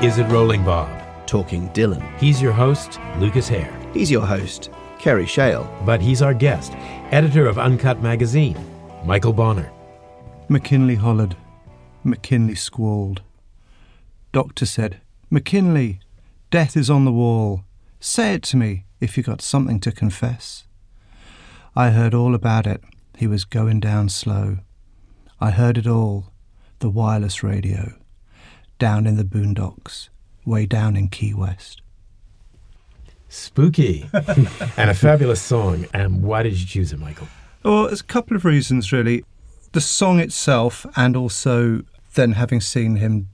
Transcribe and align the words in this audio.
Is 0.00 0.18
It 0.18 0.28
Rolling 0.28 0.64
Bob? 0.64 0.88
Talking 1.26 1.68
Dylan. 1.70 2.16
He's 2.20 2.40
your 2.40 2.52
host, 2.52 3.00
Lucas 3.18 3.48
Hare. 3.48 3.76
He's 3.92 4.12
your 4.12 4.24
host, 4.24 4.70
Kerry 5.00 5.26
Shale. 5.26 5.68
But 5.84 6.00
he's 6.00 6.22
our 6.22 6.32
guest, 6.32 6.70
editor 7.10 7.48
of 7.48 7.58
Uncut 7.58 8.00
Magazine, 8.00 8.56
Michael 9.04 9.32
Bonner. 9.32 9.72
McKinley 10.48 10.94
hollered. 10.94 11.36
McKinley 12.04 12.54
squalled. 12.54 13.22
Doctor 14.30 14.66
said, 14.66 15.00
McKinley, 15.30 15.98
death 16.52 16.76
is 16.76 16.88
on 16.88 17.04
the 17.04 17.10
wall. 17.10 17.64
Say 17.98 18.34
it 18.34 18.44
to 18.44 18.56
me 18.56 18.84
if 19.00 19.16
you 19.16 19.24
got 19.24 19.42
something 19.42 19.80
to 19.80 19.90
confess. 19.90 20.62
I 21.74 21.90
heard 21.90 22.14
all 22.14 22.36
about 22.36 22.68
it. 22.68 22.84
He 23.16 23.26
was 23.26 23.44
going 23.44 23.80
down 23.80 24.10
slow. 24.10 24.58
I 25.40 25.50
heard 25.50 25.76
it 25.76 25.88
all. 25.88 26.26
The 26.78 26.88
wireless 26.88 27.42
radio. 27.42 27.97
Down 28.78 29.06
in 29.06 29.16
the 29.16 29.24
boondocks. 29.24 30.08
Way 30.44 30.66
down 30.66 30.96
in 30.96 31.08
Key 31.08 31.34
West. 31.34 31.82
Spooky. 33.28 34.08
and 34.76 34.90
a 34.90 34.94
fabulous 34.94 35.42
song. 35.42 35.86
And 35.92 36.22
why 36.22 36.42
did 36.42 36.58
you 36.58 36.66
choose 36.66 36.92
it, 36.92 36.98
Michael? 36.98 37.28
Well, 37.62 37.84
there's 37.84 38.00
a 38.00 38.04
couple 38.04 38.36
of 38.36 38.44
reasons, 38.44 38.92
really. 38.92 39.24
The 39.72 39.80
song 39.80 40.20
itself, 40.20 40.86
and 40.96 41.16
also 41.16 41.82
then 42.14 42.32
having 42.32 42.60
seen 42.60 42.96
him 42.96 43.28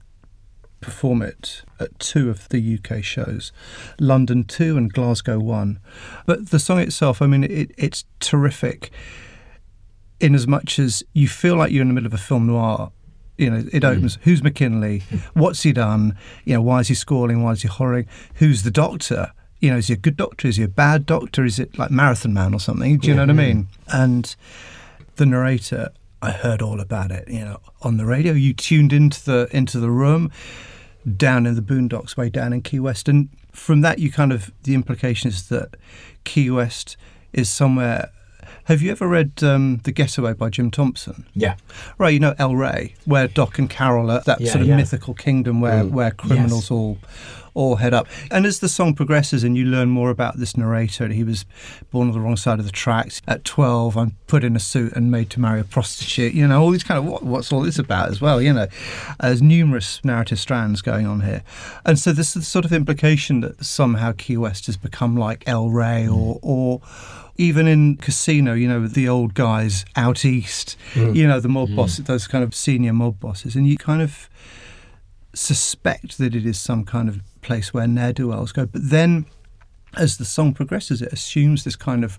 perform 0.81 1.21
it 1.21 1.63
at 1.79 1.97
two 1.99 2.29
of 2.29 2.47
the 2.49 2.77
UK 2.77 3.03
shows, 3.03 3.51
London 3.99 4.43
2 4.43 4.77
and 4.77 4.93
Glasgow 4.93 5.39
1. 5.39 5.79
But 6.25 6.49
the 6.49 6.59
song 6.59 6.79
itself, 6.79 7.21
I 7.21 7.27
mean, 7.27 7.43
it, 7.43 7.71
it's 7.77 8.05
terrific 8.19 8.91
in 10.19 10.35
as 10.35 10.47
much 10.47 10.79
as 10.79 11.03
you 11.13 11.27
feel 11.27 11.55
like 11.55 11.71
you're 11.71 11.81
in 11.81 11.87
the 11.87 11.93
middle 11.93 12.07
of 12.07 12.13
a 12.13 12.17
film 12.17 12.47
noir. 12.47 12.91
You 13.37 13.49
know, 13.49 13.63
it 13.71 13.83
opens. 13.83 14.17
Mm. 14.17 14.21
Who's 14.23 14.43
McKinley? 14.43 15.03
What's 15.33 15.63
he 15.63 15.73
done? 15.73 16.17
You 16.45 16.55
know, 16.55 16.61
why 16.61 16.79
is 16.79 16.87
he 16.87 16.93
squalling? 16.93 17.43
Why 17.43 17.51
is 17.51 17.61
he 17.61 17.67
horroring? 17.67 18.07
Who's 18.35 18.63
the 18.63 18.71
doctor? 18.71 19.31
You 19.59 19.71
know, 19.71 19.77
is 19.77 19.87
he 19.87 19.93
a 19.93 19.97
good 19.97 20.17
doctor? 20.17 20.47
Is 20.47 20.57
he 20.57 20.63
a 20.63 20.69
bad 20.69 21.05
doctor? 21.05 21.43
Is 21.43 21.59
it 21.59 21.77
like 21.77 21.91
Marathon 21.91 22.33
Man 22.33 22.53
or 22.53 22.59
something? 22.59 22.97
Do 22.97 23.07
you 23.07 23.13
yeah. 23.13 23.25
know 23.25 23.33
what 23.33 23.41
I 23.41 23.45
mean? 23.47 23.67
And 23.87 24.35
the 25.15 25.25
narrator, 25.25 25.89
I 26.21 26.31
heard 26.31 26.61
all 26.61 26.79
about 26.79 27.11
it. 27.11 27.27
You 27.27 27.41
know, 27.41 27.59
on 27.81 27.97
the 27.97 28.05
radio, 28.05 28.33
you 28.33 28.53
tuned 28.53 28.93
into 28.93 29.23
the 29.23 29.47
into 29.51 29.79
the 29.79 29.89
room 29.89 30.31
down 31.17 31.45
in 31.45 31.55
the 31.55 31.61
boondocks, 31.61 32.17
way 32.17 32.29
down 32.29 32.53
in 32.53 32.61
Key 32.61 32.79
West, 32.79 33.07
and 33.07 33.29
from 33.51 33.81
that, 33.81 33.99
you 33.99 34.11
kind 34.11 34.31
of 34.31 34.51
the 34.63 34.73
implication 34.73 35.29
is 35.29 35.49
that 35.49 35.75
Key 36.23 36.49
West 36.49 36.97
is 37.33 37.49
somewhere 37.49 38.11
have 38.65 38.81
you 38.81 38.91
ever 38.91 39.07
read 39.07 39.43
um, 39.43 39.79
The 39.83 39.91
Getaway 39.91 40.33
by 40.33 40.49
Jim 40.49 40.71
Thompson? 40.71 41.25
Yeah. 41.33 41.55
Right, 41.97 42.13
you 42.13 42.19
know 42.19 42.35
El 42.37 42.55
Rey, 42.55 42.95
where 43.05 43.27
Doc 43.27 43.57
and 43.57 43.69
Carol 43.69 44.11
are 44.11 44.21
that 44.21 44.41
yeah, 44.41 44.51
sort 44.51 44.61
of 44.61 44.67
yeah. 44.67 44.75
mythical 44.75 45.13
kingdom 45.13 45.61
where, 45.61 45.83
mm. 45.83 45.91
where 45.91 46.11
criminals 46.11 46.65
yes. 46.65 46.71
all 46.71 46.97
all 47.55 47.77
head 47.77 47.93
up. 47.93 48.05
And 48.29 48.45
as 48.45 48.59
the 48.59 48.69
song 48.69 48.93
progresses 48.93 49.43
and 49.43 49.57
you 49.57 49.65
learn 49.65 49.89
more 49.89 50.11
about 50.11 50.37
this 50.37 50.55
narrator, 50.55 51.07
he 51.07 51.23
was 51.23 51.45
born 51.89 52.09
on 52.09 52.13
the 52.13 52.19
wrong 52.19 52.35
side 52.35 52.59
of 52.59 52.65
the 52.65 52.71
tracks. 52.71 53.21
At 53.27 53.43
12, 53.45 53.97
I'm 53.97 54.17
put 54.27 54.43
in 54.43 54.55
a 54.55 54.59
suit 54.59 54.93
and 54.93 55.09
made 55.09 55.29
to 55.31 55.39
marry 55.39 55.61
a 55.61 55.63
prostitute. 55.63 56.33
You 56.33 56.47
know, 56.47 56.61
all 56.61 56.69
these 56.69 56.83
kind 56.83 56.97
of, 56.97 57.05
what, 57.05 57.23
what's 57.23 57.51
all 57.51 57.61
this 57.61 57.79
about 57.79 58.09
as 58.09 58.21
well? 58.21 58.41
You 58.41 58.53
know, 58.53 58.67
there's 59.21 59.41
numerous 59.41 60.03
narrative 60.03 60.37
strands 60.37 60.81
going 60.81 61.07
on 61.07 61.21
here. 61.21 61.43
And 61.85 61.97
so 61.97 62.11
this 62.11 62.27
is 62.29 62.33
the 62.33 62.41
sort 62.43 62.65
of 62.65 62.73
implication 62.73 63.39
that 63.39 63.63
somehow 63.63 64.11
Key 64.17 64.35
West 64.35 64.65
has 64.65 64.75
become 64.75 65.15
like 65.15 65.47
El 65.47 65.69
Rey 65.69 66.07
or, 66.07 66.39
or 66.41 66.81
even 67.37 67.67
in 67.67 67.97
Casino, 67.97 68.53
you 68.53 68.67
know, 68.67 68.87
the 68.87 69.09
old 69.09 69.33
guys 69.33 69.85
out 69.95 70.23
east, 70.23 70.77
mm. 70.93 71.15
you 71.15 71.27
know, 71.27 71.39
the 71.39 71.49
mob 71.49 71.69
mm. 71.69 71.75
bosses, 71.75 72.05
those 72.05 72.27
kind 72.27 72.43
of 72.43 72.55
senior 72.55 72.93
mob 72.93 73.19
bosses, 73.19 73.55
and 73.55 73.67
you 73.67 73.77
kind 73.77 74.01
of 74.01 74.29
suspect 75.33 76.17
that 76.17 76.33
it 76.33 76.45
is 76.45 76.59
some 76.59 76.85
kind 76.85 77.09
of 77.09 77.19
place 77.41 77.73
where 77.73 77.87
ne'er 77.87 78.13
do 78.13 78.29
wells 78.29 78.51
go. 78.51 78.65
But 78.65 78.89
then, 78.89 79.25
as 79.97 80.17
the 80.17 80.25
song 80.25 80.53
progresses, 80.53 81.01
it 81.01 81.11
assumes 81.11 81.63
this 81.63 81.75
kind 81.75 82.03
of 82.03 82.17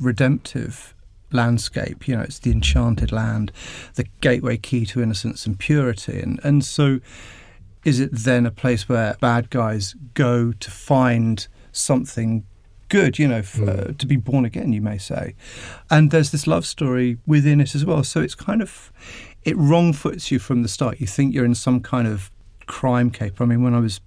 redemptive 0.00 0.94
landscape. 1.32 2.06
You 2.06 2.16
know, 2.16 2.22
it's 2.22 2.38
the 2.38 2.52
enchanted 2.52 3.10
land, 3.10 3.50
the 3.94 4.04
gateway 4.20 4.56
key 4.56 4.86
to 4.86 5.02
innocence 5.02 5.46
and 5.46 5.58
purity. 5.58 6.20
And, 6.20 6.40
and 6.44 6.64
so, 6.64 7.00
is 7.84 7.98
it 7.98 8.10
then 8.12 8.46
a 8.46 8.50
place 8.52 8.88
where 8.88 9.16
bad 9.20 9.50
guys 9.50 9.96
go 10.14 10.52
to 10.52 10.70
find 10.70 11.46
something 11.72 12.44
good, 12.88 13.18
you 13.18 13.28
know, 13.28 13.42
for, 13.42 13.62
mm. 13.62 13.90
uh, 13.90 13.92
to 13.98 14.06
be 14.06 14.16
born 14.16 14.44
again, 14.44 14.72
you 14.72 14.80
may 14.80 14.98
say. 14.98 15.34
And 15.90 16.10
there's 16.10 16.30
this 16.30 16.46
love 16.46 16.66
story 16.66 17.18
within 17.26 17.60
it 17.60 17.74
as 17.74 17.84
well. 17.84 18.04
So 18.04 18.20
it's 18.20 18.34
kind 18.34 18.62
of, 18.62 18.92
it 19.44 19.56
wrong 19.56 19.92
foots 19.92 20.30
you 20.30 20.38
from 20.38 20.62
the 20.62 20.68
start. 20.68 21.00
You 21.00 21.06
think 21.06 21.34
you're 21.34 21.44
in 21.44 21.54
some 21.54 21.80
kind 21.80 22.08
of 22.08 22.30
crime 22.66 23.10
caper. 23.10 23.44
I 23.44 23.46
mean, 23.46 23.62
when 23.62 23.74
I 23.74 23.80
was 23.80 24.00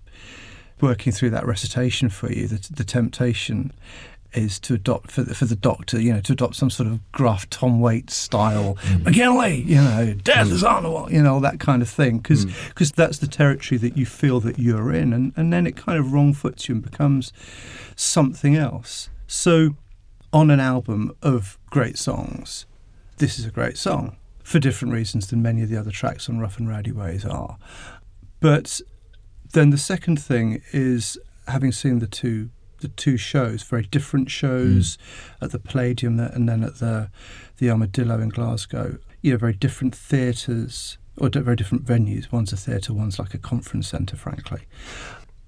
working 0.81 1.13
through 1.13 1.29
that 1.31 1.45
recitation 1.45 2.09
for 2.09 2.31
you, 2.31 2.47
the, 2.47 2.73
the 2.73 2.83
temptation 2.83 3.71
is 4.33 4.59
to 4.59 4.73
adopt 4.73 5.11
for 5.11 5.23
the, 5.23 5.35
for 5.35 5.45
the 5.45 5.55
doctor, 5.55 5.99
you 5.99 6.13
know, 6.13 6.21
to 6.21 6.33
adopt 6.33 6.55
some 6.55 6.69
sort 6.69 6.87
of 6.87 7.11
gruff 7.11 7.49
Tom 7.49 7.79
Waits 7.79 8.15
style, 8.15 8.77
mm. 8.81 9.03
McKinley, 9.03 9.61
you 9.61 9.75
know, 9.75 10.13
death 10.13 10.47
mm. 10.47 10.51
is 10.51 10.63
on 10.63 10.83
the 10.83 10.89
wall, 10.89 11.11
you 11.11 11.21
know, 11.21 11.39
that 11.39 11.59
kind 11.59 11.81
of 11.81 11.89
thing, 11.89 12.19
because 12.19 12.45
because 12.69 12.91
mm. 12.91 12.95
that's 12.95 13.17
the 13.17 13.27
territory 13.27 13.77
that 13.77 13.97
you 13.97 14.05
feel 14.05 14.39
that 14.41 14.57
you're 14.57 14.93
in, 14.93 15.13
and 15.13 15.33
and 15.35 15.51
then 15.51 15.67
it 15.67 15.75
kind 15.75 15.99
of 15.99 16.13
wrong 16.13 16.33
foots 16.33 16.69
you 16.69 16.75
and 16.75 16.83
becomes 16.83 17.33
something 17.95 18.55
else. 18.55 19.09
So, 19.27 19.75
on 20.31 20.49
an 20.49 20.59
album 20.59 21.15
of 21.21 21.57
great 21.69 21.97
songs, 21.97 22.65
this 23.17 23.37
is 23.37 23.45
a 23.45 23.51
great 23.51 23.77
song 23.77 24.15
for 24.43 24.59
different 24.59 24.93
reasons 24.93 25.27
than 25.27 25.41
many 25.41 25.61
of 25.61 25.69
the 25.69 25.77
other 25.77 25.91
tracks 25.91 26.27
on 26.27 26.39
Rough 26.39 26.57
and 26.57 26.67
Rowdy 26.67 26.91
Ways 26.91 27.25
are, 27.25 27.57
but 28.39 28.81
then 29.53 29.69
the 29.69 29.77
second 29.77 30.21
thing 30.21 30.61
is 30.71 31.17
having 31.47 31.71
seen 31.71 31.99
the 31.99 32.07
two 32.07 32.49
the 32.81 32.89
two 32.89 33.17
shows, 33.17 33.63
very 33.63 33.83
different 33.83 34.29
shows 34.29 34.97
mm. 34.97 35.43
at 35.43 35.51
the 35.51 35.59
Palladium 35.59 36.19
and 36.19 36.47
then 36.47 36.63
at 36.63 36.79
the 36.79 37.09
the 37.57 37.69
Armadillo 37.69 38.19
in 38.19 38.29
Glasgow. 38.29 38.97
You 39.21 39.31
know, 39.31 39.37
very 39.37 39.53
different 39.53 39.95
theatres 39.95 40.97
or 41.17 41.29
very 41.29 41.55
different 41.55 41.85
venues. 41.85 42.31
One's 42.31 42.51
a 42.51 42.57
theatre, 42.57 42.93
one's 42.93 43.19
like 43.19 43.33
a 43.33 43.37
conference 43.37 43.87
centre, 43.89 44.17
frankly, 44.17 44.61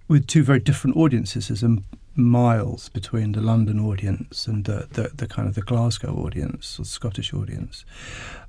with 0.07 0.27
two 0.27 0.43
very 0.43 0.59
different 0.59 0.95
audiences. 0.95 1.47
There's 1.47 1.63
a 1.63 1.77
miles 2.15 2.89
between 2.89 3.31
the 3.31 3.41
London 3.41 3.79
audience 3.79 4.45
and 4.45 4.65
the, 4.65 4.87
the, 4.91 5.09
the 5.15 5.27
kind 5.27 5.47
of 5.47 5.55
the 5.55 5.61
Glasgow 5.61 6.13
audience 6.13 6.79
or 6.79 6.83
the 6.83 6.89
Scottish 6.89 7.33
audience. 7.33 7.85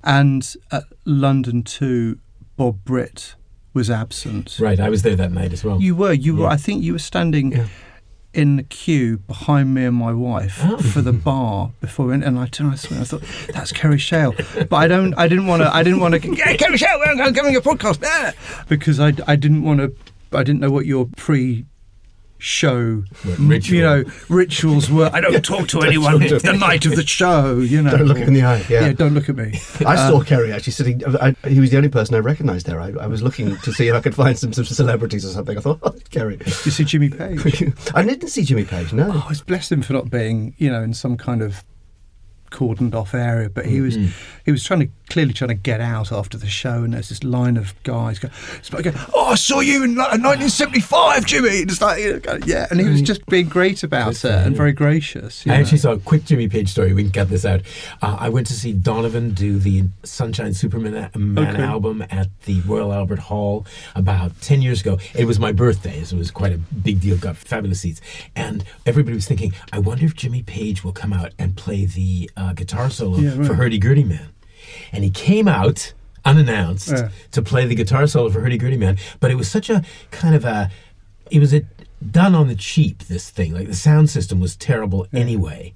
And 0.02 0.54
at 0.70 0.84
London 1.06 1.62
too, 1.62 2.18
Bob 2.56 2.84
Britt 2.84 3.36
was 3.72 3.90
absent. 3.90 4.58
Right, 4.60 4.78
I 4.78 4.90
was 4.90 5.02
there 5.02 5.16
that 5.16 5.32
night 5.32 5.52
as 5.54 5.64
well. 5.64 5.80
You 5.80 5.96
were, 5.96 6.12
you 6.12 6.36
yeah. 6.36 6.42
were. 6.42 6.48
I 6.48 6.56
think 6.56 6.82
you 6.82 6.92
were 6.92 6.98
standing 6.98 7.52
yeah 7.52 7.66
in 8.34 8.56
the 8.56 8.62
queue 8.64 9.18
behind 9.18 9.72
me 9.74 9.84
and 9.84 9.96
my 9.96 10.12
wife 10.12 10.58
oh. 10.62 10.78
for 10.78 11.00
the 11.00 11.12
bar 11.12 11.70
before, 11.80 12.12
and, 12.12 12.22
and 12.24 12.38
I 12.38 12.46
turned, 12.46 12.72
I 12.72 12.76
thought 12.76 13.22
that's 13.52 13.72
Kerry 13.72 13.98
Shale, 13.98 14.34
but 14.68 14.76
I 14.76 14.88
don't, 14.88 15.14
I 15.14 15.28
didn't 15.28 15.46
want 15.46 15.62
to, 15.62 15.74
I 15.74 15.82
didn't 15.82 16.00
want 16.00 16.20
to, 16.20 16.36
yeah, 16.36 16.56
Kerry 16.56 16.76
Shale, 16.76 17.00
I'm 17.04 17.32
coming 17.32 17.52
your 17.52 17.62
podcast, 17.62 18.02
yeah, 18.02 18.32
because 18.68 18.98
I, 18.98 19.12
I 19.26 19.36
didn't 19.36 19.62
want 19.62 19.80
to, 19.80 19.94
I 20.36 20.42
didn't 20.42 20.60
know 20.60 20.70
what 20.70 20.84
your 20.84 21.08
pre 21.16 21.64
show, 22.44 23.02
Ritual. 23.38 23.76
you 23.76 23.82
know, 23.82 24.04
rituals 24.28 24.90
were. 24.90 25.10
I 25.12 25.20
don't 25.20 25.44
talk 25.44 25.66
to 25.68 25.80
anyone 25.82 26.18
the 26.18 26.56
night 26.58 26.84
of 26.84 26.94
the 26.94 27.06
show. 27.06 27.58
You 27.58 27.82
know, 27.82 27.96
don't 27.96 28.06
look 28.06 28.18
in 28.18 28.34
the 28.34 28.42
eye. 28.42 28.64
Yeah, 28.68 28.86
yeah 28.86 28.92
don't 28.92 29.14
look 29.14 29.28
at 29.28 29.36
me. 29.36 29.58
I 29.86 29.96
saw 29.96 30.18
um, 30.18 30.24
Kerry 30.24 30.52
actually 30.52 30.72
sitting. 30.72 31.02
I, 31.20 31.34
he 31.48 31.60
was 31.60 31.70
the 31.70 31.78
only 31.78 31.88
person 31.88 32.14
I 32.14 32.18
recognised 32.18 32.66
there. 32.66 32.80
I, 32.80 32.92
I, 33.00 33.06
was 33.06 33.22
looking 33.22 33.56
to 33.56 33.72
see 33.72 33.88
if 33.88 33.94
I 33.94 34.00
could 34.00 34.14
find 34.14 34.38
some, 34.38 34.52
some 34.52 34.64
celebrities 34.64 35.24
or 35.24 35.28
something. 35.28 35.56
I 35.56 35.60
thought, 35.60 35.78
oh, 35.82 35.94
Kerry. 36.10 36.38
You 36.44 36.70
see 36.70 36.84
Jimmy 36.84 37.08
Page? 37.08 37.40
I 37.94 38.04
didn't 38.04 38.28
see 38.28 38.44
Jimmy 38.44 38.64
Page. 38.64 38.92
No. 38.92 39.10
Oh, 39.12 39.26
I 39.28 39.34
bless 39.46 39.72
him 39.72 39.82
for 39.82 39.94
not 39.94 40.10
being, 40.10 40.54
you 40.58 40.70
know, 40.70 40.82
in 40.82 40.92
some 40.92 41.16
kind 41.16 41.42
of 41.42 41.64
cordoned 42.54 42.94
off 42.94 43.14
area, 43.14 43.50
but 43.50 43.66
he 43.66 43.80
was 43.80 43.96
mm-hmm. 43.96 44.12
he 44.44 44.52
was 44.52 44.62
trying 44.62 44.80
to 44.80 44.88
clearly 45.10 45.32
trying 45.32 45.48
to 45.48 45.54
get 45.54 45.80
out 45.80 46.12
after 46.12 46.38
the 46.38 46.46
show, 46.46 46.84
and 46.84 46.94
there's 46.94 47.08
this 47.08 47.24
line 47.24 47.56
of 47.56 47.74
guys 47.82 48.18
going, 48.18 48.32
"Oh, 49.12 49.26
I 49.26 49.34
saw 49.34 49.60
you 49.60 49.82
in 49.82 49.96
1975, 49.96 51.26
Jimmy." 51.26 51.62
And 51.62 51.70
it's 51.70 51.80
like, 51.80 52.46
yeah, 52.46 52.66
and 52.70 52.80
he 52.80 52.88
was 52.88 53.02
just 53.02 53.26
being 53.26 53.48
great 53.48 53.82
about 53.82 54.12
it 54.12 54.24
and 54.24 54.56
very 54.56 54.72
gracious. 54.72 55.44
I 55.46 55.50
know? 55.50 55.54
actually 55.56 55.78
saw 55.78 55.92
a 55.92 55.98
quick 55.98 56.24
Jimmy 56.24 56.48
Page 56.48 56.70
story. 56.70 56.92
We 56.92 57.02
can 57.02 57.12
cut 57.12 57.28
this 57.28 57.44
out. 57.44 57.62
Uh, 58.00 58.16
I 58.20 58.28
went 58.28 58.46
to 58.48 58.54
see 58.54 58.72
Donovan 58.72 59.34
do 59.34 59.58
the 59.58 59.84
Sunshine 60.04 60.54
Superman 60.54 61.10
Man 61.16 61.54
okay. 61.54 61.62
album 61.62 62.04
at 62.10 62.28
the 62.42 62.60
Royal 62.62 62.92
Albert 62.92 63.18
Hall 63.18 63.66
about 63.94 64.40
ten 64.40 64.62
years 64.62 64.80
ago. 64.80 64.98
It 65.14 65.24
was 65.24 65.40
my 65.40 65.52
birthday, 65.52 66.04
so 66.04 66.16
it 66.16 66.18
was 66.20 66.30
quite 66.30 66.52
a 66.52 66.58
big 66.58 67.00
deal. 67.00 67.16
Got 67.16 67.36
fabulous 67.36 67.80
seats, 67.80 68.00
and 68.36 68.64
everybody 68.86 69.14
was 69.16 69.26
thinking, 69.26 69.52
"I 69.72 69.80
wonder 69.80 70.04
if 70.04 70.14
Jimmy 70.14 70.42
Page 70.42 70.84
will 70.84 70.92
come 70.92 71.12
out 71.12 71.32
and 71.38 71.56
play 71.56 71.84
the." 71.84 72.30
Uh, 72.36 72.43
uh, 72.44 72.52
guitar 72.52 72.90
solo 72.90 73.18
yeah, 73.18 73.36
right. 73.36 73.46
for 73.46 73.54
Hurdy 73.54 73.78
Gurdy 73.78 74.04
Man. 74.04 74.28
And 74.92 75.04
he 75.04 75.10
came 75.10 75.48
out 75.48 75.92
unannounced 76.24 76.90
yeah. 76.90 77.10
to 77.32 77.42
play 77.42 77.66
the 77.66 77.74
guitar 77.74 78.06
solo 78.06 78.30
for 78.30 78.40
Hurdy 78.40 78.58
Gurdy 78.58 78.76
Man, 78.76 78.98
but 79.20 79.30
it 79.30 79.34
was 79.34 79.50
such 79.50 79.70
a 79.70 79.82
kind 80.10 80.34
of 80.34 80.44
a, 80.44 80.70
it 81.30 81.38
was 81.38 81.52
a, 81.54 81.62
done 82.10 82.34
on 82.34 82.48
the 82.48 82.54
cheap, 82.54 83.04
this 83.04 83.30
thing. 83.30 83.52
Like 83.52 83.66
the 83.66 83.74
sound 83.74 84.10
system 84.10 84.40
was 84.40 84.56
terrible 84.56 85.06
yeah. 85.10 85.20
anyway. 85.20 85.74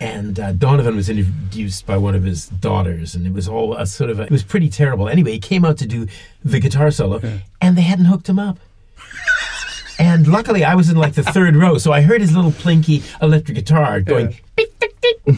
And 0.00 0.38
uh, 0.38 0.52
Donovan 0.52 0.96
was 0.96 1.08
introduced 1.08 1.86
by 1.86 1.96
one 1.96 2.14
of 2.14 2.24
his 2.24 2.48
daughters, 2.48 3.14
and 3.14 3.26
it 3.26 3.32
was 3.32 3.48
all 3.48 3.74
a 3.74 3.86
sort 3.86 4.10
of 4.10 4.20
a, 4.20 4.24
it 4.24 4.30
was 4.30 4.42
pretty 4.42 4.68
terrible. 4.68 5.08
Anyway, 5.08 5.32
he 5.32 5.38
came 5.38 5.64
out 5.64 5.78
to 5.78 5.86
do 5.86 6.06
the 6.44 6.60
guitar 6.60 6.90
solo, 6.90 7.20
and 7.60 7.76
they 7.76 7.82
hadn't 7.82 8.06
hooked 8.06 8.28
him 8.28 8.38
up. 8.38 8.58
and 9.98 10.26
luckily, 10.26 10.64
I 10.64 10.74
was 10.74 10.90
in 10.90 10.96
like 10.96 11.14
the 11.14 11.22
third 11.22 11.56
row, 11.56 11.78
so 11.78 11.92
I 11.92 12.02
heard 12.02 12.20
his 12.20 12.34
little 12.34 12.52
plinky 12.52 13.02
electric 13.22 13.56
guitar 13.56 14.00
going. 14.00 14.38
Yeah. 14.58 15.34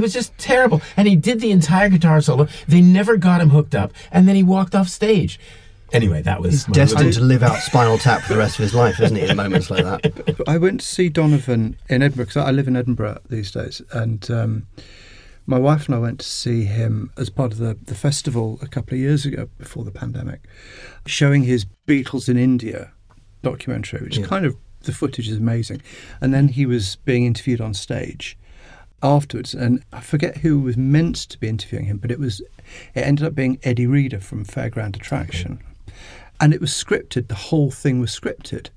It 0.00 0.02
was 0.02 0.14
just 0.14 0.36
terrible. 0.38 0.80
And 0.96 1.06
he 1.06 1.14
did 1.14 1.40
the 1.40 1.50
entire 1.50 1.90
guitar 1.90 2.22
solo. 2.22 2.48
They 2.66 2.80
never 2.80 3.18
got 3.18 3.42
him 3.42 3.50
hooked 3.50 3.74
up, 3.74 3.92
and 4.10 4.26
then 4.26 4.34
he 4.34 4.42
walked 4.42 4.74
off 4.74 4.88
stage. 4.88 5.38
Anyway, 5.92 6.22
that 6.22 6.40
was 6.40 6.52
He's 6.52 6.64
destined 6.64 7.04
little... 7.04 7.20
to 7.20 7.26
live 7.26 7.42
out 7.42 7.58
Spinal 7.58 7.98
Tap 7.98 8.22
for 8.22 8.32
the 8.32 8.38
rest 8.38 8.58
of 8.58 8.62
his 8.62 8.74
life, 8.74 8.98
isn't 8.98 9.14
he? 9.14 9.28
In 9.28 9.36
moments 9.36 9.70
like 9.70 9.84
that. 9.84 10.42
I 10.48 10.56
went 10.56 10.80
to 10.80 10.86
see 10.86 11.10
Donovan 11.10 11.76
in 11.90 12.02
Edinburgh 12.02 12.24
because 12.26 12.38
I 12.38 12.50
live 12.50 12.66
in 12.66 12.76
Edinburgh 12.76 13.18
these 13.28 13.50
days, 13.50 13.82
and 13.92 14.30
um, 14.30 14.66
my 15.44 15.58
wife 15.58 15.84
and 15.84 15.94
I 15.94 15.98
went 15.98 16.20
to 16.20 16.26
see 16.26 16.64
him 16.64 17.12
as 17.18 17.28
part 17.28 17.52
of 17.52 17.58
the, 17.58 17.76
the 17.84 17.94
festival 17.94 18.58
a 18.62 18.68
couple 18.68 18.94
of 18.94 19.00
years 19.00 19.26
ago 19.26 19.50
before 19.58 19.84
the 19.84 19.90
pandemic, 19.90 20.46
showing 21.04 21.42
his 21.42 21.66
Beatles 21.86 22.26
in 22.26 22.38
India 22.38 22.92
documentary, 23.42 24.00
which 24.00 24.16
yeah. 24.16 24.26
kind 24.26 24.46
of 24.46 24.56
the 24.82 24.94
footage 24.94 25.28
is 25.28 25.36
amazing. 25.36 25.82
And 26.22 26.32
then 26.32 26.48
he 26.48 26.64
was 26.64 26.96
being 27.04 27.26
interviewed 27.26 27.60
on 27.60 27.74
stage 27.74 28.38
afterwards, 29.02 29.54
and 29.54 29.82
I 29.92 30.00
forget 30.00 30.38
who 30.38 30.60
was 30.60 30.76
meant 30.76 31.16
to 31.30 31.38
be 31.38 31.48
interviewing 31.48 31.86
him, 31.86 31.98
but 31.98 32.10
it 32.10 32.18
was 32.18 32.40
it 32.94 33.00
ended 33.00 33.26
up 33.26 33.34
being 33.34 33.58
Eddie 33.62 33.86
Reader 33.86 34.20
from 34.20 34.44
Fairground 34.44 34.96
Attraction, 34.96 35.60
and 36.40 36.54
it 36.54 36.60
was 36.60 36.70
scripted. 36.70 37.28
The 37.28 37.34
whole 37.34 37.70
thing 37.70 38.00
was 38.00 38.10
scripted. 38.10 38.70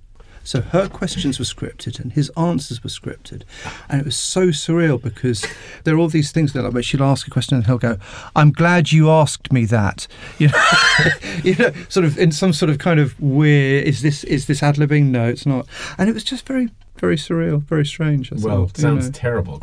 So 0.44 0.62
her 0.62 0.90
questions 0.90 1.40
were 1.40 1.46
scripted 1.46 2.00
and 2.00 2.12
his 2.12 2.30
answers 2.36 2.84
were 2.84 2.90
scripted. 2.90 3.44
And 3.90 4.02
it 4.02 4.06
was 4.06 4.18
so 4.18 4.48
surreal 4.48 5.02
because 5.02 5.46
there 5.86 5.96
are 5.96 5.98
all 5.98 6.10
these 6.10 6.32
things 6.32 6.52
that 6.54 6.64
like 6.64 6.74
where 6.74 6.84
she'll 6.84 7.04
ask 7.04 7.26
a 7.26 7.30
question 7.30 7.56
and 7.56 7.66
he'll 7.66 7.78
go, 7.78 7.98
I'm 8.36 8.52
glad 8.52 8.92
you 8.92 9.10
asked 9.10 9.52
me 9.52 9.66
that. 9.66 10.08
You 10.40 10.50
know, 10.50 10.64
you 11.44 11.56
know, 11.56 11.72
sort 11.88 12.06
of 12.06 12.18
in 12.18 12.32
some 12.32 12.52
sort 12.52 12.70
of 12.70 12.80
kind 12.80 13.00
of 13.00 13.20
weird 13.22 13.86
is 13.86 14.02
this 14.02 14.24
is 14.26 14.48
this 14.48 14.62
ad 14.62 14.76
libbing? 14.76 15.06
No, 15.06 15.28
it's 15.28 15.46
not. 15.46 15.68
And 15.98 16.10
it 16.10 16.14
was 16.14 16.24
just 16.24 16.46
very 16.46 16.70
very 17.04 17.18
surreal, 17.18 17.62
very 17.62 17.86
strange. 17.86 18.32
I 18.32 18.38
well, 18.40 18.72
sounds 18.76 19.08
know. 19.08 19.12
terrible. 19.12 19.60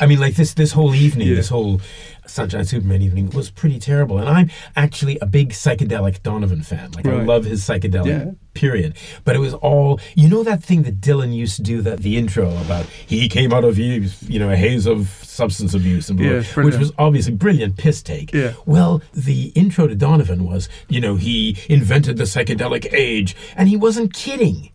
I 0.00 0.06
mean, 0.06 0.20
like 0.20 0.36
this 0.36 0.54
this 0.54 0.70
whole 0.70 0.94
evening, 0.94 1.26
yeah. 1.26 1.34
this 1.34 1.48
whole 1.48 1.80
Sunshine 2.24 2.64
Superman 2.66 3.02
evening 3.02 3.30
was 3.30 3.50
pretty 3.50 3.80
terrible. 3.80 4.18
And 4.18 4.28
I'm 4.28 4.50
actually 4.76 5.18
a 5.18 5.26
big 5.26 5.50
psychedelic 5.50 6.22
Donovan 6.22 6.62
fan. 6.62 6.92
Like 6.92 7.04
right. 7.04 7.16
I 7.16 7.22
love 7.24 7.46
his 7.46 7.66
psychedelic 7.66 8.06
yeah. 8.06 8.30
period. 8.54 8.96
But 9.24 9.34
it 9.34 9.40
was 9.40 9.54
all 9.54 9.98
you 10.14 10.28
know 10.28 10.44
that 10.44 10.62
thing 10.62 10.84
that 10.84 11.00
Dylan 11.00 11.34
used 11.34 11.56
to 11.56 11.62
do 11.62 11.82
that 11.82 11.98
the 11.98 12.16
intro 12.16 12.48
about 12.58 12.86
he 12.86 13.28
came 13.28 13.52
out 13.52 13.64
of 13.64 13.76
you 13.76 14.38
know 14.38 14.48
a 14.48 14.56
haze 14.56 14.86
of 14.86 15.08
substance 15.24 15.74
abuse 15.74 16.08
and 16.08 16.16
blah, 16.16 16.28
yeah, 16.28 16.42
which 16.62 16.76
was 16.76 16.92
obviously 16.96 17.34
brilliant 17.34 17.76
piss 17.76 18.04
take. 18.04 18.32
Yeah. 18.32 18.52
Well, 18.66 19.02
the 19.12 19.48
intro 19.56 19.88
to 19.88 19.96
Donovan 19.96 20.44
was 20.44 20.68
you 20.88 21.00
know 21.00 21.16
he 21.16 21.56
invented 21.68 22.18
the 22.18 22.24
psychedelic 22.24 22.92
age 22.92 23.34
and 23.56 23.68
he 23.68 23.76
wasn't 23.76 24.14
kidding 24.14 24.70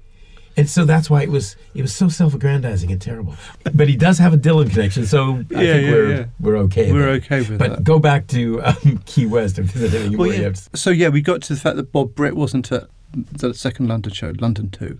and 0.55 0.69
so 0.69 0.85
that's 0.85 1.09
why 1.09 1.23
it 1.23 1.29
was 1.29 1.55
it 1.73 1.81
was 1.81 1.93
so 1.93 2.09
self-aggrandizing 2.09 2.91
and 2.91 3.01
terrible. 3.01 3.35
But 3.73 3.87
he 3.87 3.95
does 3.95 4.17
have 4.19 4.33
a 4.33 4.37
Dylan 4.37 4.69
connection, 4.69 5.05
so 5.05 5.23
I 5.23 5.35
yeah, 5.35 5.37
think 5.37 5.51
yeah, 5.85 5.91
we're 5.91 6.15
yeah. 6.15 6.25
we're 6.39 6.57
okay. 6.57 6.91
We're 6.91 6.99
there. 6.99 7.09
okay 7.09 7.39
with 7.39 7.59
but 7.59 7.69
that. 7.69 7.75
But 7.77 7.83
go 7.83 7.99
back 7.99 8.27
to 8.27 8.61
um, 8.63 9.01
Key 9.05 9.25
West 9.25 9.57
and 9.57 9.71
visit 9.71 10.01
him. 10.01 10.17
Well, 10.17 10.31
yeah. 10.31 10.53
So 10.73 10.89
yeah, 10.89 11.09
we 11.09 11.21
got 11.21 11.41
to 11.43 11.53
the 11.53 11.59
fact 11.59 11.77
that 11.77 11.91
Bob 11.91 12.15
Britt 12.15 12.35
wasn't 12.35 12.71
at 12.71 12.87
the 13.13 13.53
second 13.53 13.87
London 13.87 14.13
show, 14.13 14.33
London 14.39 14.69
Two. 14.69 14.99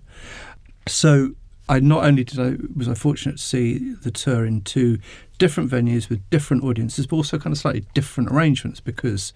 So 0.88 1.36
I 1.70 1.80
not 1.80 2.04
only 2.04 2.24
did 2.24 2.40
I 2.40 2.58
was 2.76 2.88
I 2.88 2.94
fortunate 2.94 3.38
to 3.38 3.44
see 3.44 3.94
the 3.94 4.12
tour 4.12 4.46
in 4.46 4.62
two 4.62 5.00
different 5.38 5.70
venues 5.70 6.10
with 6.10 6.28
different 6.30 6.64
audiences, 6.64 7.08
but 7.08 7.16
also 7.16 7.38
kind 7.38 7.54
of 7.54 7.58
slightly 7.58 7.86
different 7.94 8.32
arrangements 8.32 8.80
because 8.80 9.34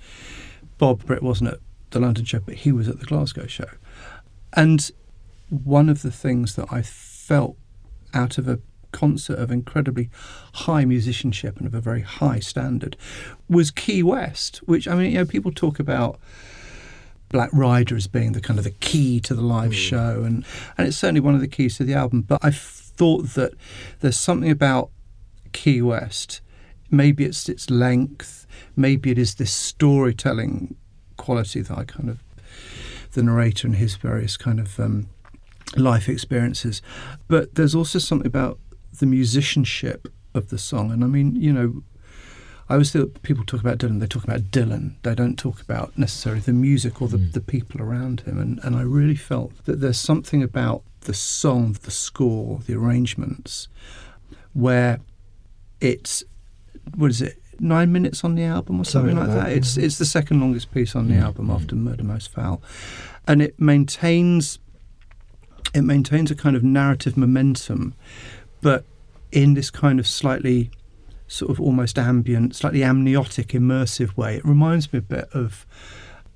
Bob 0.77 1.05
Britt 1.05 1.23
wasn't 1.23 1.51
at 1.51 1.59
the 1.91 1.99
London 1.99 2.25
show, 2.25 2.39
but 2.39 2.55
he 2.55 2.71
was 2.71 2.87
at 2.87 2.99
the 2.99 3.05
Glasgow 3.05 3.47
show, 3.47 3.69
and 4.53 4.91
one 5.49 5.89
of 5.89 6.01
the 6.01 6.11
things 6.11 6.55
that 6.55 6.67
I 6.71 6.81
felt 6.81 7.57
out 8.13 8.37
of 8.37 8.47
a 8.47 8.59
concert 8.91 9.37
of 9.37 9.51
incredibly 9.51 10.09
high 10.53 10.85
musicianship 10.85 11.57
and 11.57 11.67
of 11.67 11.73
a 11.73 11.81
very 11.81 12.01
high 12.01 12.39
standard 12.39 12.95
was 13.49 13.71
Key 13.71 14.03
West, 14.03 14.57
which 14.65 14.87
I 14.87 14.95
mean, 14.95 15.11
you 15.11 15.17
know, 15.19 15.25
people 15.25 15.51
talk 15.51 15.79
about 15.79 16.19
Black 17.29 17.49
Rider 17.51 17.95
as 17.95 18.07
being 18.07 18.31
the 18.31 18.41
kind 18.41 18.57
of 18.57 18.63
the 18.63 18.71
key 18.71 19.19
to 19.21 19.33
the 19.33 19.41
live 19.41 19.71
mm. 19.71 19.75
show, 19.75 20.23
and 20.25 20.45
and 20.77 20.87
it's 20.87 20.97
certainly 20.97 21.21
one 21.21 21.35
of 21.35 21.41
the 21.41 21.47
keys 21.47 21.77
to 21.77 21.83
the 21.83 21.93
album. 21.93 22.21
But 22.21 22.43
I 22.43 22.51
thought 22.51 23.33
that 23.33 23.53
there's 23.99 24.17
something 24.17 24.49
about 24.49 24.89
Key 25.51 25.81
West. 25.81 26.41
Maybe 26.89 27.25
it's 27.25 27.49
its 27.49 27.69
length. 27.69 28.47
Maybe 28.75 29.11
it 29.11 29.17
is 29.17 29.35
this 29.35 29.51
storytelling 29.51 30.75
quality 31.17 31.61
that 31.61 31.77
I 31.77 31.83
kind 31.83 32.09
of 32.09 32.23
the 33.13 33.23
narrator 33.23 33.67
and 33.67 33.75
his 33.75 33.95
various 33.95 34.37
kind 34.37 34.59
of 34.59 34.79
um, 34.79 35.07
life 35.75 36.07
experiences. 36.07 36.81
But 37.27 37.55
there's 37.55 37.75
also 37.75 37.99
something 37.99 38.27
about 38.27 38.59
the 38.99 39.05
musicianship 39.05 40.07
of 40.33 40.49
the 40.49 40.57
song. 40.57 40.91
And 40.91 41.03
I 41.03 41.07
mean, 41.07 41.35
you 41.35 41.51
know, 41.51 41.83
I 42.69 42.73
always 42.73 42.91
think 42.91 43.21
people 43.21 43.45
talk 43.45 43.61
about 43.61 43.77
Dylan, 43.77 43.99
they 43.99 44.07
talk 44.07 44.25
about 44.25 44.51
Dylan. 44.51 44.95
They 45.03 45.15
don't 45.15 45.37
talk 45.37 45.61
about 45.61 45.97
necessarily 45.97 46.41
the 46.41 46.53
music 46.53 47.01
or 47.01 47.07
the, 47.07 47.17
mm. 47.17 47.31
the 47.31 47.41
people 47.41 47.81
around 47.81 48.21
him. 48.21 48.37
And, 48.39 48.59
and 48.63 48.75
I 48.75 48.81
really 48.81 49.15
felt 49.15 49.65
that 49.65 49.79
there's 49.79 49.99
something 49.99 50.43
about 50.43 50.83
the 51.01 51.13
song, 51.13 51.77
the 51.83 51.91
score, 51.91 52.59
the 52.65 52.75
arrangements, 52.75 53.69
where 54.53 54.99
it's, 55.79 56.25
what 56.95 57.09
is 57.09 57.21
it, 57.21 57.41
nine 57.59 57.91
minutes 57.91 58.23
on 58.23 58.35
the 58.35 58.43
album 58.43 58.81
or 58.81 58.85
something, 58.85 59.15
something 59.15 59.33
like 59.33 59.43
that. 59.43 59.49
that. 59.49 59.57
It's, 59.57 59.77
it's 59.77 59.97
the 59.97 60.05
second 60.05 60.41
longest 60.41 60.73
piece 60.73 60.93
on 60.93 61.07
the 61.07 61.15
mm. 61.15 61.23
album 61.23 61.49
after 61.49 61.75
Murder 61.75 62.03
Most 62.03 62.31
Foul. 62.33 62.61
And 63.27 63.41
it 63.41 63.59
maintains 63.59 64.59
it 65.73 65.81
maintains 65.81 66.31
a 66.31 66.35
kind 66.35 66.55
of 66.55 66.63
narrative 66.63 67.17
momentum, 67.17 67.93
but 68.61 68.85
in 69.31 69.53
this 69.53 69.69
kind 69.69 69.99
of 69.99 70.07
slightly 70.07 70.71
sort 71.27 71.51
of 71.51 71.59
almost 71.59 71.99
ambient, 71.99 72.55
slightly 72.55 72.83
amniotic, 72.83 73.49
immersive 73.49 74.15
way. 74.15 74.37
It 74.37 74.45
reminds 74.45 74.91
me 74.91 74.99
a 74.99 75.01
bit 75.01 75.27
of 75.33 75.65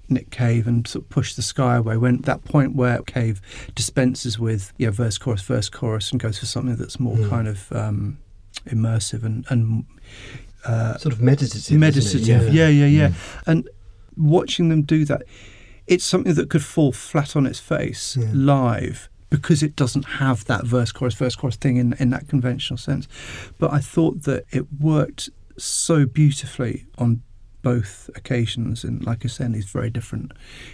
Nick 0.10 0.30
Cave 0.30 0.68
and 0.68 0.86
sort 0.86 1.06
of 1.06 1.10
Push 1.10 1.36
the 1.36 1.42
Sky 1.42 1.78
Away 1.78 1.98
when 1.98 2.18
that 2.22 2.44
point 2.44 2.76
where 2.76 3.02
Cave 3.04 3.42
dispenses 3.74 4.38
with 4.38 4.74
know, 4.80 4.92
verse, 4.92 5.18
chorus, 5.18 5.42
verse, 5.42 5.70
chorus 5.70 6.12
and 6.12 6.20
goes 6.20 6.38
for 6.38 6.46
something 6.46 6.76
that's 6.76 7.00
more 7.00 7.16
mm. 7.16 7.30
kind 7.30 7.48
of 7.48 7.72
um, 7.72 8.18
immersive 8.66 9.24
and, 9.24 9.46
and 9.50 9.86
uh, 10.66 10.98
sort 10.98 11.14
of 11.14 11.22
meditative. 11.22 11.80
Meditative, 11.80 12.54
yeah, 12.54 12.68
yeah, 12.68 12.68
yeah. 12.68 12.86
yeah. 12.86 13.08
Mm. 13.08 13.14
And 13.48 13.70
watching 14.18 14.70
them 14.70 14.84
do 14.84 15.06
that, 15.06 15.24
it's 15.88 16.04
something 16.04 16.34
that 16.34 16.50
could 16.50 16.64
fall 16.64 16.92
flat 16.92 17.36
on 17.36 17.46
its 17.46 17.60
face 17.60 18.18
yeah. 18.18 18.28
live 18.34 19.10
because 19.32 19.64
it 19.64 19.76
doesn't 19.76 20.04
have 20.04 20.46
that 20.46 20.66
verse 20.66 20.92
chorus 20.92 21.16
verse 21.16 21.36
chorus 21.36 21.56
thing 21.56 21.78
in 21.78 21.94
in 21.94 22.12
that 22.12 22.28
conventional 22.28 22.78
sense. 22.78 23.08
But 23.58 23.74
I 23.74 23.80
thought 23.80 24.24
that 24.24 24.46
it 24.52 24.68
worked 24.80 25.32
so 25.58 26.06
beautifully 26.06 26.86
on 27.00 27.24
both 27.64 28.10
occasions 28.16 28.84
and 28.84 29.04
like 29.04 29.26
I 29.26 29.28
said 29.28 29.48
in 29.48 29.52
these 29.54 29.66
very 29.66 29.90
different 29.90 30.34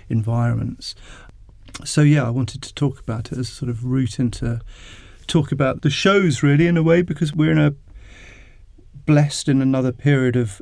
environments. 0.10 0.96
So 1.86 2.02
yeah, 2.02 2.26
I 2.26 2.30
wanted 2.30 2.62
to 2.64 2.74
talk 2.74 3.00
about 3.00 3.32
it 3.32 3.38
as 3.38 3.50
a 3.50 3.52
sort 3.52 3.70
of 3.70 3.86
route 3.86 4.20
into 4.20 4.60
talk 5.28 5.52
about 5.52 5.82
the 5.82 5.90
shows 5.90 6.42
really 6.42 6.68
in 6.68 6.78
a 6.78 6.84
way 6.84 7.02
because 7.02 7.34
we're 7.34 7.52
in 7.52 7.60
a 7.60 7.76
blessed 9.06 9.48
in 9.48 9.62
another 9.62 9.92
period 9.92 10.36
of 10.36 10.62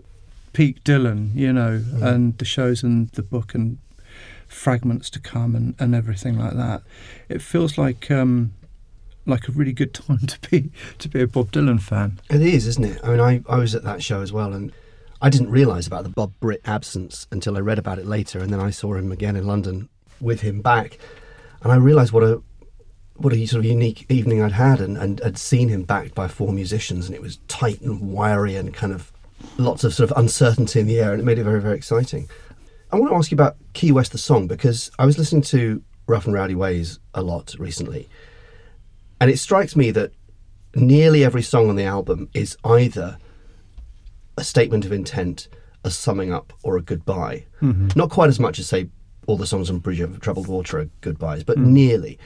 peak 0.54 0.84
Dylan, 0.84 1.34
you 1.36 1.54
know, 1.54 1.80
mm. 1.84 2.02
and 2.02 2.38
the 2.38 2.46
shows 2.46 2.84
and 2.84 3.10
the 3.10 3.24
book 3.24 3.54
and 3.54 3.78
fragments 4.56 5.10
to 5.12 5.20
come 5.20 5.56
and, 5.56 5.76
and 5.80 5.94
everything 5.94 6.40
like 6.40 6.54
that. 6.54 6.82
It 7.30 7.42
feels 7.42 7.78
like 7.78 8.10
um, 8.10 8.54
like 9.26 9.48
a 9.48 9.52
really 9.52 9.74
good 9.74 9.94
time 9.94 10.26
to 10.26 10.50
be 10.50 10.72
to 11.00 11.10
be 11.10 11.22
a 11.22 11.28
Bob 11.28 11.52
Dylan 11.52 11.82
fan. 11.82 12.20
It 12.30 12.42
is, 12.42 12.68
isn't 12.68 12.86
it? 12.86 13.00
I 13.04 13.10
mean, 13.10 13.20
I, 13.20 13.44
I 13.48 13.58
was 13.58 13.76
at 13.76 13.84
that 13.84 14.02
show 14.04 14.22
as 14.22 14.32
well, 14.32 14.54
and 14.54 14.72
I 15.22 15.30
didn't 15.30 15.52
realise 15.52 15.88
about 15.88 16.04
the 16.04 16.10
Bob 16.10 16.34
Britt 16.40 16.62
absence 16.66 17.28
until 17.32 17.58
I 17.58 17.60
read 17.60 17.80
about 17.80 18.00
it 18.00 18.06
later, 18.06 18.40
and 18.40 18.52
then 18.52 18.60
I 18.60 18.70
saw 18.70 18.94
him 18.94 19.12
again 19.12 19.36
in 19.36 19.46
London 19.46 19.90
with 20.20 20.42
him 20.42 20.62
back, 20.62 20.98
and 21.62 21.72
I 21.72 21.76
realised 21.76 22.12
what 22.12 22.24
a 22.24 22.42
what 23.18 23.34
a 23.34 23.46
sort 23.46 23.60
of 23.60 23.66
unique 23.66 24.06
evening 24.10 24.42
I'd 24.42 24.54
had, 24.54 24.80
and 24.80 24.98
and 24.98 25.20
had 25.20 25.38
seen 25.38 25.70
him 25.70 25.84
backed 25.84 26.16
by 26.16 26.28
four 26.28 26.52
musicians, 26.54 27.06
and 27.06 27.16
it 27.16 27.22
was 27.22 27.38
tight 27.48 27.82
and 27.82 28.12
wiry 28.12 28.56
and 28.56 28.74
kind 28.74 28.94
of 28.94 29.12
lots 29.58 29.84
of 29.84 29.94
sort 29.94 30.10
of 30.10 30.18
uncertainty 30.18 30.80
in 30.80 30.88
the 30.88 31.00
air, 31.00 31.12
and 31.12 31.22
it 31.22 31.26
made 31.26 31.40
it 31.40 31.44
very 31.44 31.62
very 31.62 31.78
exciting. 31.78 32.30
I 32.96 32.98
want 33.00 33.12
to 33.12 33.18
ask 33.18 33.30
you 33.30 33.36
about 33.36 33.58
Key 33.74 33.92
West 33.92 34.14
the 34.14 34.18
song 34.18 34.48
because 34.48 34.90
I 34.98 35.06
was 35.06 35.18
listening 35.18 35.42
to 35.42 35.84
Rough 36.08 36.28
and 36.28 36.34
Rowdy 36.34 36.56
Ways 36.56 37.00
a 37.14 37.22
lot 37.22 37.54
recently, 37.60 38.08
and 39.20 39.30
it 39.30 39.38
strikes 39.38 39.76
me 39.76 39.92
that 39.92 40.14
nearly 40.76 41.26
every 41.26 41.42
song 41.42 41.68
on 41.68 41.76
the 41.76 41.84
album 41.84 42.30
is 42.34 42.56
either 42.64 43.18
a 44.38 44.46
statement 44.46 44.86
of 44.86 44.94
intent, 44.94 45.50
a 45.84 45.92
summing 45.92 46.32
up, 46.32 46.54
or 46.64 46.78
a 46.78 46.82
goodbye. 46.82 47.46
Mm-hmm. 47.62 47.90
Not 47.98 48.12
quite 48.12 48.30
as 48.30 48.40
much 48.40 48.60
as, 48.60 48.68
say, 48.68 48.88
all 49.28 49.36
the 49.36 49.46
songs 49.46 49.70
on 49.70 49.80
Bridge 49.80 50.00
of 50.00 50.18
Troubled 50.22 50.48
Water 50.48 50.80
are 50.80 50.90
goodbyes, 51.02 51.44
but 51.44 51.58
mm. 51.58 51.66
nearly. 51.66 52.18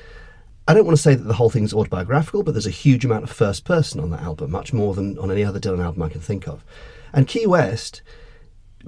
I 0.67 0.75
don't 0.75 0.85
want 0.85 0.97
to 0.97 1.01
say 1.01 1.15
that 1.15 1.23
the 1.23 1.33
whole 1.33 1.49
thing's 1.49 1.73
autobiographical, 1.73 2.43
but 2.43 2.53
there's 2.53 2.67
a 2.67 2.71
huge 2.71 3.03
amount 3.05 3.23
of 3.23 3.31
first 3.31 3.65
person 3.65 3.99
on 3.99 4.11
that 4.11 4.21
album, 4.21 4.51
much 4.51 4.71
more 4.71 4.93
than 4.93 5.17
on 5.17 5.31
any 5.31 5.43
other 5.43 5.59
Dylan 5.59 5.83
album 5.83 6.03
I 6.03 6.09
can 6.09 6.21
think 6.21 6.47
of. 6.47 6.63
And 7.11 7.27
Key 7.27 7.47
West 7.47 8.03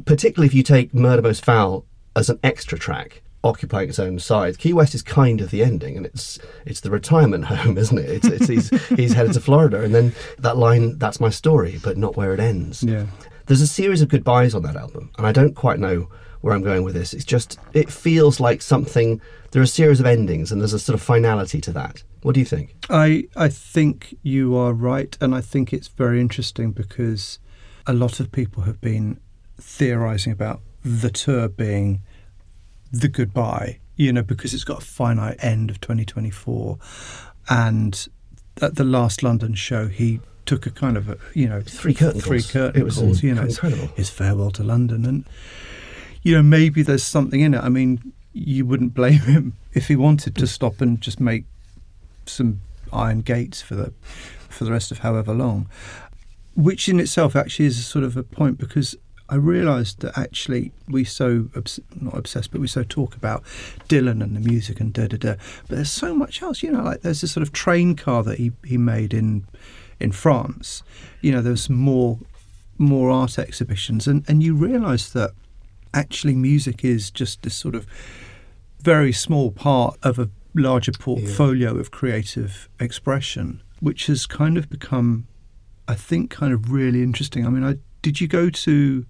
particularly 0.05 0.48
if 0.48 0.53
you 0.53 0.63
take 0.63 0.93
Murder 0.93 1.21
Most 1.21 1.43
Foul 1.45 1.86
as 2.15 2.29
an 2.29 2.39
extra 2.43 2.77
track, 2.77 3.21
occupying 3.43 3.89
its 3.89 4.00
own 4.00 4.19
side. 4.19 4.57
Key 4.57 4.74
West 4.74 4.93
is 4.95 5.01
kind 5.01 5.41
of 5.41 5.51
the 5.51 5.63
ending, 5.63 5.98
and 5.98 6.05
it's 6.05 6.39
it's 6.65 6.81
the 6.81 6.91
retirement 6.91 7.45
home, 7.53 7.77
isn't 7.77 7.98
it? 7.98 8.10
It's, 8.10 8.27
it's 8.27 8.48
he's, 8.48 8.88
he's 8.98 9.13
headed 9.13 9.33
to 9.33 9.41
Florida, 9.41 9.81
and 9.81 9.93
then 9.93 10.13
that 10.39 10.57
line, 10.57 10.98
"That's 10.98 11.19
my 11.19 11.29
story," 11.29 11.79
but 11.83 11.98
not 11.98 12.15
where 12.15 12.33
it 12.33 12.39
ends. 12.39 12.83
Yeah. 12.83 13.05
There's 13.48 13.62
a 13.62 13.67
series 13.67 14.01
of 14.01 14.10
goodbyes 14.10 14.55
on 14.55 14.63
that 14.63 14.75
album, 14.75 15.12
and 15.17 15.27
I 15.27 15.31
don't 15.31 15.55
quite 15.55 15.79
know 15.79 16.07
where 16.41 16.53
I'm 16.53 16.63
going 16.63 16.83
with 16.83 16.95
this. 16.95 17.13
It's 17.13 17.25
just 17.25 17.60
it 17.74 17.91
feels 17.91 18.39
like 18.39 18.62
something. 18.62 19.21
There 19.51 19.62
are 19.62 19.63
a 19.63 19.67
series 19.67 20.00
of 20.00 20.05
endings, 20.05 20.51
and 20.51 20.62
there's 20.62 20.74
a 20.74 20.79
sort 20.79 20.93
of 20.93 21.01
finality 21.01 21.60
to 21.62 21.71
that. 21.74 22.03
What 22.21 22.36
do 22.36 22.39
you 22.39 22.45
think? 22.45 22.75
I 22.89 23.25
I 23.36 23.50
think 23.50 24.15
you 24.21 24.55
are 24.55 24.74
right, 24.74 25.17
and 25.19 25.33
I 25.36 25.41
think 25.41 25.74
it's 25.74 25.88
very 25.88 26.21
interesting 26.21 26.71
because 26.71 27.39
a 27.88 27.93
lot 27.93 28.19
of 28.19 28.31
people 28.31 28.63
have 28.63 28.79
been 28.79 29.19
theorizing 29.61 30.33
about 30.33 30.61
the 30.83 31.09
tour 31.09 31.47
being 31.47 32.01
the 32.91 33.07
goodbye, 33.07 33.79
you 33.95 34.11
know, 34.11 34.23
because 34.23 34.53
it's 34.53 34.63
got 34.63 34.79
a 34.79 34.85
finite 34.85 35.41
end 35.43 35.69
of 35.69 35.79
2024. 35.79 36.77
And 37.49 38.07
at 38.61 38.75
the 38.75 38.83
last 38.83 39.23
London 39.23 39.53
show, 39.53 39.87
he 39.87 40.19
took 40.45 40.65
a 40.65 40.71
kind 40.71 40.97
of 40.97 41.07
a, 41.07 41.17
you 41.33 41.47
know 41.47 41.61
three 41.61 41.93
curtain 41.93 42.19
three 42.19 42.39
calls. 42.39 42.51
curtain 42.51 42.81
it 42.81 42.83
was 42.83 42.97
calls, 42.97 43.23
you 43.23 43.33
know, 43.33 43.43
incredible. 43.43 43.87
his 43.95 44.09
farewell 44.09 44.51
to 44.51 44.63
London, 44.63 45.05
and 45.05 45.23
you 46.23 46.35
know 46.35 46.41
maybe 46.41 46.81
there's 46.81 47.03
something 47.03 47.41
in 47.41 47.53
it. 47.53 47.59
I 47.59 47.69
mean, 47.69 48.13
you 48.33 48.65
wouldn't 48.65 48.93
blame 48.93 49.19
him 49.19 49.53
if 49.73 49.87
he 49.87 49.95
wanted 49.95 50.35
to 50.35 50.47
stop 50.47 50.81
and 50.81 50.99
just 50.99 51.19
make 51.19 51.45
some 52.25 52.61
iron 52.91 53.21
gates 53.21 53.61
for 53.61 53.75
the 53.75 53.93
for 54.49 54.65
the 54.65 54.71
rest 54.71 54.91
of 54.91 54.99
however 54.99 55.33
long, 55.33 55.69
which 56.55 56.89
in 56.89 56.99
itself 56.99 57.35
actually 57.35 57.65
is 57.65 57.79
a 57.79 57.83
sort 57.83 58.03
of 58.03 58.17
a 58.17 58.23
point 58.23 58.57
because 58.57 58.95
I 59.31 59.35
realised 59.35 60.01
that 60.01 60.17
actually 60.17 60.73
we 60.89 61.05
so 61.05 61.47
obs- 61.55 61.79
not 62.00 62.17
obsessed, 62.17 62.51
but 62.51 62.59
we 62.59 62.67
so 62.67 62.83
talk 62.83 63.15
about 63.15 63.43
Dylan 63.88 64.21
and 64.21 64.35
the 64.35 64.41
music 64.41 64.81
and 64.81 64.91
da 64.91 65.07
da 65.07 65.15
da. 65.15 65.35
But 65.69 65.77
there's 65.77 65.89
so 65.89 66.13
much 66.13 66.41
else, 66.41 66.61
you 66.61 66.69
know. 66.69 66.83
Like 66.83 67.01
there's 67.01 67.21
this 67.21 67.31
sort 67.31 67.41
of 67.41 67.53
train 67.53 67.95
car 67.95 68.23
that 68.23 68.38
he 68.38 68.51
he 68.65 68.77
made 68.77 69.13
in 69.13 69.47
in 70.01 70.11
France. 70.11 70.83
You 71.21 71.31
know, 71.31 71.41
there's 71.41 71.69
more 71.69 72.19
more 72.77 73.09
art 73.09 73.39
exhibitions, 73.39 74.05
and 74.05 74.25
and 74.27 74.43
you 74.43 74.53
realise 74.53 75.09
that 75.11 75.31
actually 75.93 76.35
music 76.35 76.83
is 76.83 77.09
just 77.09 77.41
this 77.43 77.55
sort 77.55 77.75
of 77.75 77.88
very 78.81 79.13
small 79.13 79.51
part 79.51 79.97
of 80.03 80.19
a 80.19 80.29
larger 80.53 80.91
portfolio 80.91 81.73
yeah. 81.73 81.79
of 81.79 81.89
creative 81.89 82.67
expression, 82.81 83.61
which 83.79 84.07
has 84.07 84.25
kind 84.25 84.57
of 84.57 84.69
become, 84.69 85.27
I 85.88 85.95
think, 85.95 86.31
kind 86.31 86.51
of 86.53 86.69
really 86.69 87.01
interesting. 87.01 87.45
I 87.45 87.50
mean, 87.50 87.63
I 87.63 87.75
did 88.01 88.19
you 88.19 88.27
go 88.27 88.50
to 88.50 89.05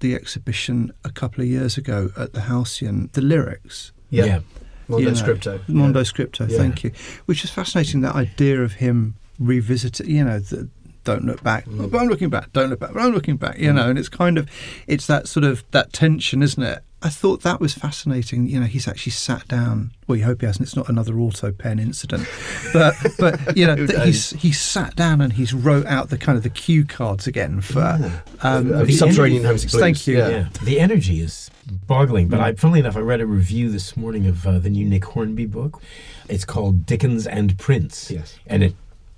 the 0.00 0.14
exhibition 0.14 0.92
a 1.04 1.10
couple 1.10 1.42
of 1.42 1.48
years 1.48 1.76
ago 1.76 2.10
at 2.16 2.32
the 2.32 2.42
Halcyon, 2.42 3.10
the 3.12 3.20
lyrics? 3.20 3.92
Yeah. 4.10 4.24
yeah. 4.24 4.40
Mondo 4.88 5.04
you 5.04 5.14
know, 5.14 5.20
Scripto. 5.20 5.68
Mondo 5.68 6.00
yeah. 6.00 6.04
Scripto, 6.04 6.50
yeah. 6.50 6.58
thank 6.58 6.84
you. 6.84 6.92
Which 7.26 7.44
is 7.44 7.50
fascinating, 7.50 8.02
that 8.02 8.14
idea 8.14 8.62
of 8.62 8.74
him 8.74 9.14
revisiting, 9.38 10.10
you 10.10 10.24
know, 10.24 10.38
the, 10.38 10.68
don't 11.04 11.24
look 11.24 11.42
back. 11.42 11.66
Mm. 11.66 11.90
But 11.90 11.98
I'm 12.00 12.08
looking 12.08 12.30
back. 12.30 12.52
Don't 12.52 12.70
look 12.70 12.80
back. 12.80 12.92
But 12.92 13.02
I'm 13.02 13.12
looking 13.12 13.36
back. 13.36 13.58
You 13.58 13.70
mm. 13.70 13.74
know, 13.76 13.88
and 13.90 13.98
it's 13.98 14.08
kind 14.08 14.38
of, 14.38 14.48
it's 14.86 15.06
that 15.06 15.28
sort 15.28 15.44
of 15.44 15.64
that 15.70 15.92
tension, 15.92 16.42
isn't 16.42 16.62
it? 16.62 16.82
I 17.04 17.10
thought 17.10 17.42
that 17.42 17.60
was 17.60 17.74
fascinating. 17.74 18.46
You 18.46 18.60
know, 18.60 18.66
he's 18.66 18.88
actually 18.88 19.12
sat 19.12 19.46
down. 19.46 19.90
Well, 20.06 20.16
you 20.16 20.24
hope 20.24 20.40
he 20.40 20.46
hasn't. 20.46 20.66
It's 20.66 20.74
not 20.74 20.88
another 20.88 21.18
auto 21.18 21.52
pen 21.52 21.78
incident, 21.78 22.26
but 22.72 22.94
but 23.18 23.54
you 23.54 23.66
know, 23.66 23.76
he's 24.04 24.30
he's 24.30 24.58
sat 24.58 24.96
down 24.96 25.20
and 25.20 25.34
he's 25.34 25.52
wrote 25.52 25.84
out 25.84 26.08
the 26.08 26.16
kind 26.16 26.38
of 26.38 26.42
the 26.42 26.48
cue 26.48 26.86
cards 26.86 27.26
again 27.26 27.60
for 27.60 27.80
yeah. 27.80 28.20
um, 28.40 28.90
subterranean 28.90 29.44
homesick 29.44 29.70
blues. 29.70 29.82
Thank 29.82 30.06
you. 30.06 30.16
Yeah. 30.16 30.28
yeah. 30.28 30.48
the 30.62 30.80
energy 30.80 31.20
is 31.20 31.50
boggling. 31.86 32.28
But 32.28 32.40
mm. 32.40 32.44
I, 32.44 32.54
funnily 32.54 32.80
enough, 32.80 32.96
I 32.96 33.00
read 33.00 33.20
a 33.20 33.26
review 33.26 33.70
this 33.70 33.98
morning 33.98 34.26
of 34.26 34.46
uh, 34.46 34.58
the 34.58 34.70
new 34.70 34.86
Nick 34.88 35.04
Hornby 35.04 35.44
book. 35.44 35.82
It's 36.26 36.46
called 36.46 36.86
Dickens 36.86 37.26
and 37.26 37.58
Prince. 37.58 38.10
Yes, 38.10 38.38
and 38.46 38.62
it 38.62 38.74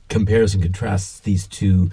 compares 0.09 0.55
and 0.55 0.63
contrasts 0.63 1.21
these 1.21 1.47
two 1.47 1.93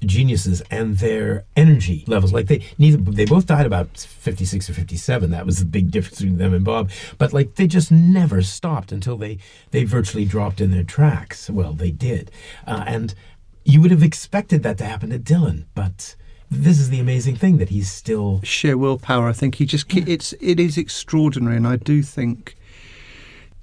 geniuses 0.00 0.62
and 0.70 0.98
their 0.98 1.44
energy 1.56 2.04
levels. 2.06 2.32
Like 2.32 2.46
they 2.46 2.64
neither 2.78 2.98
they 2.98 3.24
both 3.24 3.46
died 3.46 3.66
about 3.66 3.96
56 3.96 4.70
or 4.70 4.74
57. 4.74 5.30
That 5.30 5.46
was 5.46 5.58
the 5.58 5.64
big 5.64 5.90
difference 5.90 6.20
between 6.20 6.38
them 6.38 6.54
and 6.54 6.64
Bob. 6.64 6.90
But 7.18 7.32
like 7.32 7.54
they 7.56 7.66
just 7.66 7.90
never 7.90 8.42
stopped 8.42 8.92
until 8.92 9.16
they 9.16 9.38
they 9.70 9.84
virtually 9.84 10.24
dropped 10.24 10.60
in 10.60 10.70
their 10.70 10.84
tracks. 10.84 11.50
Well, 11.50 11.72
they 11.72 11.90
did, 11.90 12.30
uh, 12.66 12.84
and 12.86 13.14
you 13.64 13.80
would 13.80 13.90
have 13.90 14.02
expected 14.02 14.62
that 14.62 14.78
to 14.78 14.84
happen 14.84 15.10
to 15.10 15.18
Dylan, 15.18 15.66
but. 15.74 16.16
This 16.52 16.80
is 16.80 16.90
the 16.90 16.98
amazing 16.98 17.36
thing 17.36 17.58
that 17.58 17.68
he's 17.68 17.88
still 17.88 18.40
sheer 18.42 18.76
willpower. 18.76 19.28
I 19.28 19.32
think 19.32 19.54
he 19.54 19.66
just 19.66 19.86
it's 19.96 20.32
it 20.40 20.58
is 20.58 20.76
extraordinary, 20.76 21.56
and 21.56 21.64
I 21.64 21.76
do 21.76 22.02
think 22.02 22.56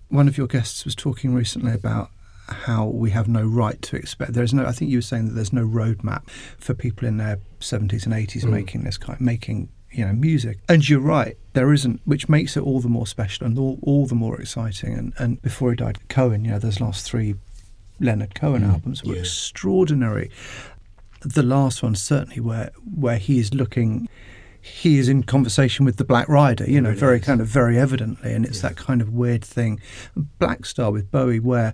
one 0.08 0.30
of 0.30 0.38
your 0.38 0.48
guests 0.48 0.86
was 0.86 0.96
talking 0.96 1.34
recently 1.34 1.74
about 1.74 2.12
how 2.50 2.86
we 2.86 3.12
have 3.12 3.28
no 3.28 3.46
right 3.46 3.82
to 3.84 3.96
expect. 3.96 4.34
There's 4.34 4.54
no. 4.54 4.66
I 4.66 4.72
think 4.72 4.92
you 4.92 4.98
were 4.98 5.04
saying 5.04 5.28
that 5.28 5.34
there's 5.34 5.54
no 5.54 5.66
roadmap 5.66 6.30
for 6.58 6.74
people 6.74 7.08
in 7.08 7.18
their 7.18 7.40
70s 7.60 8.06
and 8.06 8.14
80s 8.14 8.44
mm. 8.44 8.50
making 8.50 8.84
this 8.84 8.98
kind, 8.98 9.20
making 9.20 9.70
you 9.92 10.06
know 10.06 10.14
music. 10.14 10.60
And 10.70 10.88
you're 10.88 11.00
right, 11.00 11.38
there 11.54 11.74
isn't, 11.74 12.02
which 12.06 12.30
makes 12.30 12.58
it 12.58 12.64
all 12.64 12.80
the 12.80 12.90
more 12.90 13.08
special 13.08 13.46
and 13.46 13.58
all, 13.58 13.80
all 13.82 14.06
the 14.06 14.16
more 14.16 14.40
exciting. 14.40 14.94
And, 14.94 15.14
and 15.18 15.42
before 15.42 15.72
he 15.72 15.76
died, 15.76 16.08
Cohen, 16.10 16.46
you 16.46 16.52
know, 16.52 16.60
those 16.60 16.80
last 16.80 17.06
three 17.06 17.36
Leonard 18.00 18.36
Cohen 18.36 18.64
mm. 18.64 18.72
albums 18.72 19.04
were 19.04 19.16
yeah. 19.16 19.22
extraordinary. 19.22 20.30
The 21.22 21.44
last 21.44 21.82
one 21.84 21.96
certainly, 21.96 22.40
where 22.40 22.72
where 22.96 23.18
he 23.18 23.40
is 23.40 23.54
looking 23.54 24.08
he 24.62 25.00
is 25.00 25.08
in 25.08 25.24
conversation 25.24 25.86
with 25.86 25.98
the 25.98 26.04
Black 26.04 26.28
Rider, 26.28 26.70
you 26.70 26.82
know, 26.82 26.90
really 26.90 27.00
very 27.00 27.20
is. 27.20 27.26
kind 27.26 27.42
of 27.42 27.48
very 27.48 27.80
evidently, 27.80 28.34
and 28.34 28.46
it's 28.46 28.62
yeah. 28.62 28.70
that 28.70 28.78
kind 28.78 29.02
of 29.02 29.14
weird 29.14 29.44
thing. 29.44 29.80
Black 30.40 30.66
Star 30.66 30.92
with 30.92 31.10
Bowie, 31.10 31.40
where 31.40 31.74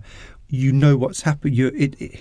you 0.54 0.72
know 0.72 0.96
what's 0.96 1.22
happened. 1.22 1.56
You, 1.56 1.68
it, 1.68 2.00
it, 2.00 2.20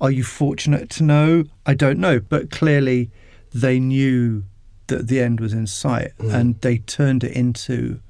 are 0.00 0.10
you 0.10 0.24
fortunate 0.24 0.90
to 0.90 1.02
know? 1.02 1.44
I 1.66 1.74
don't 1.74 1.98
know, 1.98 2.20
but 2.20 2.50
clearly 2.50 3.10
they 3.52 3.78
knew 3.78 4.44
that 4.86 5.08
the 5.08 5.20
end 5.20 5.40
was 5.40 5.52
in 5.52 5.66
sight, 5.66 6.12
mm. 6.18 6.32
and 6.32 6.60
they 6.60 6.78
turned 6.78 7.24
it 7.24 7.32
into 7.32 8.00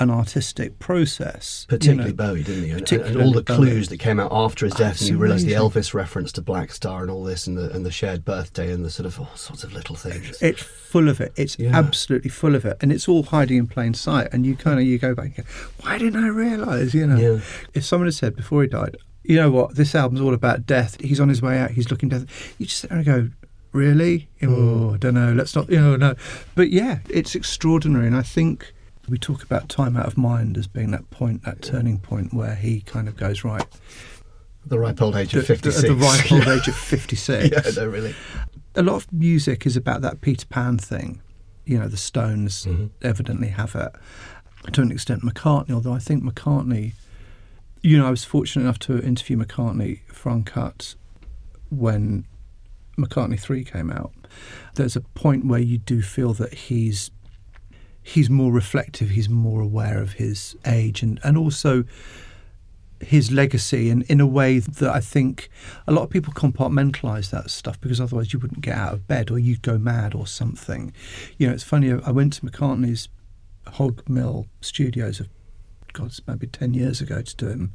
an 0.00 0.10
artistic 0.10 0.78
process. 0.78 1.66
Particularly 1.68 2.10
you 2.10 2.16
know, 2.16 2.24
Bowie, 2.24 2.42
didn't 2.42 2.64
he? 2.64 2.70
And, 2.70 2.92
and 2.92 3.22
all 3.22 3.32
the 3.32 3.42
Bowie. 3.42 3.56
clues 3.56 3.88
that 3.90 3.98
came 3.98 4.18
out 4.18 4.32
after 4.32 4.64
his 4.64 4.74
death, 4.74 5.00
and 5.00 5.10
you 5.10 5.18
realise 5.18 5.44
the 5.44 5.52
Elvis 5.52 5.94
reference 5.94 6.32
to 6.32 6.42
Black 6.42 6.72
Star 6.72 7.02
and 7.02 7.10
all 7.10 7.22
this, 7.22 7.46
and 7.46 7.56
the 7.56 7.70
and 7.70 7.86
the 7.86 7.90
shared 7.90 8.24
birthday, 8.24 8.72
and 8.72 8.84
the 8.84 8.90
sort 8.90 9.06
of 9.06 9.20
all 9.20 9.36
sorts 9.36 9.62
of 9.62 9.72
little 9.72 9.94
things. 9.94 10.40
It's 10.42 10.62
full 10.62 11.08
of 11.08 11.20
it. 11.20 11.32
It's 11.36 11.58
yeah. 11.58 11.76
absolutely 11.76 12.30
full 12.30 12.54
of 12.54 12.64
it, 12.64 12.78
and 12.80 12.90
it's 12.90 13.08
all 13.08 13.22
hiding 13.22 13.58
in 13.58 13.66
plain 13.66 13.94
sight. 13.94 14.28
And 14.32 14.46
you 14.46 14.56
kind 14.56 14.80
of 14.80 14.86
you 14.86 14.98
go 14.98 15.14
back, 15.14 15.26
and 15.26 15.36
go, 15.36 15.42
why 15.82 15.98
didn't 15.98 16.24
I 16.24 16.28
realise? 16.28 16.94
You 16.94 17.06
know, 17.06 17.16
yeah. 17.16 17.40
if 17.74 17.84
someone 17.84 18.06
had 18.06 18.14
said 18.14 18.34
before 18.34 18.62
he 18.62 18.68
died, 18.68 18.96
you 19.22 19.36
know 19.36 19.50
what, 19.50 19.76
this 19.76 19.94
album's 19.94 20.20
all 20.20 20.34
about 20.34 20.66
death. 20.66 20.98
He's 21.00 21.20
on 21.20 21.28
his 21.28 21.42
way 21.42 21.58
out. 21.58 21.72
He's 21.72 21.90
looking 21.90 22.08
death. 22.08 22.54
You 22.58 22.66
just 22.66 22.80
sit 22.80 22.90
there 22.90 22.98
and 22.98 23.06
go, 23.06 23.28
really? 23.72 24.28
Mm. 24.40 24.90
Oh, 24.90 24.94
I 24.94 24.96
don't 24.96 25.14
know. 25.14 25.32
Let's 25.32 25.54
not. 25.54 25.70
You 25.70 25.80
know, 25.80 25.96
no. 25.96 26.14
But 26.54 26.70
yeah, 26.70 27.00
it's 27.08 27.34
extraordinary, 27.34 28.06
and 28.06 28.16
I 28.16 28.22
think 28.22 28.72
we 29.10 29.18
talk 29.18 29.42
about 29.42 29.68
time 29.68 29.96
out 29.96 30.06
of 30.06 30.16
mind 30.16 30.56
as 30.56 30.66
being 30.66 30.92
that 30.92 31.10
point, 31.10 31.44
that 31.44 31.60
turning 31.62 31.98
point 31.98 32.32
where 32.32 32.54
he 32.54 32.80
kind 32.80 33.08
of 33.08 33.16
goes 33.16 33.44
right. 33.44 33.66
The 34.64 34.78
ripe 34.78 35.02
old 35.02 35.16
age 35.16 35.34
of 35.34 35.46
56. 35.46 35.76
The, 35.76 35.88
the, 35.88 35.94
the 35.94 36.00
ripe 36.00 36.32
old 36.32 36.46
age 36.48 36.68
of 36.68 36.74
56. 36.76 37.50
yeah, 37.50 37.82
no, 37.82 37.88
really. 37.88 38.14
A 38.76 38.82
lot 38.82 38.96
of 38.96 39.12
music 39.12 39.66
is 39.66 39.76
about 39.76 40.00
that 40.02 40.20
Peter 40.20 40.46
Pan 40.46 40.78
thing. 40.78 41.20
You 41.64 41.78
know, 41.78 41.88
the 41.88 41.96
Stones 41.96 42.66
mm-hmm. 42.66 42.86
evidently 43.02 43.48
have 43.48 43.74
it. 43.74 43.92
To 44.72 44.82
an 44.82 44.92
extent, 44.92 45.22
McCartney, 45.22 45.70
although 45.70 45.94
I 45.94 45.98
think 45.98 46.22
McCartney, 46.22 46.92
you 47.80 47.98
know, 47.98 48.06
I 48.06 48.10
was 48.10 48.24
fortunate 48.24 48.62
enough 48.62 48.78
to 48.80 49.02
interview 49.02 49.36
McCartney 49.36 50.00
for 50.08 50.30
Uncut 50.30 50.94
when 51.70 52.26
McCartney 52.98 53.40
3 53.40 53.64
came 53.64 53.90
out. 53.90 54.12
There's 54.74 54.96
a 54.96 55.00
point 55.00 55.46
where 55.46 55.60
you 55.60 55.78
do 55.78 56.02
feel 56.02 56.34
that 56.34 56.52
he's 56.54 57.10
he's 58.02 58.30
more 58.30 58.52
reflective, 58.52 59.10
he's 59.10 59.28
more 59.28 59.60
aware 59.60 60.00
of 60.00 60.14
his 60.14 60.56
age 60.66 61.02
and, 61.02 61.20
and 61.22 61.36
also 61.36 61.84
his 63.00 63.30
legacy 63.30 63.88
and 63.88 64.02
in 64.04 64.20
a 64.20 64.26
way 64.26 64.58
that 64.58 64.90
I 64.90 65.00
think 65.00 65.48
a 65.86 65.92
lot 65.92 66.02
of 66.02 66.10
people 66.10 66.34
compartmentalize 66.34 67.30
that 67.30 67.50
stuff 67.50 67.80
because 67.80 68.00
otherwise 68.00 68.32
you 68.32 68.38
wouldn't 68.38 68.60
get 68.60 68.76
out 68.76 68.92
of 68.92 69.06
bed 69.06 69.30
or 69.30 69.38
you'd 69.38 69.62
go 69.62 69.78
mad 69.78 70.14
or 70.14 70.26
something. 70.26 70.92
You 71.38 71.46
know, 71.46 71.54
it's 71.54 71.64
funny, 71.64 71.92
I 71.92 72.10
went 72.10 72.34
to 72.34 72.42
McCartney's 72.42 73.08
Hog 73.66 74.08
Mill 74.08 74.46
studios 74.60 75.20
God, 75.92 76.12
maybe 76.26 76.46
10 76.46 76.74
years 76.74 77.00
ago 77.00 77.22
to 77.22 77.36
do 77.36 77.48
him 77.48 77.74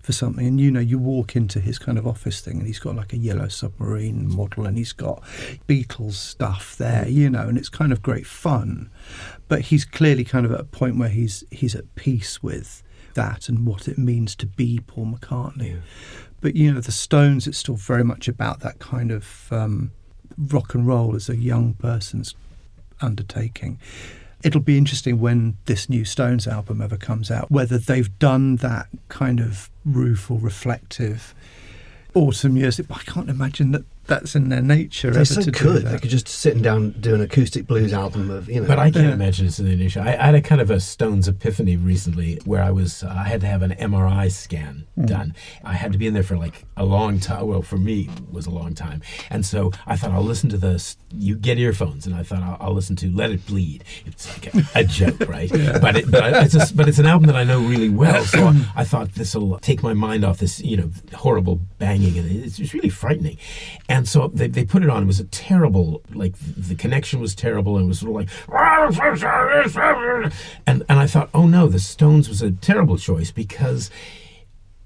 for 0.00 0.12
something. 0.12 0.46
And 0.46 0.60
you 0.60 0.70
know, 0.70 0.80
you 0.80 0.98
walk 0.98 1.36
into 1.36 1.60
his 1.60 1.78
kind 1.78 1.98
of 1.98 2.06
office 2.06 2.40
thing 2.40 2.58
and 2.58 2.66
he's 2.66 2.78
got 2.78 2.96
like 2.96 3.12
a 3.12 3.18
yellow 3.18 3.48
submarine 3.48 4.28
model 4.28 4.66
and 4.66 4.76
he's 4.76 4.92
got 4.92 5.22
Beatles 5.68 6.14
stuff 6.14 6.76
there, 6.76 7.08
you 7.08 7.30
know, 7.30 7.48
and 7.48 7.58
it's 7.58 7.68
kind 7.68 7.92
of 7.92 8.02
great 8.02 8.26
fun. 8.26 8.90
But 9.48 9.62
he's 9.62 9.84
clearly 9.84 10.24
kind 10.24 10.46
of 10.46 10.52
at 10.52 10.60
a 10.60 10.64
point 10.64 10.98
where 10.98 11.08
he's 11.08 11.44
he's 11.50 11.74
at 11.74 11.94
peace 11.94 12.42
with 12.42 12.82
that 13.14 13.48
and 13.48 13.66
what 13.66 13.88
it 13.88 13.98
means 13.98 14.34
to 14.36 14.46
be 14.46 14.80
Paul 14.86 15.06
McCartney. 15.06 15.72
Yeah. 15.72 15.80
But 16.40 16.56
you 16.56 16.72
know, 16.72 16.80
the 16.80 16.92
Stones, 16.92 17.46
it's 17.46 17.58
still 17.58 17.76
very 17.76 18.04
much 18.04 18.28
about 18.28 18.60
that 18.60 18.78
kind 18.78 19.10
of 19.10 19.48
um, 19.50 19.92
rock 20.38 20.74
and 20.74 20.86
roll 20.86 21.14
as 21.14 21.28
a 21.28 21.36
young 21.36 21.74
person's 21.74 22.34
undertaking. 23.00 23.78
It'll 24.42 24.60
be 24.60 24.78
interesting 24.78 25.20
when 25.20 25.56
this 25.66 25.88
new 25.88 26.04
Stones 26.04 26.46
album 26.46 26.80
ever 26.80 26.96
comes 26.96 27.30
out, 27.30 27.50
whether 27.50 27.76
they've 27.76 28.18
done 28.18 28.56
that 28.56 28.88
kind 29.08 29.38
of 29.38 29.70
rueful, 29.84 30.38
reflective 30.38 31.34
autumn 32.14 32.56
years. 32.56 32.80
I 32.80 32.98
can't 33.00 33.28
imagine 33.28 33.72
that 33.72 33.84
that's 34.10 34.34
in 34.34 34.48
their 34.50 34.60
nature. 34.60 35.10
They 35.10 35.24
so 35.24 35.40
could. 35.50 35.84
They 35.86 35.98
could 35.98 36.10
just 36.10 36.28
sit 36.28 36.60
down 36.60 36.90
do 37.00 37.14
an 37.14 37.22
acoustic 37.22 37.66
blues 37.66 37.92
album 37.92 38.30
of 38.30 38.48
you 38.48 38.60
know. 38.60 38.66
But 38.66 38.78
I 38.78 38.90
can't 38.90 39.06
yeah. 39.06 39.12
imagine 39.12 39.46
it's 39.46 39.58
in 39.58 39.66
their 39.66 39.76
nature. 39.76 40.00
I, 40.00 40.14
I, 40.14 40.26
had 40.26 40.34
a 40.34 40.42
kind 40.42 40.60
of 40.60 40.70
a 40.70 40.80
Stones 40.80 41.28
epiphany 41.28 41.76
recently 41.76 42.38
where 42.44 42.62
I 42.62 42.70
was 42.70 43.02
uh, 43.02 43.14
I 43.16 43.28
had 43.28 43.40
to 43.40 43.46
have 43.46 43.62
an 43.62 43.70
MRI 43.72 44.30
scan 44.30 44.86
mm. 44.98 45.06
done. 45.06 45.34
I 45.64 45.74
had 45.74 45.92
to 45.92 45.98
be 45.98 46.06
in 46.06 46.14
there 46.14 46.22
for 46.22 46.36
like 46.36 46.66
a 46.76 46.84
long 46.84 47.20
time. 47.20 47.46
Well, 47.46 47.62
for 47.62 47.78
me 47.78 48.10
it 48.14 48.32
was 48.32 48.46
a 48.46 48.50
long 48.50 48.74
time, 48.74 49.00
and 49.30 49.46
so 49.46 49.70
I 49.86 49.96
thought 49.96 50.10
I'll 50.10 50.22
listen 50.22 50.50
to 50.50 50.58
this. 50.58 50.96
You 51.12 51.36
get 51.36 51.58
earphones, 51.58 52.04
and 52.04 52.14
I 52.14 52.22
thought 52.22 52.42
I'll, 52.42 52.56
I'll 52.60 52.74
listen 52.74 52.96
to 52.96 53.10
Let 53.10 53.30
It 53.30 53.46
Bleed. 53.46 53.84
It's 54.04 54.28
like 54.28 54.54
a, 54.54 54.80
a 54.80 54.84
joke, 54.84 55.20
right? 55.28 55.50
yeah. 55.54 55.78
But 55.78 55.96
it, 55.96 56.10
but 56.10 56.34
it's 56.44 56.54
a, 56.54 56.74
but 56.74 56.88
it's 56.88 56.98
an 56.98 57.06
album 57.06 57.28
that 57.28 57.36
I 57.36 57.44
know 57.44 57.60
really 57.60 57.88
well. 57.88 58.24
So 58.24 58.48
I, 58.48 58.66
I 58.76 58.84
thought 58.84 59.14
this 59.14 59.34
will 59.34 59.58
take 59.60 59.82
my 59.82 59.94
mind 59.94 60.24
off 60.24 60.38
this 60.38 60.60
you 60.60 60.76
know 60.76 60.90
horrible 61.14 61.60
banging, 61.78 62.18
and 62.18 62.44
it's, 62.44 62.58
it's 62.58 62.74
really 62.74 62.88
frightening. 62.88 63.38
And 63.88 63.99
and 64.00 64.08
so 64.08 64.28
they, 64.28 64.46
they 64.46 64.64
put 64.64 64.82
it 64.82 64.88
on. 64.88 65.02
It 65.02 65.06
was 65.06 65.20
a 65.20 65.24
terrible, 65.24 66.00
like 66.14 66.32
the 66.38 66.74
connection 66.74 67.20
was 67.20 67.34
terrible. 67.34 67.76
And 67.76 67.84
it 67.84 67.88
was 67.88 67.98
sort 67.98 68.12
of 68.12 68.16
like, 68.16 68.30
and 70.66 70.82
and 70.88 70.98
I 70.98 71.06
thought, 71.06 71.28
oh 71.34 71.46
no, 71.46 71.68
the 71.68 71.78
Stones 71.78 72.26
was 72.26 72.40
a 72.40 72.50
terrible 72.50 72.96
choice 72.96 73.30
because 73.30 73.90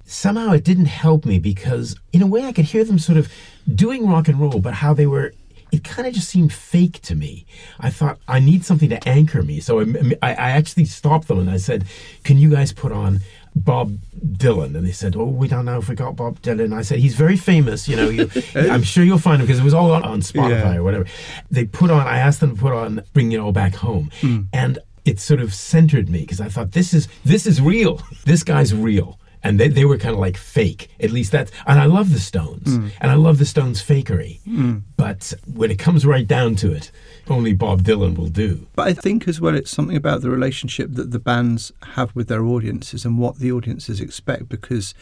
somehow 0.03 0.51
it 0.51 0.65
didn't 0.65 0.87
help 0.87 1.23
me 1.23 1.39
because 1.39 1.95
in 2.11 2.21
a 2.21 2.27
way 2.27 2.43
I 2.43 2.51
could 2.51 2.65
hear 2.65 2.83
them 2.83 2.99
sort 2.99 3.17
of 3.17 3.31
doing 3.73 4.05
rock 4.05 4.27
and 4.27 4.37
roll, 4.37 4.59
but 4.59 4.73
how 4.73 4.93
they 4.93 5.07
were 5.07 5.31
it 5.71 5.85
kind 5.85 6.05
of 6.05 6.13
just 6.13 6.27
seemed 6.27 6.51
fake 6.51 7.01
to 7.03 7.15
me. 7.15 7.45
I 7.79 7.91
thought 7.91 8.19
I 8.27 8.41
need 8.41 8.65
something 8.65 8.89
to 8.89 9.07
anchor 9.07 9.43
me, 9.43 9.61
so 9.61 9.79
I, 9.79 9.85
I, 10.21 10.51
actually 10.51 10.85
stopped 10.85 11.29
them 11.29 11.39
and 11.39 11.49
I 11.49 11.57
said, 11.57 11.85
"Can 12.25 12.37
you 12.37 12.49
guys 12.49 12.73
put 12.73 12.91
on 12.91 13.21
Bob 13.55 13.97
Dylan, 14.19 14.75
and 14.75 14.85
they 14.85 14.91
said, 14.91 15.15
"Oh, 15.15 15.25
we 15.25 15.47
don't 15.47 15.65
know 15.65 15.77
if 15.77 15.87
we 15.87 15.95
got 15.95 16.15
Bob 16.15 16.41
Dylan." 16.41 16.73
I 16.73 16.81
said, 16.81 16.99
"He's 16.99 17.15
very 17.15 17.37
famous, 17.37 17.87
you 17.87 17.95
know. 17.95 18.09
You, 18.09 18.29
I'm 18.55 18.83
sure 18.83 19.03
you'll 19.03 19.17
find 19.17 19.41
him 19.41 19.47
because 19.47 19.61
it 19.61 19.63
was 19.63 19.73
all 19.73 19.91
on, 19.91 20.03
on 20.03 20.19
Spotify 20.21 20.73
yeah. 20.73 20.75
or 20.75 20.83
whatever." 20.83 21.05
They 21.49 21.65
put 21.65 21.89
on. 21.89 22.05
I 22.05 22.17
asked 22.17 22.41
them 22.41 22.55
to 22.55 22.61
put 22.61 22.73
on 22.73 23.03
"Bring 23.13 23.31
It 23.31 23.39
All 23.39 23.53
Back 23.53 23.75
Home," 23.75 24.11
mm. 24.21 24.47
and 24.51 24.79
it 25.05 25.19
sort 25.19 25.39
of 25.39 25.53
centered 25.53 26.09
me 26.09 26.21
because 26.21 26.41
I 26.41 26.49
thought 26.49 26.73
this 26.73 26.93
is 26.93 27.07
this 27.23 27.45
is 27.45 27.61
real. 27.61 28.01
This 28.25 28.43
guy's 28.43 28.73
real 28.73 29.19
and 29.45 29.59
they, 29.59 29.67
they 29.67 29.85
were 29.85 29.97
kind 29.97 30.13
of 30.13 30.19
like 30.19 30.35
fake. 30.35 30.89
At 30.99 31.11
least 31.11 31.31
that's 31.31 31.51
and 31.67 31.79
I 31.79 31.85
love 31.85 32.11
the 32.11 32.19
Stones, 32.19 32.67
mm. 32.67 32.91
and 32.99 33.11
I 33.11 33.13
love 33.13 33.37
the 33.37 33.45
Stones 33.45 33.81
fakery. 33.81 34.41
Mm. 34.41 34.81
But 34.97 35.33
when 35.53 35.69
it 35.69 35.77
comes 35.77 36.05
right 36.05 36.27
down 36.27 36.55
to 36.57 36.73
it, 36.73 36.91
only 37.29 37.53
Bob 37.53 37.83
Dylan 37.83 38.17
will 38.17 38.27
do. 38.27 38.67
But 38.75 38.87
I 38.87 38.93
think 38.93 39.27
as 39.27 39.41
well, 39.41 39.55
it's 39.55 39.71
something 39.71 39.95
about 39.95 40.21
the 40.21 40.29
relationship 40.29 40.93
that 40.93 41.11
the 41.11 41.19
bands 41.19 41.71
have 41.95 42.15
with 42.15 42.27
their 42.27 42.45
audiences 42.45 43.05
and 43.05 43.17
what 43.17 43.39
the 43.39 43.51
audiences 43.51 43.99
expect. 43.99 44.49
Because 44.49 44.93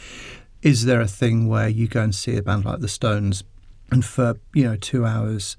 is 0.61 0.85
there 0.85 1.01
a 1.01 1.07
thing 1.07 1.47
where 1.47 1.67
you 1.67 1.87
go 1.87 2.01
and 2.01 2.15
see 2.15 2.37
a 2.37 2.41
band 2.41 2.65
like 2.65 2.79
the 2.79 2.87
Stones, 2.87 3.43
and 3.91 4.03
for 4.03 4.37
you 4.53 4.63
know 4.63 4.75
two 4.75 5.05
hours? 5.05 5.57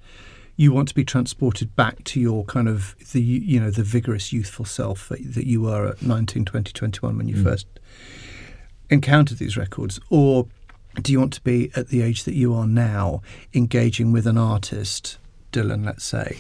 you 0.56 0.72
want 0.72 0.86
to 0.86 0.94
be 0.94 1.04
transported 1.04 1.74
back 1.74 2.04
to 2.04 2.20
your 2.20 2.44
kind 2.44 2.68
of 2.68 2.94
the 3.10 3.20
you 3.20 3.58
know 3.58 3.72
the 3.72 3.82
vigorous 3.82 4.32
youthful 4.32 4.64
self 4.64 5.08
that, 5.08 5.46
you 5.48 5.62
were 5.62 5.88
at 5.88 6.00
19 6.00 6.44
20 6.44 6.72
21 6.72 7.18
when 7.18 7.28
you 7.28 7.34
mm. 7.34 7.42
first 7.42 7.66
encountered 8.90 9.38
these 9.38 9.56
records, 9.56 10.00
or 10.10 10.46
do 11.00 11.12
you 11.12 11.18
want 11.18 11.32
to 11.32 11.40
be 11.40 11.70
at 11.74 11.88
the 11.88 12.02
age 12.02 12.24
that 12.24 12.34
you 12.34 12.54
are 12.54 12.66
now, 12.66 13.22
engaging 13.52 14.12
with 14.12 14.26
an 14.26 14.38
artist, 14.38 15.18
Dylan, 15.52 15.84
let's 15.84 16.04
say? 16.04 16.38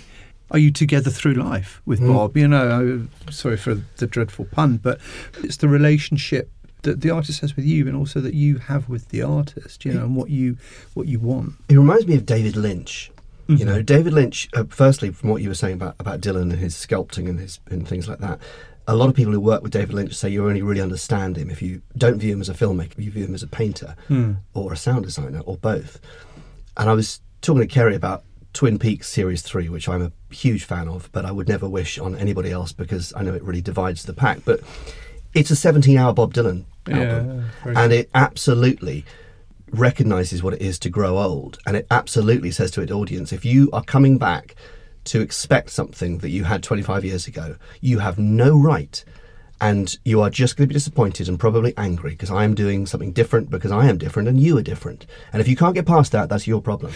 Are 0.50 0.58
you 0.58 0.70
together 0.70 1.10
through 1.10 1.34
life 1.34 1.80
with 1.84 2.00
mm. 2.00 2.12
Bob? 2.12 2.36
You 2.36 2.48
know, 2.48 3.08
I, 3.26 3.30
sorry 3.30 3.56
for 3.56 3.74
the 3.96 4.06
dreadful 4.06 4.44
pun, 4.46 4.76
but 4.76 5.00
it's 5.42 5.56
the 5.56 5.68
relationship 5.68 6.50
that 6.82 7.00
the 7.00 7.10
artist 7.10 7.40
has 7.40 7.56
with 7.56 7.64
you, 7.64 7.86
and 7.86 7.96
also 7.96 8.20
that 8.20 8.34
you 8.34 8.58
have 8.58 8.88
with 8.88 9.08
the 9.08 9.22
artist. 9.22 9.84
You 9.84 9.94
know, 9.94 10.04
and 10.04 10.16
what 10.16 10.30
you 10.30 10.56
what 10.94 11.08
you 11.08 11.18
want. 11.18 11.54
It 11.68 11.76
reminds 11.76 12.06
me 12.06 12.14
of 12.14 12.26
David 12.26 12.56
Lynch. 12.56 13.10
Mm-hmm. 13.48 13.56
You 13.56 13.64
know, 13.64 13.82
David 13.82 14.12
Lynch. 14.12 14.48
Uh, 14.54 14.64
firstly, 14.68 15.10
from 15.10 15.30
what 15.30 15.42
you 15.42 15.48
were 15.48 15.54
saying 15.54 15.74
about 15.74 15.96
about 15.98 16.20
Dylan 16.20 16.42
and 16.42 16.52
his 16.54 16.74
sculpting 16.74 17.28
and 17.28 17.40
his 17.40 17.58
and 17.70 17.88
things 17.88 18.08
like 18.08 18.18
that, 18.18 18.38
a 18.86 18.94
lot 18.94 19.08
of 19.08 19.14
people 19.14 19.32
who 19.32 19.40
work 19.40 19.62
with 19.62 19.72
David 19.72 19.94
Lynch 19.94 20.14
say 20.14 20.28
you 20.28 20.46
only 20.46 20.62
really 20.62 20.80
understand 20.80 21.36
him 21.36 21.50
if 21.50 21.62
you 21.62 21.82
don't 21.96 22.18
view 22.18 22.34
him 22.34 22.40
as 22.40 22.48
a 22.48 22.54
filmmaker, 22.54 22.98
you 22.98 23.10
view 23.10 23.24
him 23.24 23.34
as 23.34 23.42
a 23.42 23.46
painter 23.46 23.96
mm. 24.08 24.36
or 24.52 24.72
a 24.72 24.76
sound 24.76 25.04
designer 25.04 25.40
or 25.40 25.56
both. 25.56 26.00
And 26.76 26.90
I 26.90 26.92
was 26.92 27.20
talking 27.40 27.62
to 27.62 27.66
Kerry 27.66 27.94
about 27.94 28.24
Twin 28.54 28.78
Peaks 28.78 29.08
Series 29.08 29.42
3, 29.42 29.68
which 29.68 29.88
I'm 29.88 30.00
a 30.00 30.12
huge 30.32 30.64
fan 30.64 30.88
of, 30.88 31.10
but 31.12 31.26
I 31.26 31.32
would 31.32 31.48
never 31.48 31.68
wish 31.68 31.98
on 31.98 32.16
anybody 32.16 32.50
else 32.50 32.72
because 32.72 33.12
I 33.14 33.22
know 33.22 33.34
it 33.34 33.42
really 33.42 33.60
divides 33.60 34.04
the 34.04 34.14
pack. 34.14 34.38
But 34.44 34.60
it's 35.34 35.50
a 35.50 35.56
17 35.56 35.98
hour 35.98 36.14
Bob 36.14 36.32
Dylan 36.32 36.64
album, 36.88 37.44
yeah, 37.66 37.82
and 37.82 37.92
it 37.92 38.08
absolutely 38.14 39.04
recognizes 39.70 40.42
what 40.42 40.54
it 40.54 40.62
is 40.62 40.78
to 40.78 40.88
grow 40.88 41.18
old. 41.18 41.58
And 41.66 41.76
it 41.76 41.86
absolutely 41.90 42.52
says 42.52 42.70
to 42.72 42.80
its 42.80 42.92
audience 42.92 43.32
if 43.32 43.44
you 43.44 43.68
are 43.72 43.82
coming 43.82 44.18
back 44.18 44.54
to 45.04 45.20
expect 45.20 45.70
something 45.70 46.18
that 46.18 46.30
you 46.30 46.44
had 46.44 46.62
25 46.62 47.04
years 47.04 47.26
ago. 47.26 47.56
You 47.80 47.98
have 47.98 48.18
no 48.18 48.56
right. 48.56 49.04
And 49.60 49.96
you 50.04 50.20
are 50.20 50.30
just 50.30 50.56
going 50.56 50.68
to 50.68 50.72
be 50.72 50.74
disappointed 50.74 51.28
and 51.28 51.38
probably 51.38 51.74
angry 51.76 52.10
because 52.10 52.30
I 52.30 52.44
am 52.44 52.54
doing 52.54 52.86
something 52.86 53.12
different 53.12 53.50
because 53.50 53.70
I 53.70 53.86
am 53.86 53.98
different 53.98 54.28
and 54.28 54.40
you 54.40 54.58
are 54.58 54.62
different. 54.62 55.06
And 55.32 55.40
if 55.40 55.48
you 55.48 55.56
can't 55.56 55.74
get 55.74 55.86
past 55.86 56.12
that, 56.12 56.28
that's 56.28 56.46
your 56.46 56.60
problem. 56.60 56.92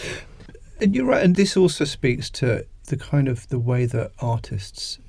And 0.81 0.95
you're 0.95 1.05
right. 1.05 1.23
And 1.23 1.35
this 1.35 1.57
also 1.57 1.83
speaks 1.85 2.29
to 2.31 2.65
the 2.85 2.97
kind 2.97 3.27
of 3.27 3.47
the 3.49 3.59
way 3.59 3.85
that 3.85 4.11
artists 4.19 4.99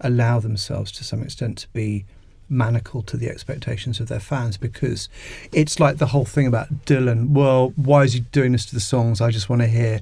allow 0.00 0.40
themselves 0.40 0.90
to 0.92 1.04
some 1.04 1.22
extent 1.22 1.58
to 1.58 1.68
be 1.68 2.04
manacled 2.48 3.06
to 3.06 3.16
the 3.16 3.28
expectations 3.28 4.00
of 4.00 4.08
their 4.08 4.20
fans 4.20 4.56
because 4.56 5.08
it's 5.52 5.80
like 5.80 5.96
the 5.96 6.06
whole 6.06 6.24
thing 6.24 6.46
about 6.46 6.84
Dylan. 6.84 7.30
Well, 7.30 7.72
why 7.76 8.04
is 8.04 8.12
he 8.12 8.20
doing 8.20 8.52
this 8.52 8.66
to 8.66 8.74
the 8.74 8.80
songs? 8.80 9.20
I 9.20 9.30
just 9.30 9.48
want 9.48 9.62
to 9.62 9.68
hear 9.68 10.00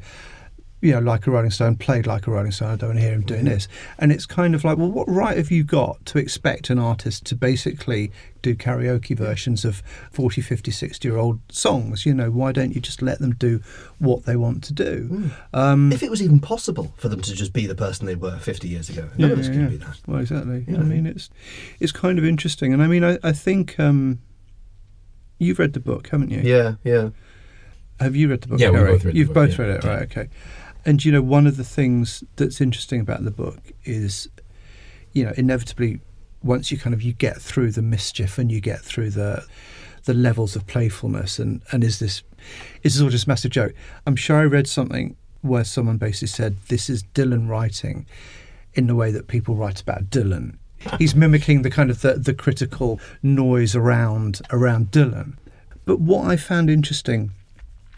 you 0.82 0.92
know, 0.92 0.98
like 0.98 1.28
a 1.28 1.30
Rolling 1.30 1.52
Stone, 1.52 1.76
played 1.76 2.08
like 2.08 2.26
a 2.26 2.30
Rolling 2.32 2.50
Stone. 2.50 2.72
I 2.72 2.76
don't 2.76 2.90
want 2.90 2.98
to 2.98 3.04
hear 3.04 3.14
him 3.14 3.22
doing 3.22 3.44
this. 3.44 3.68
And 4.00 4.10
it's 4.10 4.26
kind 4.26 4.52
of 4.52 4.64
like, 4.64 4.76
well, 4.76 4.90
what 4.90 5.08
right 5.08 5.36
have 5.36 5.48
you 5.48 5.62
got 5.62 6.04
to 6.06 6.18
expect 6.18 6.70
an 6.70 6.78
artist 6.80 7.24
to 7.26 7.36
basically 7.36 8.10
do 8.42 8.56
karaoke 8.56 9.16
versions 9.16 9.64
of 9.64 9.80
40, 10.10 10.40
50, 10.40 10.72
60 10.72 11.06
year 11.06 11.16
old 11.16 11.38
songs? 11.52 12.04
You 12.04 12.14
know, 12.14 12.32
why 12.32 12.50
don't 12.50 12.74
you 12.74 12.80
just 12.80 13.00
let 13.00 13.20
them 13.20 13.32
do 13.36 13.60
what 14.00 14.24
they 14.24 14.34
want 14.34 14.64
to 14.64 14.72
do? 14.72 15.08
Mm. 15.08 15.30
Um, 15.54 15.92
if 15.92 16.02
it 16.02 16.10
was 16.10 16.20
even 16.20 16.40
possible 16.40 16.92
for 16.96 17.08
them 17.08 17.22
to 17.22 17.32
just 17.32 17.52
be 17.52 17.68
the 17.68 17.76
person 17.76 18.06
they 18.06 18.16
were 18.16 18.38
50 18.38 18.68
years 18.68 18.90
ago, 18.90 19.08
none 19.16 19.30
yeah, 19.30 19.34
of 19.34 19.38
us 19.38 19.48
yeah. 19.48 19.66
be 19.68 19.76
that. 19.76 20.00
Well, 20.08 20.18
exactly. 20.18 20.64
Yeah. 20.66 20.78
I 20.78 20.82
mean, 20.82 21.06
it's 21.06 21.30
it's 21.78 21.92
kind 21.92 22.18
of 22.18 22.24
interesting. 22.24 22.72
And 22.72 22.82
I 22.82 22.88
mean, 22.88 23.04
I, 23.04 23.20
I 23.22 23.30
think 23.30 23.78
um, 23.78 24.18
you've 25.38 25.60
read 25.60 25.74
the 25.74 25.80
book, 25.80 26.08
haven't 26.08 26.30
you? 26.30 26.40
Yeah, 26.40 26.74
yeah. 26.82 27.10
Have 28.00 28.16
you 28.16 28.28
read 28.28 28.40
the 28.40 28.48
book? 28.48 28.58
Yeah, 28.58 28.70
we 28.70 28.78
both 28.78 29.04
read. 29.04 29.16
You've 29.16 29.28
book, 29.28 29.50
both 29.50 29.58
read 29.60 29.70
it, 29.70 29.84
right? 29.84 30.02
Okay. 30.02 30.28
And 30.84 31.04
you 31.04 31.12
know, 31.12 31.22
one 31.22 31.46
of 31.46 31.56
the 31.56 31.64
things 31.64 32.24
that's 32.36 32.60
interesting 32.60 33.00
about 33.00 33.24
the 33.24 33.30
book 33.30 33.72
is, 33.84 34.28
you 35.12 35.24
know, 35.24 35.32
inevitably, 35.36 36.00
once 36.42 36.72
you 36.72 36.78
kind 36.78 36.92
of 36.94 37.02
you 37.02 37.12
get 37.12 37.40
through 37.40 37.70
the 37.70 37.82
mischief 37.82 38.38
and 38.38 38.50
you 38.50 38.60
get 38.60 38.80
through 38.80 39.10
the 39.10 39.44
the 40.04 40.14
levels 40.14 40.56
of 40.56 40.66
playfulness 40.66 41.38
and 41.38 41.62
and 41.70 41.84
is 41.84 42.00
this 42.00 42.22
is 42.82 42.94
this 42.94 43.02
all 43.02 43.10
just 43.10 43.28
massive 43.28 43.52
joke? 43.52 43.74
I'm 44.06 44.16
sure 44.16 44.36
I 44.36 44.44
read 44.44 44.66
something 44.66 45.16
where 45.42 45.64
someone 45.64 45.98
basically 45.98 46.28
said 46.28 46.56
this 46.68 46.88
is 46.88 47.04
Dylan 47.14 47.48
writing 47.48 48.06
in 48.74 48.86
the 48.86 48.94
way 48.94 49.10
that 49.10 49.28
people 49.28 49.54
write 49.54 49.80
about 49.80 50.10
Dylan. 50.10 50.56
He's 50.98 51.14
mimicking 51.14 51.62
the 51.62 51.70
kind 51.70 51.90
of 51.90 52.00
the, 52.00 52.14
the 52.14 52.34
critical 52.34 52.98
noise 53.22 53.76
around 53.76 54.40
around 54.50 54.90
Dylan. 54.90 55.34
But 55.84 56.00
what 56.00 56.28
I 56.28 56.36
found 56.36 56.70
interesting 56.70 57.32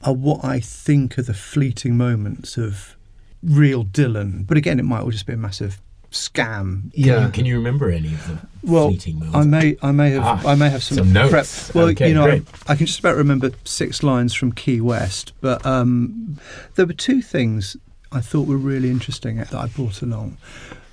are 0.04 0.12
what 0.12 0.44
I 0.44 0.60
think 0.60 1.18
are 1.18 1.22
the 1.22 1.34
fleeting 1.34 1.96
moments 1.96 2.56
of 2.56 2.96
real 3.42 3.84
Dylan. 3.84 4.46
But 4.46 4.56
again, 4.56 4.78
it 4.78 4.84
might 4.84 5.00
all 5.00 5.10
just 5.10 5.26
be 5.26 5.32
a 5.32 5.36
massive 5.36 5.80
scam. 6.10 6.90
Yeah. 6.94 7.14
Can 7.14 7.22
you, 7.24 7.30
can 7.30 7.46
you 7.46 7.56
remember 7.56 7.90
any 7.90 8.14
of 8.14 8.26
them? 8.26 8.48
well, 8.62 8.88
fleeting 8.88 9.18
moments? 9.18 9.36
I 9.36 9.44
may, 9.44 9.76
I 9.82 9.92
may 9.92 10.10
have, 10.10 10.22
ah, 10.22 10.42
I 10.46 10.54
may 10.54 10.70
have 10.70 10.82
some, 10.82 10.98
some 10.98 11.12
notes. 11.12 11.30
Prep. 11.30 11.74
Well, 11.74 11.88
okay, 11.88 12.08
you 12.08 12.14
know, 12.14 12.26
I, 12.26 12.42
I, 12.68 12.76
can 12.76 12.86
just 12.86 13.00
about 13.00 13.16
remember 13.16 13.50
six 13.64 14.02
lines 14.02 14.34
from 14.34 14.52
Key 14.52 14.80
West, 14.80 15.32
but 15.40 15.64
um, 15.66 16.38
there 16.74 16.86
were 16.86 16.92
two 16.92 17.20
things 17.20 17.76
I 18.12 18.20
thought 18.20 18.46
were 18.46 18.56
really 18.56 18.90
interesting 18.90 19.38
that 19.38 19.54
I 19.54 19.66
brought 19.66 20.02
along. 20.02 20.36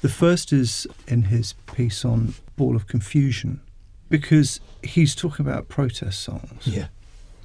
The 0.01 0.09
first 0.09 0.51
is 0.51 0.87
in 1.07 1.23
his 1.23 1.53
piece 1.73 2.03
on 2.03 2.33
Ball 2.57 2.75
of 2.75 2.87
Confusion, 2.87 3.61
because 4.09 4.59
he's 4.83 5.13
talking 5.13 5.45
about 5.45 5.69
protest 5.69 6.21
songs. 6.21 6.65
Yeah 6.65 6.87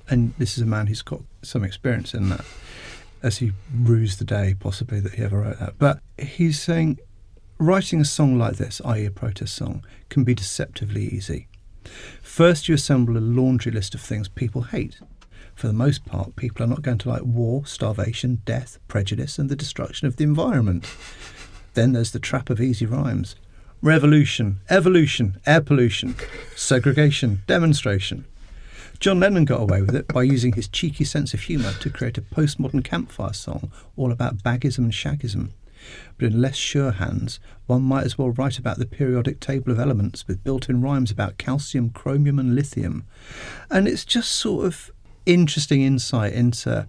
and 0.08 0.34
this 0.38 0.56
is 0.56 0.62
a 0.62 0.66
man 0.66 0.86
who's 0.86 1.02
got 1.02 1.22
some 1.42 1.64
experience 1.64 2.14
in 2.14 2.28
that, 2.28 2.44
as 3.22 3.38
he 3.38 3.52
rues 3.74 4.18
the 4.18 4.24
day 4.24 4.54
possibly 4.58 5.00
that 5.00 5.14
he 5.14 5.22
ever 5.22 5.40
wrote 5.40 5.58
that. 5.58 5.78
But 5.78 6.00
he's 6.18 6.60
saying 6.60 6.98
writing 7.58 8.00
a 8.00 8.04
song 8.04 8.38
like 8.38 8.56
this, 8.56 8.80
i.e., 8.84 9.06
a 9.06 9.10
protest 9.10 9.54
song, 9.54 9.84
can 10.08 10.24
be 10.24 10.34
deceptively 10.34 11.06
easy. 11.06 11.48
First, 12.22 12.68
you 12.68 12.74
assemble 12.74 13.16
a 13.16 13.20
laundry 13.20 13.72
list 13.72 13.94
of 13.94 14.00
things 14.00 14.28
people 14.28 14.62
hate. 14.62 15.00
For 15.54 15.68
the 15.68 15.72
most 15.72 16.04
part, 16.04 16.36
people 16.36 16.62
are 16.64 16.68
not 16.68 16.82
going 16.82 16.98
to 16.98 17.08
like 17.08 17.22
war, 17.22 17.64
starvation, 17.64 18.42
death, 18.44 18.78
prejudice, 18.88 19.38
and 19.38 19.48
the 19.48 19.56
destruction 19.56 20.06
of 20.06 20.16
the 20.16 20.24
environment. 20.24 20.86
then 21.74 21.92
there's 21.92 22.12
the 22.12 22.18
trap 22.18 22.50
of 22.50 22.60
easy 22.60 22.84
rhymes. 22.84 23.36
revolution, 23.82 24.58
evolution, 24.68 25.40
air 25.46 25.60
pollution, 25.60 26.14
segregation, 26.54 27.42
demonstration. 27.46 28.24
John 28.98 29.20
Lennon 29.20 29.44
got 29.44 29.60
away 29.60 29.82
with 29.82 29.94
it 29.94 30.08
by 30.08 30.22
using 30.22 30.52
his 30.52 30.68
cheeky 30.68 31.04
sense 31.04 31.34
of 31.34 31.40
humour 31.40 31.72
to 31.80 31.90
create 31.90 32.18
a 32.18 32.22
postmodern 32.22 32.82
campfire 32.82 33.32
song 33.32 33.70
all 33.96 34.10
about 34.10 34.42
baggism 34.42 34.78
and 34.78 34.92
shaggism. 34.92 35.50
But 36.16 36.26
in 36.26 36.40
less 36.40 36.56
sure 36.56 36.92
hands, 36.92 37.38
one 37.66 37.82
might 37.82 38.04
as 38.04 38.16
well 38.16 38.30
write 38.30 38.58
about 38.58 38.78
the 38.78 38.86
periodic 38.86 39.38
table 39.40 39.70
of 39.70 39.78
elements 39.78 40.26
with 40.26 40.42
built 40.42 40.68
in 40.68 40.80
rhymes 40.80 41.10
about 41.10 41.38
calcium, 41.38 41.90
chromium, 41.90 42.38
and 42.38 42.54
lithium. 42.54 43.04
And 43.70 43.86
it's 43.86 44.04
just 44.04 44.32
sort 44.32 44.66
of 44.66 44.90
interesting 45.26 45.82
insight 45.82 46.32
into 46.32 46.86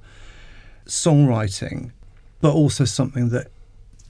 songwriting, 0.86 1.92
but 2.42 2.54
also 2.54 2.86
something 2.86 3.30
that 3.30 3.52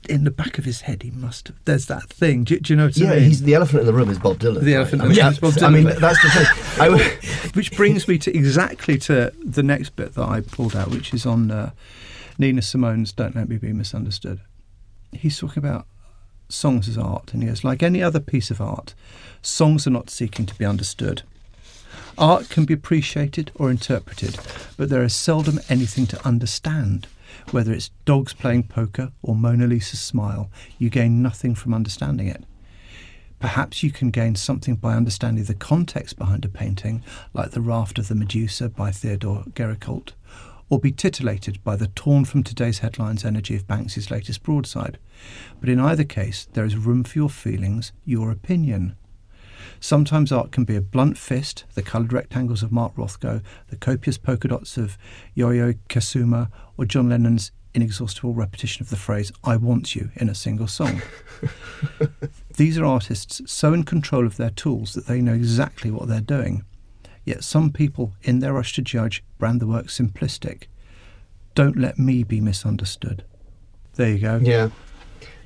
in 0.08 0.24
the 0.24 0.30
back 0.30 0.58
of 0.58 0.64
his 0.64 0.82
head 0.82 1.02
he 1.02 1.10
must 1.10 1.48
have. 1.48 1.56
There's 1.64 1.86
that 1.86 2.08
thing. 2.08 2.44
Do, 2.44 2.58
do 2.60 2.72
you 2.72 2.76
know 2.76 2.86
what 2.86 2.96
yeah, 2.96 3.12
I 3.12 3.14
mean? 3.16 3.24
he's 3.24 3.42
the 3.42 3.54
elephant 3.54 3.80
in 3.80 3.86
the 3.86 3.92
room 3.92 4.10
is 4.10 4.18
Bob 4.18 4.38
Dylan. 4.38 4.60
The 4.60 4.74
elephant 4.74 5.02
in 5.02 5.08
the 5.08 5.14
room 5.14 5.32
is 5.32 5.38
Bob 5.38 5.52
Dylan. 5.54 5.62
I 5.66 5.70
mean, 5.70 5.84
that's 5.84 6.22
the 6.22 6.30
thing. 6.30 6.46
I 6.80 7.50
which 7.54 7.76
brings 7.76 8.06
me 8.08 8.18
to 8.18 8.36
exactly 8.36 8.98
to 8.98 9.32
the 9.44 9.62
next 9.62 9.96
bit 9.96 10.14
that 10.14 10.28
I 10.28 10.40
pulled 10.40 10.76
out, 10.76 10.90
which 10.90 11.12
is 11.12 11.26
on 11.26 11.50
uh, 11.50 11.70
Nina 12.38 12.62
Simone's 12.62 13.12
"Don't 13.12 13.34
Let 13.34 13.48
Me 13.48 13.56
Be 13.56 13.72
Misunderstood." 13.72 14.40
He's 15.12 15.38
talking 15.38 15.62
about 15.62 15.86
songs 16.48 16.88
as 16.88 16.98
art, 16.98 17.32
and 17.32 17.42
he 17.42 17.48
goes, 17.48 17.64
like 17.64 17.82
any 17.82 18.02
other 18.02 18.20
piece 18.20 18.50
of 18.50 18.60
art, 18.60 18.94
songs 19.42 19.86
are 19.86 19.90
not 19.90 20.10
seeking 20.10 20.46
to 20.46 20.54
be 20.54 20.64
understood. 20.64 21.22
Art 22.16 22.48
can 22.48 22.64
be 22.64 22.74
appreciated 22.74 23.52
or 23.54 23.70
interpreted, 23.70 24.38
but 24.76 24.88
there 24.88 25.04
is 25.04 25.14
seldom 25.14 25.60
anything 25.68 26.06
to 26.08 26.26
understand. 26.26 27.06
Whether 27.50 27.72
it's 27.72 27.90
dogs 28.04 28.32
playing 28.32 28.64
poker 28.64 29.12
or 29.22 29.34
Mona 29.34 29.66
Lisa's 29.66 30.00
smile, 30.00 30.50
you 30.78 30.90
gain 30.90 31.22
nothing 31.22 31.54
from 31.54 31.74
understanding 31.74 32.28
it. 32.28 32.44
Perhaps 33.38 33.82
you 33.82 33.92
can 33.92 34.10
gain 34.10 34.34
something 34.34 34.74
by 34.74 34.94
understanding 34.94 35.44
the 35.44 35.54
context 35.54 36.18
behind 36.18 36.44
a 36.44 36.48
painting, 36.48 37.04
like 37.32 37.52
the 37.52 37.60
Raft 37.60 37.98
of 37.98 38.08
the 38.08 38.16
Medusa 38.16 38.68
by 38.68 38.90
Theodore 38.90 39.44
Gericault, 39.54 40.12
or 40.68 40.80
be 40.80 40.90
titillated 40.90 41.62
by 41.62 41.76
the 41.76 41.86
torn 41.88 42.24
from 42.24 42.42
today's 42.42 42.80
headlines 42.80 43.24
energy 43.24 43.54
of 43.54 43.66
Banksy's 43.66 44.10
latest 44.10 44.42
broadside. 44.42 44.98
But 45.60 45.68
in 45.68 45.78
either 45.78 46.04
case, 46.04 46.48
there 46.52 46.64
is 46.64 46.76
room 46.76 47.04
for 47.04 47.18
your 47.18 47.30
feelings, 47.30 47.92
your 48.04 48.30
opinion. 48.30 48.96
Sometimes 49.80 50.32
art 50.32 50.52
can 50.52 50.64
be 50.64 50.76
a 50.76 50.80
blunt 50.80 51.18
fist, 51.18 51.64
the 51.74 51.82
coloured 51.82 52.12
rectangles 52.12 52.62
of 52.62 52.72
Mark 52.72 52.94
Rothko, 52.96 53.42
the 53.68 53.76
copious 53.76 54.18
polka 54.18 54.48
dots 54.48 54.76
of 54.76 54.98
Yayoi 55.36 55.78
Kusama, 55.88 56.50
or 56.76 56.84
John 56.84 57.08
Lennon's 57.08 57.52
inexhaustible 57.74 58.34
repetition 58.34 58.82
of 58.82 58.90
the 58.90 58.96
phrase, 58.96 59.30
I 59.44 59.56
want 59.56 59.94
you, 59.94 60.10
in 60.16 60.28
a 60.28 60.34
single 60.34 60.66
song. 60.66 61.02
These 62.56 62.78
are 62.78 62.84
artists 62.84 63.40
so 63.46 63.72
in 63.72 63.84
control 63.84 64.26
of 64.26 64.36
their 64.36 64.50
tools 64.50 64.94
that 64.94 65.06
they 65.06 65.20
know 65.20 65.34
exactly 65.34 65.90
what 65.90 66.08
they're 66.08 66.20
doing. 66.20 66.64
Yet 67.24 67.44
some 67.44 67.70
people, 67.70 68.14
in 68.22 68.40
their 68.40 68.54
rush 68.54 68.72
to 68.74 68.82
judge, 68.82 69.22
brand 69.38 69.60
the 69.60 69.66
work 69.66 69.86
simplistic. 69.86 70.64
Don't 71.54 71.76
let 71.76 71.98
me 71.98 72.22
be 72.22 72.40
misunderstood. 72.40 73.24
There 73.94 74.10
you 74.10 74.18
go. 74.18 74.40
yeah. 74.42 74.70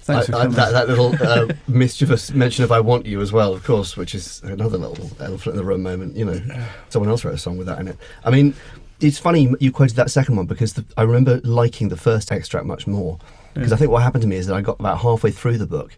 Thanks 0.03 0.29
I- 0.31 0.43
I- 0.43 0.47
that, 0.49 0.73
that 0.73 0.89
little 0.89 1.15
uh, 1.23 1.47
mischievous 1.69 2.31
mention 2.33 2.65
of 2.65 2.73
"I 2.73 2.81
want 2.81 3.07
you" 3.07 3.21
as 3.21 3.33
well, 3.33 3.53
of 3.53 3.65
course, 3.65 3.97
which 3.97 4.15
is 4.15 4.41
another 4.45 4.77
little 4.79 5.11
elephant 5.21 5.55
in 5.55 5.57
the 5.57 5.65
room 5.65 5.83
moment. 5.83 6.17
You 6.17 6.25
know, 6.27 6.41
someone 6.89 7.09
else 7.09 7.25
wrote 7.25 7.35
a 7.35 7.39
song 7.39 7.57
with 7.57 7.67
that 7.69 7.79
in 7.79 7.89
it. 7.89 7.97
I 8.25 8.31
mean, 8.31 8.55
it's 9.01 9.19
funny 9.19 9.53
you 9.61 9.71
quoted 9.73 9.97
that 9.97 10.11
second 10.11 10.37
one 10.37 10.47
because 10.47 10.75
the, 10.75 10.85
I 10.97 11.03
remember 11.03 11.41
liking 11.45 11.89
the 11.89 11.97
first 11.97 12.31
extract 12.33 12.67
much 12.67 12.87
more 12.87 13.19
because 13.55 13.73
I 13.73 13.77
think 13.77 13.91
what 13.91 14.03
happened 14.03 14.23
to 14.23 14.29
me 14.29 14.37
is 14.37 14.47
that 14.47 14.55
I 14.55 14.61
got 14.61 14.81
about 14.81 14.99
halfway 14.99 15.31
through 15.31 15.59
the 15.59 15.67
book 15.67 15.97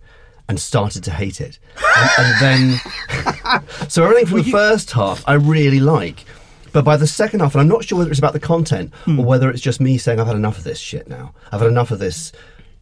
and 0.49 0.61
started 0.61 1.03
to 1.05 1.11
hate 1.11 1.41
it, 1.41 1.59
and, 1.97 2.11
and 2.19 2.41
then 2.41 3.61
so 3.89 4.05
everything 4.05 4.27
from 4.27 4.39
the 4.43 4.51
first 4.51 4.91
half 4.93 5.25
I 5.27 5.35
really 5.35 5.81
like. 5.81 6.25
But 6.73 6.85
by 6.85 6.97
the 6.97 7.07
second 7.07 7.39
half, 7.41 7.55
and 7.55 7.61
I'm 7.63 7.69
not 7.69 7.85
sure 7.85 7.97
whether 7.99 8.11
it's 8.11 8.19
about 8.19 8.33
the 8.33 8.41
content 8.41 8.93
or 9.07 9.25
whether 9.25 9.49
it's 9.49 9.61
just 9.63 9.81
me 9.81 9.97
saying 9.97 10.19
I've 10.19 10.27
had 10.27 10.35
enough 10.35 10.59
of 10.59 10.65
this 10.65 10.79
shit 10.81 11.07
now. 11.07 11.33
I've 11.53 11.61
had 11.61 11.71
enough 11.71 11.93
of 11.93 12.01
this 12.01 12.33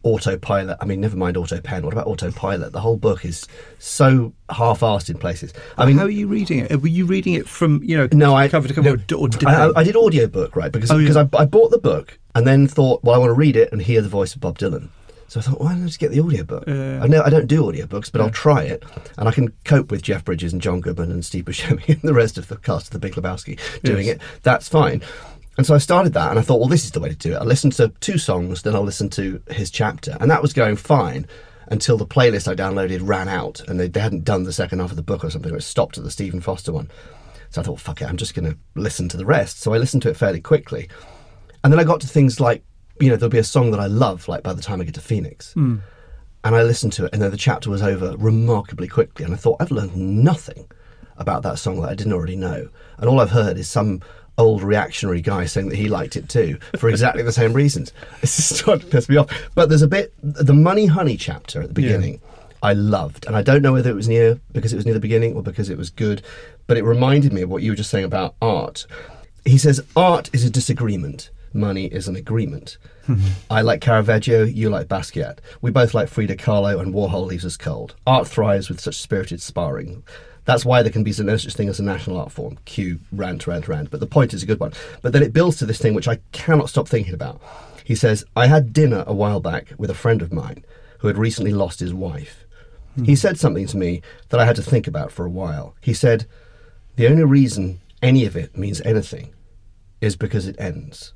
autopilot. 0.03 0.77
I 0.81 0.85
mean, 0.85 1.01
never 1.01 1.17
mind 1.17 1.35
autopen. 1.37 1.81
What 1.83 1.93
about 1.93 2.07
autopilot? 2.07 2.71
The 2.73 2.79
whole 2.81 2.97
book 2.97 3.25
is 3.25 3.47
so 3.79 4.33
half-assed 4.49 5.09
in 5.09 5.17
places. 5.17 5.53
I 5.77 5.85
mean, 5.85 5.97
how 5.97 6.03
are 6.05 6.09
you 6.09 6.27
reading 6.27 6.59
it? 6.59 6.81
Were 6.81 6.87
you 6.87 7.05
reading 7.05 7.33
it 7.33 7.47
from 7.47 7.81
you 7.83 7.97
know 7.97 8.07
no, 8.11 8.35
I 8.35 8.47
cover 8.47 8.67
to 8.67 8.73
cover 8.73 8.97
no, 8.97 9.17
or, 9.17 9.27
or 9.27 9.29
I. 9.47 9.67
I, 9.69 9.79
I 9.79 9.83
did 9.83 9.95
audiobook 9.95 10.55
right 10.55 10.71
because 10.71 10.91
Oh, 10.91 10.97
yeah. 10.97 11.09
because 11.09 11.17
I, 11.17 11.27
I 11.41 11.45
bought 11.45 11.71
the 11.71 11.79
book 11.79 12.19
and 12.35 12.45
then 12.45 12.67
thought, 12.67 13.03
well, 13.03 13.15
I 13.15 13.17
want 13.17 13.29
to 13.29 13.33
read 13.33 13.55
it 13.55 13.71
and 13.71 13.81
hear 13.81 14.01
the 14.01 14.09
voice 14.09 14.35
of 14.35 14.41
Bob 14.41 14.57
Dylan. 14.59 14.89
So 15.29 15.39
I 15.39 15.43
thought, 15.43 15.59
why 15.61 15.71
don't 15.73 15.81
I 15.81 15.85
just 15.87 15.97
get 15.99 16.11
the 16.11 16.19
audiobook? 16.19 16.65
Yeah. 16.67 16.99
I 17.01 17.07
know 17.07 17.23
I 17.23 17.29
don't 17.31 17.47
do 17.47 17.63
audiobooks, 17.63 18.11
but 18.11 18.21
I'll 18.21 18.29
try 18.29 18.63
it, 18.63 18.83
and 19.17 19.27
I 19.27 19.31
can 19.31 19.51
cope 19.63 19.89
with 19.89 20.03
Jeff 20.03 20.23
Bridges 20.23 20.53
and 20.53 20.61
John 20.61 20.79
Goodman 20.79 21.11
and 21.11 21.25
Steve 21.25 21.45
Buscemi 21.45 21.87
and 21.89 22.01
the 22.03 22.13
rest 22.13 22.37
of 22.37 22.49
the 22.49 22.57
cast 22.57 22.87
of 22.87 22.91
The 22.91 22.99
Big 22.99 23.13
Lebowski 23.13 23.57
doing 23.81 24.05
Yes. 24.05 24.17
it. 24.17 24.21
That's 24.43 24.69
fine. 24.69 25.01
And 25.57 25.65
so 25.67 25.75
I 25.75 25.77
started 25.77 26.13
that, 26.13 26.31
and 26.31 26.39
I 26.39 26.41
thought, 26.41 26.59
well, 26.59 26.69
this 26.69 26.83
is 26.83 26.91
the 26.91 26.99
way 26.99 27.09
to 27.09 27.15
do 27.15 27.33
it. 27.33 27.37
I 27.37 27.43
listened 27.43 27.73
to 27.73 27.89
two 27.99 28.17
songs, 28.17 28.63
then 28.63 28.75
I'll 28.75 28.83
listen 28.83 29.09
to 29.11 29.41
his 29.49 29.69
chapter, 29.69 30.17
and 30.19 30.31
that 30.31 30.41
was 30.41 30.53
going 30.53 30.77
fine 30.77 31.27
until 31.67 31.95
the 31.97 32.07
playlist 32.07 32.47
I 32.47 32.55
downloaded 32.55 32.99
ran 33.03 33.29
out, 33.29 33.61
and 33.67 33.79
they, 33.79 33.87
they 33.87 33.99
hadn't 33.99 34.25
done 34.25 34.43
the 34.43 34.53
second 34.53 34.79
half 34.79 34.89
of 34.89 34.95
the 34.95 35.03
book 35.03 35.23
or 35.23 35.29
something. 35.29 35.53
It 35.53 35.61
stopped 35.61 35.97
at 35.97 36.03
the 36.03 36.11
Stephen 36.11 36.41
Foster 36.41 36.73
one. 36.73 36.89
So 37.51 37.61
I 37.61 37.63
thought, 37.63 37.79
fuck 37.79 38.01
it, 38.01 38.09
I'm 38.09 38.17
just 38.17 38.33
going 38.33 38.51
to 38.51 38.57
listen 38.73 39.09
to 39.09 39.17
the 39.17 39.27
rest. 39.27 39.59
So 39.59 39.73
I 39.73 39.77
listened 39.77 40.01
to 40.03 40.09
it 40.09 40.17
fairly 40.17 40.41
quickly. 40.41 40.89
And 41.63 41.71
then 41.71 41.79
I 41.79 41.83
got 41.83 42.01
to 42.01 42.07
things 42.07 42.39
like, 42.39 42.63
you 42.99 43.09
know, 43.09 43.15
there'll 43.15 43.29
be 43.29 43.37
a 43.37 43.43
song 43.43 43.69
that 43.71 43.79
I 43.79 43.85
love, 43.85 44.27
like 44.27 44.41
by 44.41 44.53
the 44.53 44.61
time 44.61 44.81
I 44.81 44.85
get 44.85 44.95
to 44.95 45.01
Phoenix. 45.01 45.53
Hmm. 45.53 45.77
And 46.43 46.55
I 46.55 46.63
listened 46.63 46.93
to 46.93 47.05
it, 47.05 47.13
and 47.13 47.21
then 47.21 47.31
the 47.31 47.37
chapter 47.37 47.69
was 47.69 47.83
over 47.83 48.17
remarkably 48.17 48.87
quickly. 48.87 49.23
And 49.23 49.33
I 49.33 49.37
thought, 49.37 49.57
I've 49.61 49.71
learned 49.71 49.95
nothing 49.95 50.69
about 51.17 51.43
that 51.43 51.59
song 51.59 51.79
that 51.81 51.89
I 51.89 51.95
didn't 51.95 52.13
already 52.13 52.35
know. 52.35 52.69
And 52.97 53.07
all 53.07 53.21
I've 53.21 53.29
heard 53.29 53.57
is 53.57 53.69
some 53.69 54.01
old 54.37 54.63
reactionary 54.63 55.21
guy 55.21 55.45
saying 55.45 55.69
that 55.69 55.75
he 55.75 55.89
liked 55.89 56.15
it 56.15 56.27
too 56.29 56.57
for 56.77 56.89
exactly 56.89 57.23
the 57.23 57.31
same 57.31 57.53
reasons. 57.53 57.91
It's 58.21 58.35
just 58.35 58.59
starting 58.59 58.85
to 58.85 58.91
piss 58.91 59.09
me 59.09 59.17
off. 59.17 59.29
But 59.53 59.69
there's 59.69 59.81
a 59.81 59.87
bit, 59.87 60.13
the 60.21 60.53
Money 60.53 60.85
Honey 60.85 61.17
chapter 61.17 61.61
at 61.61 61.67
the 61.67 61.73
beginning. 61.73 62.21
I 62.61 62.71
loved, 62.71 63.25
and 63.27 63.35
I 63.35 63.41
don't 63.41 63.61
know 63.61 63.73
whether 63.73 63.89
it 63.89 63.95
was 63.95 64.07
near 64.07 64.39
because 64.53 64.71
it 64.71 64.77
was 64.77 64.85
near 64.85 64.93
the 64.93 65.01
beginning 65.01 65.35
or 65.35 65.43
because 65.43 65.69
it 65.69 65.77
was 65.77 65.89
good, 65.89 66.21
but 66.65 66.77
it 66.77 66.85
reminded 66.85 67.33
me 67.33 67.41
of 67.41 67.49
what 67.49 67.61
you 67.61 67.71
were 67.71 67.75
just 67.75 67.89
saying 67.89 68.05
about 68.05 68.35
art. 68.41 68.87
He 69.43 69.57
says, 69.57 69.81
Art 69.97 70.29
is 70.31 70.45
a 70.45 70.49
disagreement, 70.49 71.29
money 71.53 71.87
is 71.87 72.07
an 72.07 72.15
agreement. 72.15 72.77
I 73.49 73.61
like 73.61 73.81
Caravaggio, 73.81 74.43
you 74.43 74.69
like 74.69 74.87
Basquiat. 74.87 75.39
We 75.61 75.71
both 75.71 75.93
like 75.93 76.07
Frida 76.07 76.37
Kahlo, 76.37 76.79
and 76.79 76.93
Warhol 76.93 77.27
leaves 77.27 77.45
us 77.45 77.57
cold. 77.57 77.95
Art 78.07 78.29
thrives 78.29 78.69
with 78.69 78.79
such 78.79 78.95
spirited 78.95 79.41
sparring. 79.41 80.03
That's 80.45 80.65
why 80.65 80.81
there 80.81 80.91
can 80.91 81.03
be 81.03 81.13
no 81.19 81.37
such 81.37 81.53
thing 81.53 81.69
as 81.69 81.79
a 81.79 81.83
national 81.83 82.17
art 82.17 82.31
form. 82.31 82.57
Cue 82.65 82.99
rant, 83.11 83.47
rant, 83.47 83.67
rant. 83.67 83.89
But 83.89 83.99
the 83.99 84.07
point 84.07 84.33
is 84.33 84.43
a 84.43 84.45
good 84.45 84.59
one. 84.59 84.73
But 85.01 85.13
then 85.13 85.23
it 85.23 85.33
builds 85.33 85.57
to 85.57 85.65
this 85.65 85.79
thing 85.79 85.93
which 85.93 86.07
I 86.07 86.19
cannot 86.31 86.69
stop 86.69 86.87
thinking 86.87 87.13
about. 87.13 87.41
He 87.83 87.95
says, 87.95 88.25
I 88.35 88.47
had 88.47 88.73
dinner 88.73 89.03
a 89.07 89.13
while 89.13 89.39
back 89.39 89.73
with 89.77 89.89
a 89.89 89.95
friend 89.95 90.21
of 90.21 90.33
mine 90.33 90.65
who 90.99 91.07
had 91.07 91.17
recently 91.17 91.51
lost 91.51 91.79
his 91.79 91.93
wife. 91.93 92.45
Hmm. 92.95 93.05
He 93.05 93.15
said 93.15 93.39
something 93.39 93.67
to 93.67 93.77
me 93.77 94.01
that 94.29 94.39
I 94.39 94.45
had 94.45 94.55
to 94.57 94.61
think 94.61 94.87
about 94.87 95.11
for 95.11 95.25
a 95.25 95.29
while. 95.29 95.75
He 95.81 95.93
said, 95.93 96.25
The 96.95 97.07
only 97.07 97.23
reason 97.23 97.81
any 98.01 98.25
of 98.25 98.35
it 98.35 98.57
means 98.57 98.81
anything 98.81 99.33
is 100.01 100.15
because 100.15 100.47
it 100.47 100.59
ends. 100.59 101.13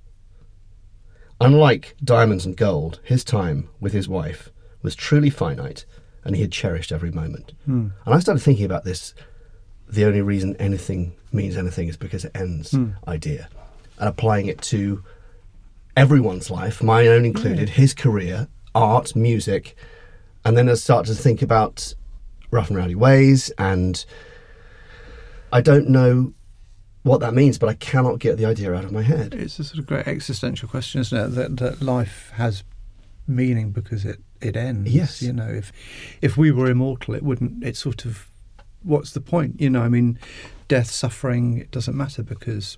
Unlike 1.40 1.98
diamonds 2.04 2.46
and 2.46 2.58
gold, 2.58 3.00
his 3.04 3.24
time 3.24 3.70
with 3.80 3.94
his 3.94 4.08
wife 4.08 4.50
was 4.82 4.96
truly 4.96 5.30
finite 5.30 5.86
and 6.28 6.36
he 6.36 6.42
had 6.42 6.52
cherished 6.52 6.92
every 6.92 7.10
moment. 7.10 7.54
Hmm. 7.66 7.88
And 8.06 8.14
I 8.14 8.20
started 8.20 8.42
thinking 8.42 8.66
about 8.66 8.84
this 8.84 9.16
the 9.90 10.04
only 10.04 10.22
reason 10.22 10.58
anything 10.58 11.16
means 11.32 11.56
anything 11.56 11.88
is 11.88 11.96
because 11.96 12.26
it 12.26 12.34
ends 12.36 12.72
hmm. 12.72 12.90
idea 13.08 13.48
and 13.98 14.10
applying 14.10 14.48
it 14.48 14.62
to 14.62 15.02
everyone's 15.96 16.52
life, 16.52 16.84
my 16.84 17.08
own 17.08 17.24
included, 17.24 17.70
hmm. 17.70 17.76
his 17.76 17.94
career, 17.94 18.50
art, 18.76 19.16
music. 19.16 19.78
And 20.44 20.58
then 20.58 20.70
I 20.70 20.74
started 20.74 21.16
to 21.16 21.20
think 21.20 21.42
about 21.42 21.96
rough 22.52 22.68
and 22.68 22.78
rowdy 22.78 22.96
ways 22.96 23.50
and 23.58 24.06
I 25.54 25.62
don't 25.62 25.88
know 25.88 26.34
what 27.04 27.22
that 27.22 27.34
means, 27.34 27.58
but 27.58 27.70
I 27.70 27.74
cannot 27.76 28.20
get 28.20 28.38
the 28.38 28.46
idea 28.46 28.74
out 28.74 28.84
of 28.84 28.92
my 28.92 29.02
head. 29.02 29.34
It's 29.34 29.60
a 29.60 29.64
sort 29.64 29.80
of 29.80 29.86
great 29.86 30.08
existential 30.08 30.68
question, 30.68 31.00
isn't 31.00 31.18
it? 31.18 31.28
That, 31.36 31.58
that 31.58 31.82
life 31.82 32.32
has 32.36 32.66
meaning 33.26 33.72
because 33.72 34.04
it, 34.04 34.20
it 34.42 34.56
ends. 34.56 34.92
Yes. 34.92 35.22
You 35.22 35.34
know, 35.34 35.48
if 35.50 35.72
if 36.22 36.38
we 36.38 36.52
were 36.52 36.70
immortal, 36.70 37.14
it 37.16 37.24
wouldn't. 37.24 37.64
It's 37.64 37.80
sort 37.80 38.06
of 38.06 38.28
what's 38.84 39.12
the 39.12 39.22
point? 39.22 39.60
You 39.60 39.70
know, 39.70 39.82
I 39.82 39.90
mean, 39.90 40.18
death, 40.68 40.90
suffering, 40.92 41.58
it 41.58 41.72
doesn't 41.72 41.96
matter 41.96 42.24
because 42.24 42.78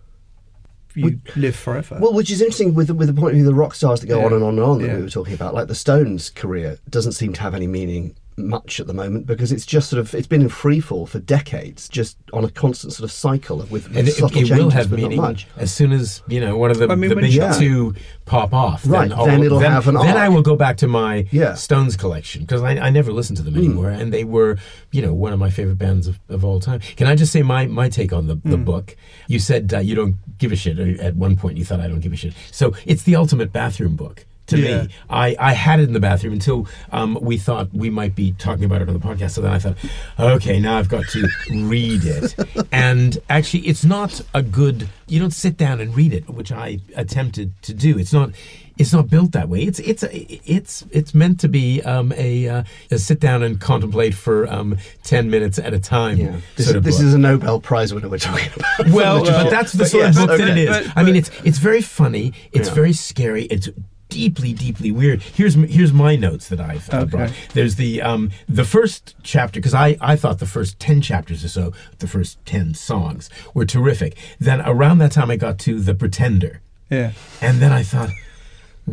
you 0.96 1.22
live 1.36 1.56
forever. 1.56 2.00
Well, 2.02 2.14
which 2.14 2.32
is 2.32 2.42
interesting 2.42 2.74
with 2.74 2.88
the, 2.88 2.94
with 2.96 3.08
the 3.08 3.14
point 3.14 3.32
of 3.32 3.36
view 3.36 3.48
of 3.48 3.54
the 3.54 3.60
rock 3.60 3.76
stars 3.76 4.02
that 4.02 4.08
go 4.08 4.20
Yeah. 4.20 4.26
on 4.26 4.34
and 4.34 4.44
on 4.44 4.50
and 4.56 4.60
on 4.64 4.80
that 4.82 4.88
Yeah. 4.88 4.96
we 4.98 5.04
were 5.04 5.10
talking 5.10 5.34
about. 5.36 5.54
Like 5.54 5.68
the 5.68 5.76
Stones' 5.76 6.30
career 6.32 6.80
doesn't 6.90 7.12
seem 7.12 7.32
to 7.34 7.42
have 7.42 7.54
any 7.54 7.68
meaning 7.68 8.16
much 8.40 8.80
at 8.80 8.88
the 8.88 8.94
moment 8.94 9.26
because 9.28 9.52
it's 9.52 9.66
just 9.66 9.90
sort 9.90 10.00
of 10.00 10.14
it's 10.16 10.28
been 10.28 10.42
in 10.42 10.50
free 10.50 10.80
fall 10.80 11.06
for 11.06 11.20
decades, 11.20 11.88
just 11.90 12.18
on 12.34 12.44
a 12.46 12.50
constant 12.50 12.94
sort 12.94 13.04
of 13.04 13.12
cycle 13.12 13.58
with, 13.58 13.72
with 13.72 13.98
and 13.98 14.08
it, 14.08 14.14
subtle 14.14 14.38
it 14.38 14.48
changes, 14.48 14.58
will 14.58 14.70
have 14.72 14.90
but 14.90 15.00
not 15.00 15.04
meaning 15.10 15.22
much. 15.22 15.48
as 15.58 15.74
soon 15.74 15.92
as 15.92 16.24
you 16.28 16.40
know 16.40 16.58
one 16.58 16.72
of 16.72 16.78
the, 16.80 16.88
I 16.90 16.96
mean, 16.96 17.10
the 17.10 17.16
when 17.16 17.26
big 17.26 17.34
Yeah. 17.34 17.52
two 17.54 17.94
pop 18.26 18.54
off. 18.54 18.84
Right, 18.86 19.12
all- 19.12 19.26
then 19.26 19.44
it'll 19.44 19.60
have 19.60 19.88
an 19.88 19.96
Then 19.96 20.18
I 20.18 20.30
will 20.30 20.42
go 20.42 20.56
back 20.56 20.78
to 20.78 20.88
my 20.88 21.28
Yeah. 21.32 21.50
Hmm. 21.52 21.56
Stones 21.56 21.98
collection 21.98 22.42
because 22.42 22.62
I, 22.64 22.78
I 22.78 22.90
never 22.90 23.12
listened 23.12 23.38
to 23.38 23.44
them 23.44 23.56
anymore, 23.58 23.90
and 23.90 24.14
they 24.14 24.24
were 24.24 24.58
you 24.92 25.02
know 25.02 25.14
one 25.14 25.34
of 25.34 25.40
my 25.40 25.50
favorite 25.50 25.78
bands 25.78 26.08
of, 26.08 26.20
of 26.30 26.46
all 26.46 26.60
time. 26.60 26.80
Can 26.96 27.08
I 27.08 27.16
just 27.16 27.32
say 27.32 27.42
my 27.42 27.68
my 27.68 27.90
take 27.90 28.14
on 28.14 28.28
the 28.28 28.36
the 28.44 28.58
Hmm. 28.58 28.64
book? 28.64 28.96
You 29.28 29.40
said 29.40 29.74
uh, 29.74 29.80
you 29.80 29.96
don't 29.96 30.16
give 30.38 30.52
a 30.52 30.56
shit. 30.56 30.80
At 31.00 31.16
one 31.16 31.36
point, 31.36 31.58
you 31.58 31.66
thought 31.66 31.80
I 31.80 31.88
don't 31.88 32.00
give 32.00 32.14
a 32.14 32.16
shit. 32.16 32.34
So 32.52 32.74
it's 32.86 33.04
the 33.04 33.16
ultimate 33.16 33.52
bathroom 33.52 33.96
book. 33.96 34.26
To 34.50 34.58
Yeah. 34.60 34.84
me, 34.84 34.90
I, 35.10 35.36
I 35.40 35.54
had 35.54 35.80
it 35.80 35.84
in 35.84 35.94
the 35.94 36.00
bathroom 36.00 36.34
until 36.34 36.68
um, 36.92 37.18
we 37.22 37.38
thought 37.38 37.74
we 37.74 37.90
might 37.90 38.16
be 38.16 38.32
talking 38.34 38.64
about 38.66 38.82
it 38.82 38.88
on 38.88 38.94
the 38.94 39.00
podcast. 39.00 39.32
So 39.32 39.42
then 39.42 39.52
I 39.52 39.60
thought, 39.60 39.78
okay, 40.20 40.60
now 40.60 40.78
I've 40.78 40.90
got 40.90 41.06
to 41.10 41.28
read 41.52 42.02
it. 42.04 42.36
and 42.72 43.18
actually, 43.30 43.68
it's 43.68 43.86
not 43.86 44.22
a 44.34 44.42
good. 44.42 44.90
You 45.08 45.20
don't 45.20 45.32
sit 45.34 45.58
down 45.58 45.80
and 45.80 45.96
read 45.96 46.14
it, 46.14 46.30
which 46.30 46.52
I 46.52 46.80
attempted 46.96 47.54
to 47.64 47.74
do. 47.74 47.98
It's 47.98 48.14
not. 48.14 48.32
It's 48.78 48.94
not 48.94 49.10
built 49.10 49.34
that 49.34 49.50
way. 49.50 49.64
It's 49.64 49.80
it's 49.80 50.04
a, 50.04 50.10
it's 50.50 50.86
it's 50.92 51.14
meant 51.14 51.42
to 51.42 51.50
be 51.50 51.82
um, 51.82 52.14
a, 52.16 52.48
uh, 52.48 52.64
a 52.90 52.98
sit 52.98 53.20
down 53.20 53.44
and 53.44 53.60
contemplate 53.60 54.14
for 54.14 54.48
um, 54.50 54.78
ten 55.04 55.30
minutes 55.30 55.60
at 55.60 55.74
a 55.74 55.80
time. 55.80 56.16
Yeah, 56.18 56.38
this, 56.56 56.72
of 56.72 56.84
this 56.84 57.02
is 57.02 57.14
a 57.14 57.18
Nobel 57.18 57.60
Prize 57.60 57.94
winner 57.94 58.08
we're 58.08 58.20
talking 58.20 58.48
about. 58.56 58.94
Well, 58.94 59.26
but 59.26 59.50
that's 59.50 59.74
the 59.74 59.80
But 59.80 59.88
sort 59.90 60.04
yes, 60.06 60.18
of 60.18 60.28
book 60.28 60.38
that 60.38 60.48
it 60.48 60.58
is. 60.58 60.70
But- 60.88 60.94
I 60.98 61.04
mean, 61.04 61.18
it's 61.18 61.30
it's 61.44 61.58
very 61.58 61.82
funny. 61.82 62.32
It's 62.54 62.70
Yeah. 62.70 62.74
very 62.76 62.94
scary. 62.94 63.44
It's 63.48 63.68
deeply, 64.10 64.54
deeply 64.54 64.92
weird. 64.92 65.22
Here's 65.22 65.54
here's 65.56 65.94
my 65.94 66.16
notes 66.16 66.50
that 66.50 66.60
I've 66.60 66.90
uh, 66.94 66.98
Okay. 66.98 67.10
brought. 67.10 67.34
There's 67.54 67.76
the 67.76 68.02
um 68.02 68.32
the 68.48 68.66
first 68.66 69.16
chapter 69.24 69.60
because 69.60 69.74
I 69.74 69.98
I 70.02 70.16
thought 70.16 70.40
the 70.40 70.46
first 70.46 70.80
ten 70.80 71.02
chapters 71.02 71.46
or 71.46 71.50
so, 71.50 71.74
the 72.00 72.08
first 72.08 72.44
ten 72.46 72.74
songs 72.74 73.30
were 73.54 73.66
terrific. 73.66 74.18
Then 74.40 74.62
around 74.62 74.98
that 74.98 75.12
time, 75.12 75.32
I 75.32 75.36
got 75.38 75.58
to 75.60 75.80
the 75.80 75.94
Pretender, 75.96 76.62
Yeah. 76.90 77.12
and 77.42 77.60
then 77.62 77.72
I 77.72 77.84
thought. 77.84 78.10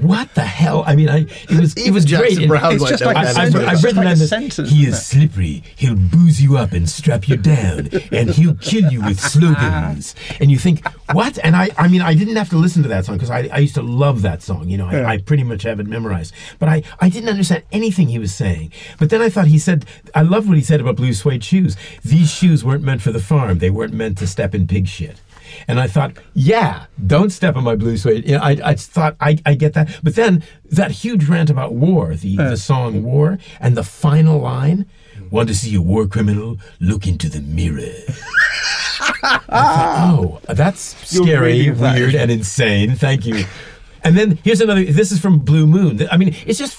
What 0.03 0.35
the 0.35 0.43
hell? 0.43 0.85
I 0.87 0.95
mean, 0.97 1.09
I 1.09 1.21
it 1.49 1.61
was 1.61 1.75
it 1.77 1.91
was 1.91 2.05
Jackson 2.05 2.49
great. 2.49 2.63
and- 2.63 2.73
It's 2.75 2.81
won't 2.83 2.91
just 2.91 3.05
like 3.05 3.17
a 3.17 3.21
that 3.21 3.37
I, 3.39 3.43
I've, 3.45 3.53
sentence. 3.53 3.69
I've 3.69 3.75
It's 3.75 3.85
written 3.85 3.97
like 4.05 4.05
down 4.07 4.23
a 4.23 4.27
sentence, 4.27 4.71
He 4.71 4.83
isn't 4.83 4.95
it? 4.95 4.97
slippery. 4.97 5.63
He'll 5.77 5.95
booze 5.97 6.41
you 6.43 6.57
up 6.57 6.73
and 6.73 6.89
strap 6.89 7.29
you 7.29 7.37
down, 7.37 7.89
and 8.13 8.31
he'll 8.31 8.55
kill 8.57 8.91
you 8.93 9.03
with 9.03 9.19
ah. 9.25 9.29
slogans. 9.29 10.15
And 10.41 10.51
you 10.51 10.59
think, 10.59 10.87
what? 11.13 11.39
And 11.45 11.57
I, 11.57 11.71
I 11.79 11.89
mean, 11.89 12.03
I 12.03 12.15
didn't 12.15 12.37
have 12.37 12.51
to 12.51 12.57
listen 12.57 12.83
to 12.83 12.89
that 12.91 13.05
song 13.05 13.17
because 13.17 13.31
I, 13.31 13.49
I 13.53 13.59
used 13.59 13.75
to 13.77 13.83
love 13.83 14.23
that 14.23 14.43
song. 14.43 14.69
You 14.69 14.79
know, 14.79 14.87
I, 14.87 14.93
Yeah. 15.01 15.09
I 15.09 15.19
pretty 15.19 15.45
much 15.45 15.63
have 15.63 15.81
it 15.81 15.87
memorized. 15.87 16.35
But 16.59 16.69
I, 16.69 16.83
I 17.01 17.09
didn't 17.09 17.29
understand 17.29 17.63
anything 17.73 18.09
he 18.09 18.19
was 18.19 18.35
saying. 18.35 18.73
But 18.99 19.11
then 19.11 19.23
I 19.23 19.29
thought 19.29 19.47
he 19.47 19.59
said, 19.59 19.87
I 20.15 20.23
love 20.23 20.49
what 20.49 20.57
he 20.57 20.63
said 20.63 20.81
about 20.81 20.97
blue 20.97 21.13
suede 21.13 21.45
shoes. 21.45 21.77
These 22.05 22.31
shoes 22.31 22.65
weren't 22.65 22.83
meant 22.85 23.03
for 23.03 23.13
the 23.13 23.21
farm. 23.21 23.59
They 23.59 23.71
weren't 23.71 23.93
meant 23.95 24.19
to 24.19 24.27
step 24.27 24.55
in 24.55 24.67
pig 24.67 24.89
shit. 24.89 25.21
And 25.69 25.81
I 25.81 25.87
thought, 25.87 26.13
yeah, 26.35 26.87
don't 27.07 27.31
step 27.31 27.57
on 27.57 27.65
my 27.65 27.75
blue 27.75 27.97
suede. 27.97 28.27
You 28.27 28.37
know, 28.37 28.43
I, 28.43 28.57
I 28.65 28.75
thought, 28.75 29.17
I, 29.21 29.39
I 29.45 29.55
get 29.55 29.73
that. 29.75 29.89
But 30.03 30.15
then 30.15 30.45
that 30.71 30.91
huge 30.93 31.29
rant 31.29 31.51
about 31.51 31.73
war, 31.75 32.15
the, 32.15 32.37
the 32.37 32.57
song 32.57 33.03
War, 33.03 33.39
and 33.61 33.77
the 33.77 33.83
final 33.83 34.39
line, 34.41 34.87
want 35.31 35.49
to 35.49 35.55
see 35.55 35.75
a 35.75 35.83
war 35.83 36.07
criminal? 36.07 36.59
Look 36.81 37.07
into 37.07 37.29
the 37.29 37.41
mirror. 37.41 37.93
Thought, 39.21 39.45
oh, 39.49 40.41
that's 40.49 41.13
You're 41.13 41.25
scary, 41.25 41.53
reading 41.53 41.75
that. 41.77 41.99
weird, 41.99 42.15
and 42.15 42.31
insane. 42.31 42.95
Thank 42.97 43.27
you. 43.27 43.45
And 44.07 44.16
then 44.16 44.38
here's 44.45 44.61
another. 44.61 44.85
This 44.85 45.11
is 45.11 45.19
from 45.19 45.40
Blue 45.40 45.66
Moon. 45.66 46.07
I 46.12 46.16
mean, 46.16 46.35
it's 46.47 46.59
just. 46.61 46.77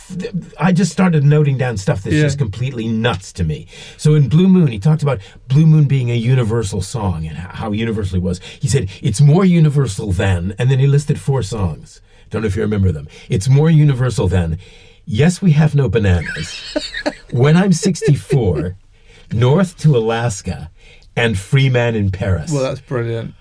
I 0.57 0.71
just 0.71 0.91
started 0.93 1.25
noting 1.25 1.57
down 1.57 1.75
stuff 1.75 2.01
that's 2.03 2.15
Yeah. 2.15 2.21
just 2.23 2.37
completely 2.37 2.87
nuts 2.87 3.33
to 3.33 3.43
me. 3.43 3.67
So 3.97 4.15
in 4.15 4.29
Blue 4.29 4.47
Moon, 4.47 4.67
he 4.67 4.79
talked 4.79 5.03
about 5.03 5.19
Blue 5.49 5.65
Moon 5.65 5.85
being 5.85 6.09
a 6.09 6.15
universal 6.15 6.81
song 6.81 7.27
and 7.27 7.37
how 7.37 7.73
universal 7.73 8.15
it 8.17 8.23
was. 8.23 8.39
He 8.61 8.69
said 8.69 8.89
it's 9.01 9.19
more 9.19 9.43
universal 9.43 10.13
than, 10.13 10.55
and 10.57 10.71
then 10.71 10.79
he 10.79 10.87
listed 10.87 11.19
four 11.19 11.43
songs. 11.43 12.01
Don't 12.29 12.43
know 12.43 12.47
if 12.47 12.55
you 12.55 12.61
remember 12.61 12.91
them. 12.93 13.09
It's 13.27 13.49
more 13.49 13.69
universal 13.69 14.27
than. 14.29 14.57
Yes, 15.05 15.41
we 15.41 15.51
have 15.51 15.75
no 15.75 15.89
bananas. 15.89 16.61
when 17.31 17.57
I'm 17.57 17.73
64, 17.73 18.77
north 19.33 19.77
to 19.79 19.97
Alaska, 19.97 20.71
and 21.15 21.37
free 21.37 21.69
man 21.69 21.93
in 21.95 22.09
Paris. 22.11 22.51
Well, 22.53 22.63
that's 22.63 22.79
brilliant. 22.81 23.33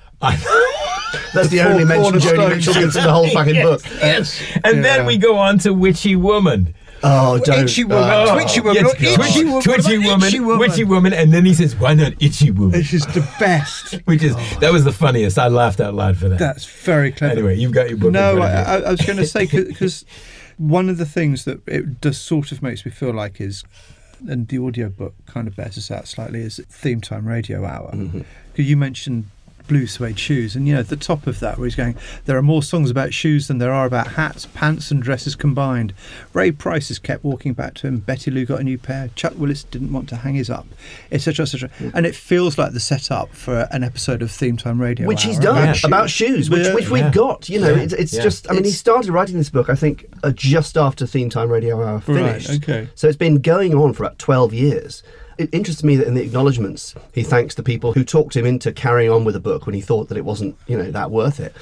That's 1.35 1.49
the 1.49 1.59
four 1.59 1.69
only 1.73 1.85
mention 1.85 2.14
Joni 2.14 2.37
cornerstones. 2.37 2.66
Mitchell 2.66 2.83
gets 2.83 2.97
in 2.97 3.03
the 3.05 3.12
whole 3.12 3.29
fucking 3.33 3.62
book. 3.62 3.83
Yes. 3.85 4.40
And 4.64 4.77
Yeah. 4.77 4.83
then 4.83 5.07
we 5.07 5.16
go 5.19 5.37
on 5.37 5.59
to 5.61 5.73
Witchy 5.73 6.16
Woman. 6.16 6.75
Oh, 7.03 7.38
don't. 7.38 7.64
Itchy 7.64 7.85
woman, 7.85 8.09
oh. 8.11 8.33
twitchy 8.33 8.61
woman, 8.61 8.85
Yes, 8.85 8.95
itchy 8.95 9.14
twitchy, 9.14 9.45
woman, 9.45 9.62
twitchy 9.62 9.99
woman, 9.99 10.27
itchy 10.29 10.40
woman. 10.40 10.59
witchy 10.59 10.85
woman, 10.85 11.12
and 11.12 11.31
then 11.33 11.45
he 11.45 11.53
says, 11.53 11.77
"Why 11.77 11.92
not 11.92 12.14
itchy 12.21 12.51
woman?" 12.51 12.71
This 12.73 12.95
is 12.95 13.05
the 13.09 13.21
best. 13.38 13.92
Which 14.07 14.23
is 14.23 14.35
that 14.61 14.73
was 14.73 14.85
the 14.85 14.92
funniest. 14.92 15.38
I 15.38 15.49
laughed 15.49 15.79
out 15.79 15.92
loud 15.95 16.16
for 16.16 16.31
that. 16.31 16.38
That's 16.38 16.64
very 16.64 17.12
clever. 17.12 17.35
anyway, 17.35 17.57
you've 17.59 17.73
got 17.73 17.90
your 17.90 17.99
book. 17.99 18.12
No, 18.12 18.40
I. 18.40 18.51
I, 18.62 18.77
I 18.79 18.90
was 18.92 19.03
going 19.03 19.19
to 19.19 19.27
say 19.27 19.47
because 19.47 20.07
one 20.57 20.88
of 20.88 20.97
the 20.97 21.05
things 21.07 21.45
that 21.45 21.61
it 21.69 22.01
does 22.01 22.16
sort 22.19 22.51
of 22.51 22.62
makes 22.62 22.85
me 22.87 22.90
feel 22.90 23.12
like 23.12 23.42
is, 23.42 23.62
and 24.27 24.49
the 24.49 24.59
audio 24.59 24.88
book 24.88 25.14
kind 25.27 25.47
of 25.47 25.55
bears 25.55 25.77
us 25.77 25.90
out 25.90 26.09
slightly, 26.09 26.40
is 26.40 26.61
theme 26.71 27.03
time 27.03 27.29
radio 27.29 27.66
hour. 27.66 27.90
Mm-hmm. 27.92 28.21
Because 28.53 28.69
you 28.71 28.77
mentioned 28.79 29.27
blue 29.66 29.87
suede 29.87 30.18
shoes, 30.18 30.55
and 30.57 30.66
you 30.66 30.74
know 30.74 30.81
at 30.81 30.88
the 30.88 30.96
top 30.96 31.26
of 31.26 31.40
that 31.40 31.59
where 31.59 31.66
he's 31.66 31.74
going, 31.74 31.96
there 32.24 32.37
are 32.37 32.42
more 32.42 32.62
songs 32.62 32.90
about 32.90 33.12
shoes 33.14 33.48
than 33.48 33.59
there 33.59 33.72
are 33.72 33.87
about 33.87 34.09
hats, 34.12 34.46
pants, 34.55 34.90
and 34.90 35.02
dresses 35.02 35.35
combined. 35.35 35.92
Ray 36.33 36.50
Price 36.52 36.88
has 36.88 36.98
kept 36.98 37.24
walking 37.24 37.52
back 37.52 37.74
to 37.74 37.87
him. 37.87 37.98
Betty 37.98 38.31
Lou 38.31 38.44
got 38.46 38.61
a 38.61 38.64
new 38.64 38.79
pair. 38.79 39.11
Chuck 39.14 39.33
Willis 39.37 39.64
didn't 39.64 39.92
want 39.92 40.09
to 40.11 40.16
hang 40.16 40.35
his 40.35 40.50
up, 40.50 40.66
etc., 41.12 41.42
etc. 41.44 41.70
And 41.94 42.07
it 42.07 42.14
feels 42.14 42.59
like 42.59 42.72
the 42.72 42.81
setup 42.81 43.31
for 43.35 43.68
an 43.70 43.83
episode 43.85 44.22
of 44.22 44.31
theme 44.31 44.57
time 44.57 44.81
radio, 44.81 45.07
which 45.07 45.24
Hour 45.24 45.31
he's 45.33 45.38
done 45.40 45.57
Yeah. 45.68 45.74
about 45.85 46.11
shoes, 46.11 46.48
which, 46.50 46.72
which 46.74 46.90
we've 46.90 47.02
Yeah. 47.05 47.11
got. 47.11 47.48
You 47.48 47.61
know, 47.61 47.70
Yeah. 47.74 47.83
it's, 47.83 47.92
it's 47.92 48.12
Yeah. 48.14 48.22
just. 48.22 48.50
I 48.50 48.55
mean, 48.55 48.64
he 48.64 48.70
started 48.70 49.11
writing 49.12 49.37
this 49.38 49.50
book, 49.50 49.68
I 49.68 49.74
think, 49.74 50.07
uh, 50.22 50.31
just 50.33 50.76
after 50.76 51.07
Theme 51.07 51.31
Time 51.31 51.50
Radio 51.50 51.83
Hour 51.83 52.02
Right, 52.07 52.42
finished. 52.42 52.50
okay. 52.62 52.88
So 52.94 53.09
it's 53.09 53.16
been 53.16 53.40
going 53.40 53.74
on 53.74 53.92
for 53.92 54.05
about 54.05 54.18
twelve 54.18 54.52
years. 54.55 55.02
It 55.38 55.51
interests 55.53 55.85
me 55.85 55.96
that 55.96 56.07
in 56.07 56.14
the 56.14 56.22
acknowledgements, 56.22 56.94
he 57.12 57.22
thanks 57.22 57.55
the 57.55 57.62
people 57.62 57.92
who 57.92 58.05
talked 58.05 58.37
him 58.37 58.46
into 58.46 58.72
carrying 58.72 59.11
on 59.11 59.25
with 59.25 59.35
the 59.35 59.40
book 59.40 59.66
when 59.66 59.75
he 59.75 59.81
thought 59.81 60.09
that 60.09 60.16
it 60.16 60.25
wasn't, 60.25 60.57
you 60.66 60.77
know, 60.79 60.90
that 60.90 61.11
worth 61.11 61.40
it. 61.40 61.55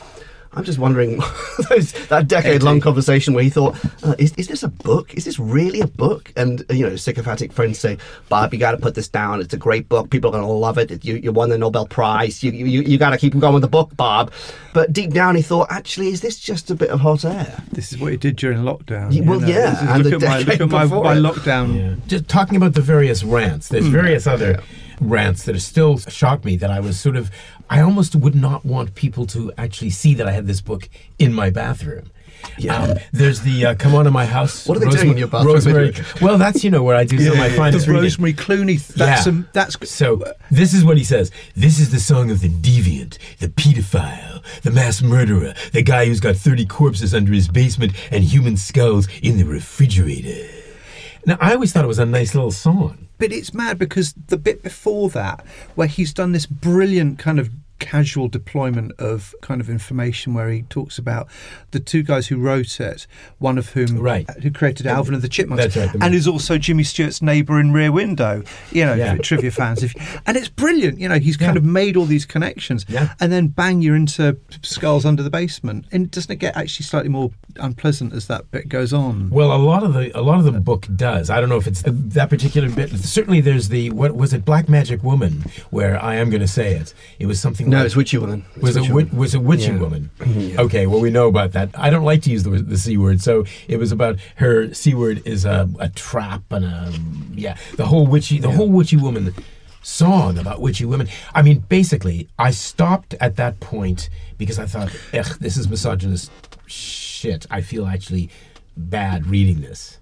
I'm 0.56 0.64
just 0.64 0.78
wondering 0.78 1.18
those, 1.68 1.92
that 2.08 2.28
decade-long 2.28 2.80
conversation 2.80 3.34
where 3.34 3.44
he 3.44 3.50
thought, 3.50 3.76
uh, 4.04 4.14
is, 4.18 4.32
"Is 4.36 4.48
this 4.48 4.62
a 4.62 4.68
book? 4.68 5.14
Is 5.14 5.24
this 5.24 5.38
really 5.38 5.80
a 5.80 5.86
book?" 5.86 6.32
And 6.36 6.64
uh, 6.70 6.74
you 6.74 6.88
know, 6.88 6.96
sycophantic 6.96 7.52
friends 7.52 7.78
say, 7.78 7.98
"Bob, 8.28 8.52
you 8.52 8.60
got 8.60 8.72
to 8.72 8.78
put 8.78 8.94
this 8.94 9.08
down. 9.08 9.40
It's 9.40 9.54
a 9.54 9.58
great 9.58 9.88
book. 9.88 10.10
People 10.10 10.30
are 10.30 10.32
going 10.32 10.44
to 10.44 10.50
love 10.50 10.78
it. 10.78 11.04
You, 11.04 11.16
you 11.16 11.32
won 11.32 11.48
the 11.50 11.58
Nobel 11.58 11.86
Prize. 11.86 12.42
You, 12.42 12.52
you, 12.52 12.82
you 12.82 12.98
got 12.98 13.10
to 13.10 13.18
keep 13.18 13.38
going 13.38 13.54
with 13.54 13.62
the 13.62 13.68
book, 13.68 13.96
Bob." 13.96 14.32
But 14.72 14.92
deep 14.92 15.10
down, 15.12 15.36
he 15.36 15.42
thought, 15.42 15.68
"Actually, 15.70 16.08
is 16.08 16.20
this 16.20 16.38
just 16.38 16.70
a 16.70 16.74
bit 16.74 16.90
of 16.90 17.00
hot 17.00 17.24
air?" 17.24 17.62
This 17.72 17.92
is 17.92 17.98
what 17.98 18.12
he 18.12 18.18
did 18.18 18.36
during 18.36 18.58
lockdown. 18.58 19.12
Yeah, 19.12 19.22
you 19.22 19.28
well, 19.28 19.40
know. 19.40 19.46
yeah, 19.48 19.94
and 19.94 20.04
look 20.04 20.20
the 20.20 20.26
at 20.26 20.30
my, 20.30 20.38
look 20.52 20.60
at 20.60 20.68
my, 20.68 20.84
my 20.84 21.16
lockdown. 21.16 21.76
Yeah. 21.76 22.06
Just 22.06 22.28
talking 22.28 22.56
about 22.56 22.74
the 22.74 22.82
various 22.82 23.24
rants. 23.24 23.68
There's 23.68 23.86
various 23.86 24.26
other 24.26 24.62
rants 25.00 25.44
that 25.44 25.56
are 25.56 25.60
still 25.60 25.98
shock 25.98 26.44
me 26.44 26.56
that 26.56 26.70
I 26.70 26.80
was 26.80 26.98
sort 26.98 27.16
of 27.16 27.30
I 27.70 27.80
almost 27.80 28.14
would 28.14 28.34
not 28.34 28.64
want 28.64 28.94
people 28.94 29.26
to 29.28 29.52
actually 29.56 29.90
see 29.90 30.14
that 30.14 30.26
I 30.28 30.32
had 30.32 30.46
this 30.46 30.60
book 30.60 30.88
in 31.18 31.32
my 31.32 31.50
bathroom. 31.50 32.10
Yeah. 32.58 32.76
Um, 32.76 32.98
there's 33.12 33.40
the 33.40 33.66
uh, 33.66 33.74
"Come 33.74 33.94
On 33.94 34.04
to 34.04 34.10
My 34.10 34.26
House." 34.26 34.66
What 34.66 34.76
are 34.76 34.80
they 34.80 34.90
doing 34.90 35.12
in 35.12 35.16
your 35.16 35.28
bathroom 35.28 35.54
Rosemary. 35.54 35.94
Well, 36.20 36.36
that's 36.36 36.62
you 36.62 36.70
know 36.70 36.82
where 36.82 36.94
I 36.94 37.04
do 37.04 37.18
some 37.18 37.32
of 37.32 37.38
my 37.38 37.48
the 37.48 37.56
finest 37.56 37.86
reading. 37.86 38.02
Rosemary 38.02 38.34
Clooney. 38.34 38.86
That's 38.88 39.26
Yeah. 39.26 39.32
um, 39.32 39.48
that's 39.54 39.76
So 39.90 40.22
this 40.50 40.74
is 40.74 40.84
what 40.84 40.98
he 40.98 41.04
says. 41.04 41.30
This 41.56 41.78
is 41.80 41.90
the 41.90 42.00
song 42.00 42.30
of 42.30 42.40
the 42.40 42.50
deviant, 42.50 43.16
the 43.38 43.48
pedophile, 43.48 44.42
the 44.62 44.70
mass 44.70 45.00
murderer, 45.00 45.54
the 45.72 45.82
guy 45.82 46.04
who's 46.04 46.20
got 46.20 46.36
30 46.36 46.66
corpses 46.66 47.14
under 47.14 47.32
his 47.32 47.48
basement 47.48 47.92
and 48.10 48.24
human 48.24 48.56
skulls 48.58 49.08
in 49.22 49.38
the 49.38 49.44
refrigerator. 49.44 50.46
Now, 51.26 51.38
I 51.40 51.54
always 51.54 51.72
thought 51.72 51.84
it 51.84 51.88
was 51.88 51.98
a 51.98 52.04
nice 52.06 52.34
little 52.34 52.50
song. 52.50 53.03
But 53.18 53.32
it's 53.32 53.54
mad 53.54 53.78
because 53.78 54.14
the 54.26 54.36
bit 54.36 54.62
before 54.62 55.08
that, 55.10 55.44
where 55.74 55.88
he's 55.88 56.12
done 56.12 56.32
this 56.32 56.46
brilliant 56.46 57.18
kind 57.18 57.38
of 57.38 57.50
casual 57.78 58.28
deployment 58.28 58.92
of 58.98 59.34
kind 59.42 59.60
of 59.60 59.68
information 59.68 60.32
where 60.32 60.48
he 60.48 60.62
talks 60.62 60.98
about 60.98 61.28
the 61.74 61.80
two 61.80 62.02
guys 62.02 62.28
who 62.28 62.38
wrote 62.38 62.80
it, 62.80 63.06
one 63.38 63.58
of 63.58 63.68
whom 63.70 63.98
Right. 63.98 64.24
Uh, 64.28 64.32
who 64.42 64.50
created 64.50 64.86
Alvin 64.86 65.12
and 65.12 65.22
the 65.22 65.28
Chipmunks, 65.28 65.62
That's 65.62 65.76
right, 65.76 65.92
the 65.92 66.02
and 66.04 66.14
is 66.14 66.26
also 66.26 66.56
Jimmy 66.56 66.84
Stewart's 66.84 67.20
neighbour 67.20 67.60
in 67.60 67.72
Rear 67.72 67.92
Window. 67.92 68.42
You 68.72 68.86
know, 68.86 68.94
Yeah. 68.94 69.16
trivia 69.18 69.50
fans, 69.50 69.82
if 69.82 69.94
and 70.26 70.36
it's 70.38 70.48
brilliant. 70.48 70.98
You 70.98 71.08
know, 71.10 71.18
he's 71.18 71.36
kind 71.36 71.54
Yeah. 71.54 71.58
of 71.58 71.64
made 71.64 71.96
all 71.98 72.06
these 72.06 72.24
connections, 72.24 72.86
Yeah. 72.88 73.10
and 73.20 73.30
then 73.30 73.48
bang, 73.48 73.82
you're 73.82 73.96
into 73.96 74.38
Skulls 74.62 75.04
Under 75.04 75.22
the 75.22 75.30
Basement, 75.30 75.84
and 75.92 76.10
doesn't 76.10 76.30
it 76.32 76.36
get 76.36 76.56
actually 76.56 76.84
slightly 76.84 77.10
more 77.10 77.30
unpleasant 77.60 78.12
as 78.14 78.26
that 78.28 78.50
bit 78.50 78.68
goes 78.68 78.92
on? 78.92 79.28
Well, 79.30 79.52
a 79.52 79.58
lot 79.58 79.82
of 79.82 79.92
the 79.92 80.16
a 80.18 80.22
lot 80.22 80.38
of 80.38 80.44
the 80.44 80.52
book 80.52 80.86
does. 80.96 81.28
I 81.30 81.40
don't 81.40 81.48
know 81.48 81.56
if 81.58 81.66
it's 81.66 81.82
that 81.86 82.30
particular 82.30 82.68
bit. 82.70 82.90
Certainly, 82.98 83.40
there's 83.42 83.68
the 83.68 83.90
what 83.90 84.14
was 84.16 84.32
it, 84.32 84.44
Black 84.44 84.68
Magic 84.68 85.02
Woman, 85.02 85.44
where 85.70 86.02
I 86.02 86.14
am 86.14 86.30
going 86.30 86.40
to 86.40 86.48
say 86.48 86.74
it. 86.74 86.94
It 87.18 87.26
was 87.26 87.40
something 87.40 87.68
No, 87.68 87.78
woman? 87.78 87.86
it's 87.86 87.96
Witchy 87.96 88.18
Woman. 88.18 88.44
It's 88.54 88.62
was 88.62 88.74
Witchy 88.76 88.86
a 88.86 88.88
wi- 88.90 89.04
Woman. 89.04 89.18
was 89.18 89.34
a 89.34 89.40
witching 89.40 89.74
Yeah. 89.74 89.80
woman. 89.80 90.10
Yeah. 90.26 90.60
Okay, 90.60 90.86
well 90.86 91.00
we 91.00 91.10
know 91.10 91.28
about 91.28 91.52
that. 91.52 91.63
I 91.74 91.90
don't 91.90 92.04
like 92.04 92.22
to 92.22 92.30
use 92.30 92.42
the, 92.42 92.50
the 92.50 92.78
c 92.78 92.96
word, 92.96 93.20
so 93.20 93.44
it 93.68 93.78
was 93.78 93.92
about 93.92 94.18
her 94.36 94.72
c 94.74 94.94
word 94.94 95.22
is 95.24 95.44
a, 95.44 95.68
a 95.78 95.88
trap 95.88 96.42
and 96.50 96.64
a 96.64 96.92
yeah 97.34 97.56
the 97.76 97.86
whole 97.86 98.06
witchy 98.06 98.38
the 98.38 98.50
whole 98.50 98.68
witchy 98.68 98.96
woman 98.96 99.34
song 99.82 100.38
about 100.38 100.60
witchy 100.60 100.84
women. 100.84 101.08
I 101.34 101.42
mean, 101.42 101.60
basically, 101.68 102.28
I 102.38 102.50
stopped 102.50 103.14
at 103.20 103.36
that 103.36 103.60
point 103.60 104.08
because 104.38 104.58
I 104.58 104.66
thought, 104.66 104.90
ugh, 105.12 105.38
this 105.40 105.56
is 105.56 105.68
misogynist 105.68 106.30
shit. 106.66 107.46
I 107.50 107.60
feel 107.60 107.86
actually 107.86 108.30
bad 108.76 109.26
reading 109.26 109.60
this. 109.60 109.98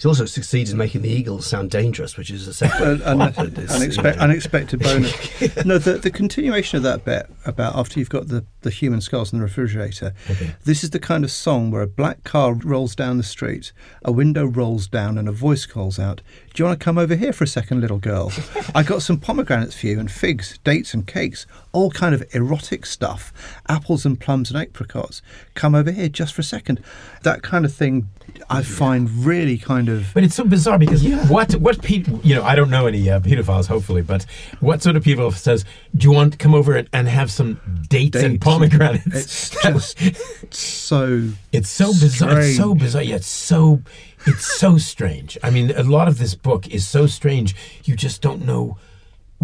He 0.00 0.08
also 0.08 0.24
succeeds 0.24 0.72
in 0.72 0.78
making 0.78 1.02
the 1.02 1.08
Eagles 1.08 1.46
sound 1.46 1.70
dangerous, 1.70 2.16
which 2.16 2.30
is 2.30 2.48
a 2.48 2.54
separate. 2.54 3.00
An, 3.02 3.20
an, 3.20 3.32
plot 3.32 3.46
unexpe- 3.46 4.18
unexpected 4.18 4.80
bonus. 4.80 5.12
no, 5.64 5.78
the, 5.78 5.98
the 5.98 6.10
continuation 6.10 6.76
of 6.76 6.82
that 6.82 7.04
bit 7.04 7.30
about 7.46 7.76
after 7.76 8.00
you've 8.00 8.10
got 8.10 8.28
the, 8.28 8.44
the 8.62 8.70
human 8.70 9.00
skulls 9.00 9.32
in 9.32 9.38
the 9.38 9.44
refrigerator, 9.44 10.12
Okay. 10.30 10.54
this 10.64 10.82
is 10.82 10.90
the 10.90 10.98
kind 10.98 11.22
of 11.22 11.30
song 11.30 11.70
where 11.70 11.82
a 11.82 11.86
black 11.86 12.24
car 12.24 12.54
rolls 12.54 12.96
down 12.96 13.18
the 13.18 13.22
street, 13.22 13.72
a 14.04 14.10
window 14.10 14.44
rolls 14.44 14.88
down, 14.88 15.16
and 15.16 15.28
a 15.28 15.32
voice 15.32 15.64
calls 15.66 15.98
out, 15.98 16.22
Do 16.52 16.62
you 16.62 16.66
want 16.66 16.80
to 16.80 16.84
come 16.84 16.98
over 16.98 17.14
here 17.14 17.32
for 17.32 17.44
a 17.44 17.48
second, 17.48 17.80
little 17.80 17.98
girl? 17.98 18.32
I 18.74 18.82
got 18.82 19.02
some 19.02 19.18
pomegranates 19.18 19.78
for 19.78 19.86
you, 19.86 20.00
and 20.00 20.10
figs, 20.10 20.58
dates, 20.64 20.92
and 20.92 21.06
cakes, 21.06 21.46
all 21.72 21.90
kind 21.90 22.14
of 22.14 22.24
erotic 22.34 22.84
stuff, 22.86 23.32
apples 23.68 24.04
and 24.04 24.18
plums 24.18 24.50
and 24.50 24.58
apricots. 24.60 25.22
Come 25.54 25.74
over 25.74 25.90
here 25.92 26.08
just 26.08 26.34
for 26.34 26.40
a 26.40 26.44
second. 26.44 26.82
That 27.22 27.42
kind 27.42 27.64
of 27.64 27.72
thing 27.72 28.10
I 28.50 28.62
find 28.62 29.08
really 29.24 29.58
kind 29.58 29.88
of. 29.88 30.12
But 30.14 30.24
it's 30.24 30.34
so 30.34 30.44
bizarre 30.44 30.78
because 30.78 31.02
what 31.28 31.54
what 31.56 31.82
pe- 31.82 32.04
you 32.22 32.34
know 32.34 32.42
I 32.42 32.54
don't 32.54 32.70
know 32.70 32.86
any 32.86 33.08
uh, 33.08 33.20
pedophiles 33.20 33.66
hopefully, 33.66 34.02
but 34.02 34.26
what 34.60 34.82
sort 34.82 34.96
of 34.96 35.04
people 35.04 35.30
says 35.32 35.64
do 35.96 36.08
you 36.08 36.12
want 36.14 36.32
to 36.32 36.38
come 36.38 36.54
over 36.54 36.76
and, 36.76 36.88
and 36.92 37.08
have 37.08 37.30
some 37.30 37.60
dates, 37.88 38.16
and 38.16 38.40
pomegranates? 38.40 39.06
It's 39.06 39.50
just 39.50 40.54
so 40.54 41.30
It's 41.52 41.68
so 41.70 41.86
bizarre. 41.92 42.40
It's 42.40 42.56
so 42.56 42.74
bizarre. 42.74 43.02
Yeah, 43.02 43.16
it's 43.16 43.26
so 43.26 43.82
it's 44.26 44.46
so 44.46 44.78
strange. 44.78 45.38
I 45.42 45.50
mean, 45.50 45.70
a 45.72 45.82
lot 45.82 46.08
of 46.08 46.18
this 46.18 46.34
book 46.34 46.68
is 46.68 46.86
so 46.86 47.06
strange. 47.06 47.54
You 47.84 47.94
just 47.96 48.22
don't 48.22 48.44
know 48.44 48.78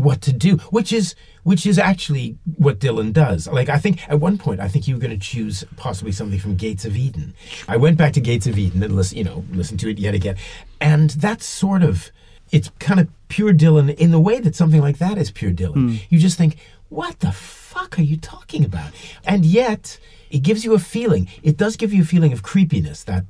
what 0.02 0.20
to 0.22 0.32
do, 0.32 0.56
which 0.70 0.92
is 0.92 1.14
which 1.42 1.66
is 1.66 1.78
actually 1.78 2.36
what 2.56 2.78
Dylan 2.78 3.12
does. 3.12 3.46
Like 3.48 3.68
I 3.68 3.78
think 3.78 4.08
at 4.08 4.20
one 4.20 4.38
point 4.38 4.60
I 4.60 4.68
think 4.68 4.86
you 4.86 4.94
were 4.94 5.00
going 5.00 5.18
to 5.18 5.26
choose 5.26 5.64
possibly 5.76 6.12
something 6.12 6.38
from 6.38 6.56
Gates 6.56 6.84
of 6.84 6.96
Eden. 6.96 7.34
I 7.68 7.76
went 7.76 7.96
back 7.96 8.12
to 8.14 8.20
Gates 8.20 8.46
of 8.46 8.58
Eden 8.58 8.82
and 8.82 8.94
listen, 8.94 9.18
you 9.18 9.24
know, 9.24 9.44
listened 9.50 9.80
to 9.80 9.90
it 9.90 9.98
yet 9.98 10.14
again, 10.14 10.36
and 10.80 11.10
that's 11.10 11.46
sort 11.46 11.82
of 11.82 12.10
it's 12.50 12.70
kind 12.78 13.00
of 13.00 13.08
pure 13.28 13.52
Dylan 13.52 13.94
in 13.94 14.10
the 14.10 14.20
way 14.20 14.40
that 14.40 14.56
something 14.56 14.80
like 14.80 14.98
that 14.98 15.18
is 15.18 15.30
pure 15.30 15.52
Dylan. 15.52 15.74
Hmm. 15.74 15.96
You 16.08 16.18
just 16.18 16.36
think, 16.36 16.56
what 16.88 17.20
the 17.20 17.32
fuck 17.32 17.98
are 17.98 18.02
you 18.02 18.16
talking 18.16 18.64
about? 18.64 18.90
And 19.24 19.46
yet 19.46 19.98
it 20.30 20.40
gives 20.40 20.64
you 20.64 20.74
a 20.74 20.78
feeling. 20.78 21.28
It 21.42 21.56
does 21.56 21.76
give 21.76 21.92
you 21.92 22.02
a 22.02 22.06
feeling 22.06 22.32
of 22.32 22.42
creepiness 22.42 23.04
that 23.04 23.24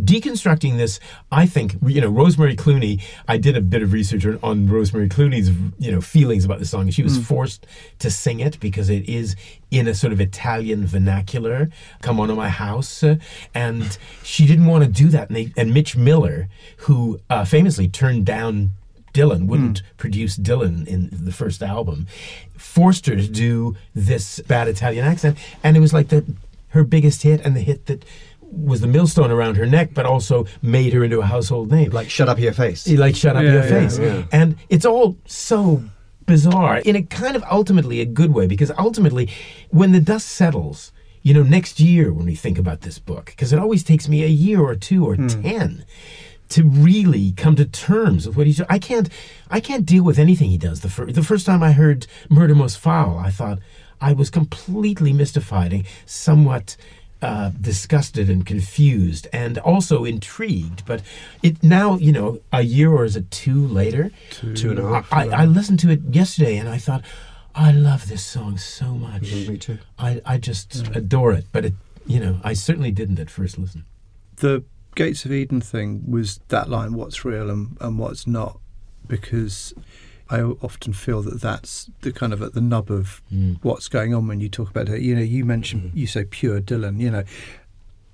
deconstructing 0.00 0.76
this, 0.76 1.00
I 1.30 1.46
think, 1.46 1.76
you 1.86 2.00
know, 2.00 2.08
Rosemary 2.08 2.56
Clooney, 2.56 3.02
I 3.26 3.36
did 3.36 3.56
a 3.56 3.60
bit 3.60 3.82
of 3.82 3.92
research 3.92 4.26
on, 4.42 4.68
Rosemary 4.68 5.08
Clooney's, 5.08 5.50
you 5.78 5.92
know, 5.92 6.00
feelings 6.00 6.44
about 6.44 6.58
the 6.58 6.66
song. 6.66 6.90
She 6.90 7.02
was 7.02 7.18
forced 7.26 7.66
to 8.00 8.10
sing 8.10 8.40
it 8.40 8.58
because 8.60 8.90
it 8.90 9.08
is 9.08 9.36
in 9.70 9.86
a 9.86 9.94
sort 9.94 10.12
of 10.12 10.20
Italian 10.20 10.86
vernacular, 10.86 11.68
come 12.02 12.20
on 12.20 12.28
to 12.28 12.34
my 12.34 12.48
house. 12.48 13.02
and 13.54 13.98
she 14.22 14.46
didn't 14.46 14.66
want 14.66 14.84
to 14.84 14.90
do 14.90 15.08
that. 15.08 15.28
And, 15.28 15.36
they, 15.36 15.52
and 15.56 15.72
Mitch 15.72 15.96
Miller, 15.96 16.48
who 16.78 17.20
uh, 17.30 17.44
famously 17.44 17.88
turned 17.88 18.26
down 18.26 18.72
Dylan, 19.14 19.46
wouldn't 19.46 19.82
produce 19.96 20.36
Dylan 20.36 20.86
in 20.86 21.08
the 21.12 21.32
first 21.32 21.62
album, 21.62 22.06
forced 22.56 23.06
her 23.06 23.16
to 23.16 23.26
do 23.26 23.76
this 23.94 24.40
bad 24.40 24.68
Italian 24.68 25.04
accent. 25.04 25.38
And 25.64 25.76
it 25.76 25.80
was 25.80 25.92
like 25.92 26.08
the 26.08 26.24
her 26.70 26.84
biggest 26.84 27.22
hit 27.22 27.40
and 27.44 27.56
the 27.56 27.60
hit 27.60 27.86
that 27.86 28.04
was 28.50 28.80
the 28.80 28.86
millstone 28.86 29.30
around 29.30 29.56
her 29.56 29.66
neck, 29.66 29.90
but 29.94 30.06
also 30.06 30.46
made 30.62 30.92
her 30.92 31.04
into 31.04 31.20
a 31.20 31.26
household 31.26 31.70
name. 31.70 31.90
like 31.90 32.10
shut 32.10 32.28
up 32.28 32.38
your 32.38 32.52
face. 32.52 32.84
He 32.84 32.96
like 32.96 33.14
shut 33.14 33.36
up 33.36 33.42
Yeah, 33.42 33.52
your 33.52 33.62
yeah, 33.62 33.68
face. 33.68 33.98
yeah. 33.98 34.24
And 34.32 34.56
it's 34.68 34.84
all 34.86 35.16
so 35.26 35.82
bizarre 36.26 36.78
in 36.78 36.94
a 36.96 37.02
kind 37.02 37.36
of 37.36 37.44
ultimately 37.50 38.00
a 38.00 38.04
good 38.04 38.32
way 38.32 38.46
because 38.46 38.70
ultimately 38.78 39.30
when 39.70 39.92
the 39.92 40.00
dust 40.00 40.28
settles, 40.28 40.92
you 41.22 41.34
know, 41.34 41.42
next 41.42 41.80
year 41.80 42.12
when 42.12 42.26
we 42.26 42.34
think 42.34 42.58
about 42.58 42.82
this 42.82 42.98
book, 42.98 43.26
because 43.26 43.52
it 43.52 43.58
always 43.58 43.82
takes 43.82 44.08
me 44.08 44.22
a 44.22 44.28
year 44.28 44.60
or 44.60 44.74
two 44.74 45.06
or 45.06 45.16
hmm. 45.16 45.26
ten 45.26 45.84
to 46.50 46.64
really 46.64 47.32
come 47.32 47.56
to 47.56 47.64
terms 47.64 48.26
with 48.26 48.36
what 48.36 48.46
he's 48.46 48.60
I 48.68 48.78
can't 48.78 49.08
I 49.50 49.60
can't 49.60 49.84
deal 49.84 50.04
with 50.04 50.18
anything 50.18 50.50
he 50.50 50.58
does. 50.58 50.80
The, 50.80 50.88
fir- 50.88 51.12
the 51.12 51.22
first 51.22 51.46
time 51.46 51.62
I 51.62 51.72
heard 51.72 52.06
Murder 52.30 52.54
Most 52.54 52.78
Foul, 52.78 53.18
I 53.18 53.30
thought 53.30 53.58
I 54.00 54.12
was 54.12 54.30
completely 54.30 55.12
mystified 55.12 55.72
and 55.72 55.84
somewhat 56.06 56.76
uh, 57.20 57.50
disgusted 57.60 58.30
and 58.30 58.46
confused 58.46 59.26
and 59.32 59.58
also 59.58 60.04
intrigued. 60.04 60.84
But 60.86 61.02
it 61.42 61.62
now, 61.62 61.96
you 61.96 62.12
know, 62.12 62.40
a 62.52 62.62
year 62.62 62.92
or 62.92 63.04
is 63.04 63.16
it 63.16 63.30
two 63.30 63.66
later? 63.66 64.10
Two 64.30 64.70
and 64.70 64.78
a 64.78 64.88
half. 64.88 65.12
I, 65.12 65.28
I 65.28 65.44
listened 65.44 65.80
to 65.80 65.90
it 65.90 66.00
yesterday 66.10 66.56
and 66.56 66.68
I 66.68 66.78
thought, 66.78 67.02
I 67.54 67.72
love 67.72 68.08
this 68.08 68.24
song 68.24 68.56
so 68.56 68.94
much. 68.94 69.22
Mm, 69.22 69.48
me 69.48 69.58
too. 69.58 69.78
I, 69.98 70.20
I 70.24 70.38
just 70.38 70.86
adore 70.94 71.32
it. 71.32 71.46
But 71.50 71.64
it, 71.64 71.74
you 72.06 72.20
know, 72.20 72.40
I 72.44 72.52
certainly 72.52 72.92
didn't 72.92 73.18
at 73.18 73.30
first 73.30 73.58
listen. 73.58 73.84
the 74.36 74.64
Gates 74.94 75.24
of 75.24 75.32
Eden 75.32 75.60
thing 75.60 76.10
was 76.10 76.40
that 76.48 76.68
line, 76.68 76.94
what's 76.94 77.24
real 77.24 77.50
and, 77.50 77.76
and 77.80 77.98
what's 77.98 78.26
not, 78.26 78.58
because 79.06 79.72
I 80.30 80.42
often 80.42 80.92
feel 80.92 81.22
that 81.22 81.40
that's 81.40 81.90
the 82.02 82.12
kind 82.12 82.32
of 82.32 82.42
at 82.42 82.54
the 82.54 82.60
nub 82.60 82.90
of 82.90 83.22
mm. 83.32 83.58
what's 83.62 83.88
going 83.88 84.14
on 84.14 84.26
when 84.26 84.40
you 84.40 84.48
talk 84.48 84.70
about 84.70 84.88
it. 84.88 85.00
You 85.00 85.14
know, 85.14 85.22
you 85.22 85.44
mentioned, 85.44 85.92
mm. 85.92 85.96
you 85.96 86.06
say 86.06 86.24
pure 86.24 86.60
Dylan, 86.60 87.00
you 87.00 87.10
know, 87.10 87.24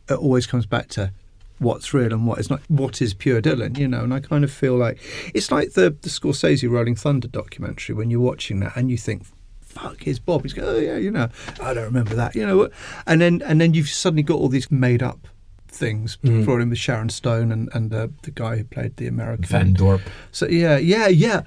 it 0.09 0.15
always 0.15 0.47
comes 0.47 0.67
back 0.67 0.89
to 0.91 1.13
what's 1.59 1.95
real 1.95 2.13
and 2.13 2.27
what 2.27 2.39
is 2.39 2.51
not. 2.51 2.61
What 2.69 3.03
is 3.03 3.15
pure 3.15 3.41
Dylan, 3.41 3.79
you 3.79 3.89
know, 3.89 4.05
and 4.05 4.15
I 4.15 4.21
kind 4.21 4.45
of 4.45 4.53
feel 4.53 4.77
like 4.77 5.01
it's 5.35 5.51
like 5.51 5.73
the, 5.73 5.91
the 5.91 6.09
Scorsese 6.09 6.71
Rolling 6.71 6.97
Thunder 6.97 7.29
documentary 7.29 7.95
when 7.95 8.11
you're 8.11 8.21
watching 8.21 8.61
that 8.61 8.77
and 8.77 8.91
you 8.91 8.99
think, 8.99 9.25
fuck, 9.61 10.03
here's 10.03 10.19
Bob. 10.19 10.43
He's 10.43 10.53
going, 10.53 10.69
oh 10.69 10.79
yeah, 10.79 10.97
you 10.97 11.11
know, 11.11 11.29
I 11.61 11.75
don't 11.75 11.85
remember 11.85 12.15
that, 12.15 12.35
you 12.35 12.47
know, 12.47 12.69
and 13.07 13.21
then 13.21 13.43
and 13.43 13.61
then 13.61 13.75
you've 13.75 13.89
suddenly 13.89 14.23
got 14.23 14.39
all 14.39 14.49
these 14.49 14.71
made 14.71 15.03
up 15.03 15.27
things 15.75 16.17
brought 16.17 16.61
in 16.61 16.71
with 16.71 16.79
Sharon 16.79 17.09
Stone 17.09 17.53
and 17.53 17.69
and 17.75 17.93
uh, 17.93 18.09
the 18.23 18.31
guy 18.31 18.57
who 18.57 18.65
played 18.65 18.97
the 18.97 19.07
American 19.07 19.45
Van 19.45 19.75
Dorp. 19.75 20.03
So 20.33 20.47
yeah, 20.47 20.79
yeah, 20.79 21.09
yeah, 21.09 21.43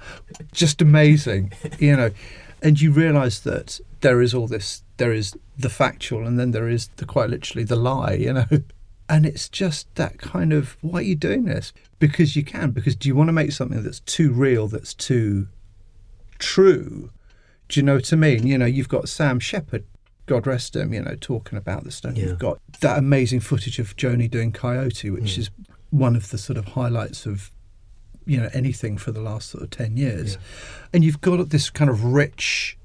just 0.52 0.80
amazing, 0.82 1.52
you 1.78 1.96
know, 1.96 2.10
and 2.62 2.80
you 2.80 2.92
realise 2.92 3.40
that 3.40 3.80
there 4.00 4.20
is 4.20 4.34
all 4.34 4.46
this, 4.46 4.82
there 4.96 5.12
is 5.12 5.36
the 5.56 5.70
factual, 5.70 6.26
and 6.26 6.38
then 6.38 6.50
there 6.52 6.68
is 6.68 6.88
the 6.96 7.06
quite 7.06 7.30
literally 7.30 7.64
the 7.64 7.76
lie, 7.76 8.14
you 8.14 8.32
know. 8.32 8.46
And 9.10 9.24
it's 9.24 9.48
just 9.48 9.94
that 9.94 10.18
kind 10.18 10.52
of 10.52 10.76
why 10.82 10.98
are 10.98 11.02
you 11.02 11.14
doing 11.14 11.46
this? 11.46 11.72
Because 11.98 12.36
you 12.36 12.44
can. 12.44 12.72
Because 12.72 12.94
do 12.94 13.08
you 13.08 13.16
want 13.16 13.28
to 13.28 13.32
make 13.32 13.52
something 13.52 13.82
that's 13.82 14.00
too 14.00 14.30
real, 14.34 14.68
that's 14.68 14.92
too 14.92 15.48
true? 16.38 17.08
Do 17.70 17.80
you 17.80 17.86
know 17.86 17.94
what 17.94 18.12
I 18.12 18.16
mean? 18.16 18.46
You 18.46 18.58
know, 18.58 18.66
you've 18.66 18.90
got 18.90 19.08
Sam 19.08 19.40
Shepard, 19.40 19.86
God 20.28 20.46
rest 20.46 20.76
him, 20.76 20.92
you 20.92 21.02
know, 21.02 21.16
talking 21.20 21.58
about 21.58 21.84
the 21.84 21.90
stone. 21.90 22.16
Yeah. 22.16 22.26
You've 22.26 22.38
got. 22.38 22.58
That 22.80 22.98
amazing 22.98 23.40
footage 23.40 23.78
of 23.78 23.96
Joni 23.96 24.30
doing 24.30 24.52
Coyote, 24.52 25.10
which 25.10 25.34
mm. 25.34 25.38
is 25.38 25.50
one 25.90 26.14
of 26.14 26.30
the 26.30 26.38
sort 26.38 26.58
of 26.58 26.66
highlights 26.66 27.26
of 27.26 27.50
you 28.26 28.36
know 28.36 28.50
anything 28.52 28.98
for 28.98 29.10
the 29.10 29.22
last 29.22 29.50
sort 29.50 29.64
of 29.64 29.70
10 29.70 29.96
years. 29.96 30.38
And 30.92 31.02
you've 31.02 31.20
got 31.20 31.48
this 31.48 31.70
kind 31.70 31.90
of 31.90 32.04
rich 32.04 32.76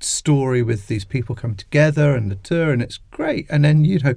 story 0.00 0.62
with 0.62 0.86
these 0.86 1.04
people 1.04 1.34
come 1.34 1.54
together 1.54 2.14
and 2.14 2.30
the 2.30 2.36
tour 2.36 2.72
and 2.72 2.80
it's 2.82 2.98
great. 3.10 3.46
And 3.50 3.64
then 3.64 3.84
you 3.84 3.98
know 4.00 4.14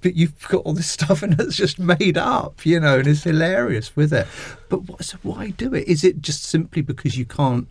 but 0.00 0.14
you've 0.14 0.48
got 0.48 0.64
all 0.64 0.74
this 0.74 0.90
stuff 0.98 1.22
and 1.22 1.40
it's 1.40 1.56
just 1.56 1.78
made 1.78 2.16
up 2.18 2.64
you 2.64 2.78
know 2.80 2.98
and 2.98 3.06
it's 3.06 3.22
hilarious 3.22 3.94
with 3.94 4.12
it. 4.12 4.26
But 4.68 4.88
what, 4.88 5.04
so 5.04 5.18
why 5.22 5.50
do 5.50 5.72
it? 5.72 5.86
Is 5.86 6.02
it 6.02 6.20
just 6.20 6.42
simply 6.42 6.82
because 6.82 7.16
you 7.16 7.24
can't 7.24 7.70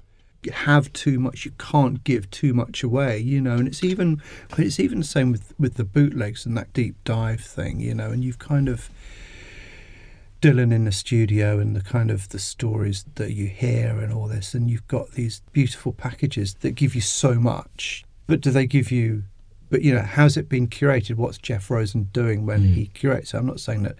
have 0.54 0.92
too 0.94 1.20
much 1.20 1.46
you 1.46 1.52
can't 1.58 2.04
give 2.04 2.30
too 2.30 2.54
much 2.54 2.84
away 2.84 3.18
you 3.18 3.42
know 3.42 3.58
and 3.58 3.68
it's 3.68 3.84
even 3.84 4.22
but 4.50 4.60
it's 4.60 4.80
even 4.80 5.00
the 5.00 5.06
same 5.06 5.32
with 5.32 5.54
with 5.60 5.76
the 5.76 5.84
bootlegs 5.84 6.46
and 6.46 6.56
that 6.56 6.72
deep 6.74 6.96
dive 7.04 7.42
thing 7.42 7.80
you 7.80 7.94
know 7.94 8.12
and 8.12 8.24
you've 8.24 8.40
kind 8.40 8.70
of 8.70 8.90
Dylan 10.42 10.72
in 10.72 10.86
the 10.86 10.92
studio 10.92 11.60
and 11.60 11.76
the 11.76 11.82
kind 11.82 12.12
of 12.12 12.30
the 12.30 12.40
stories 12.40 13.06
that 13.16 13.34
you 13.34 13.48
hear 13.48 14.00
and 14.00 14.14
all 14.14 14.28
this, 14.28 14.54
and 14.54 14.70
you've 14.70 14.88
got 14.88 15.12
these 15.12 15.42
beautiful 15.52 15.92
packages 15.92 16.54
that 16.56 16.72
give 16.72 16.94
you 16.94 17.02
so 17.02 17.36
much. 17.36 18.06
But 18.28 18.42
do 18.42 18.52
they 18.52 18.68
give 18.68 18.92
you? 18.92 19.24
But 19.70 19.82
you 19.82 19.94
know, 19.94 20.02
how's 20.02 20.38
it 20.38 20.48
been 20.48 20.68
curated? 20.68 21.16
What's 21.16 21.38
Jeff 21.38 21.72
Rosen 21.72 22.10
doing 22.14 22.46
when 22.46 22.62
he 22.62 22.86
curates? 22.88 23.34
I'm 23.34 23.48
not 23.48 23.60
saying 23.60 23.84
that 23.84 23.96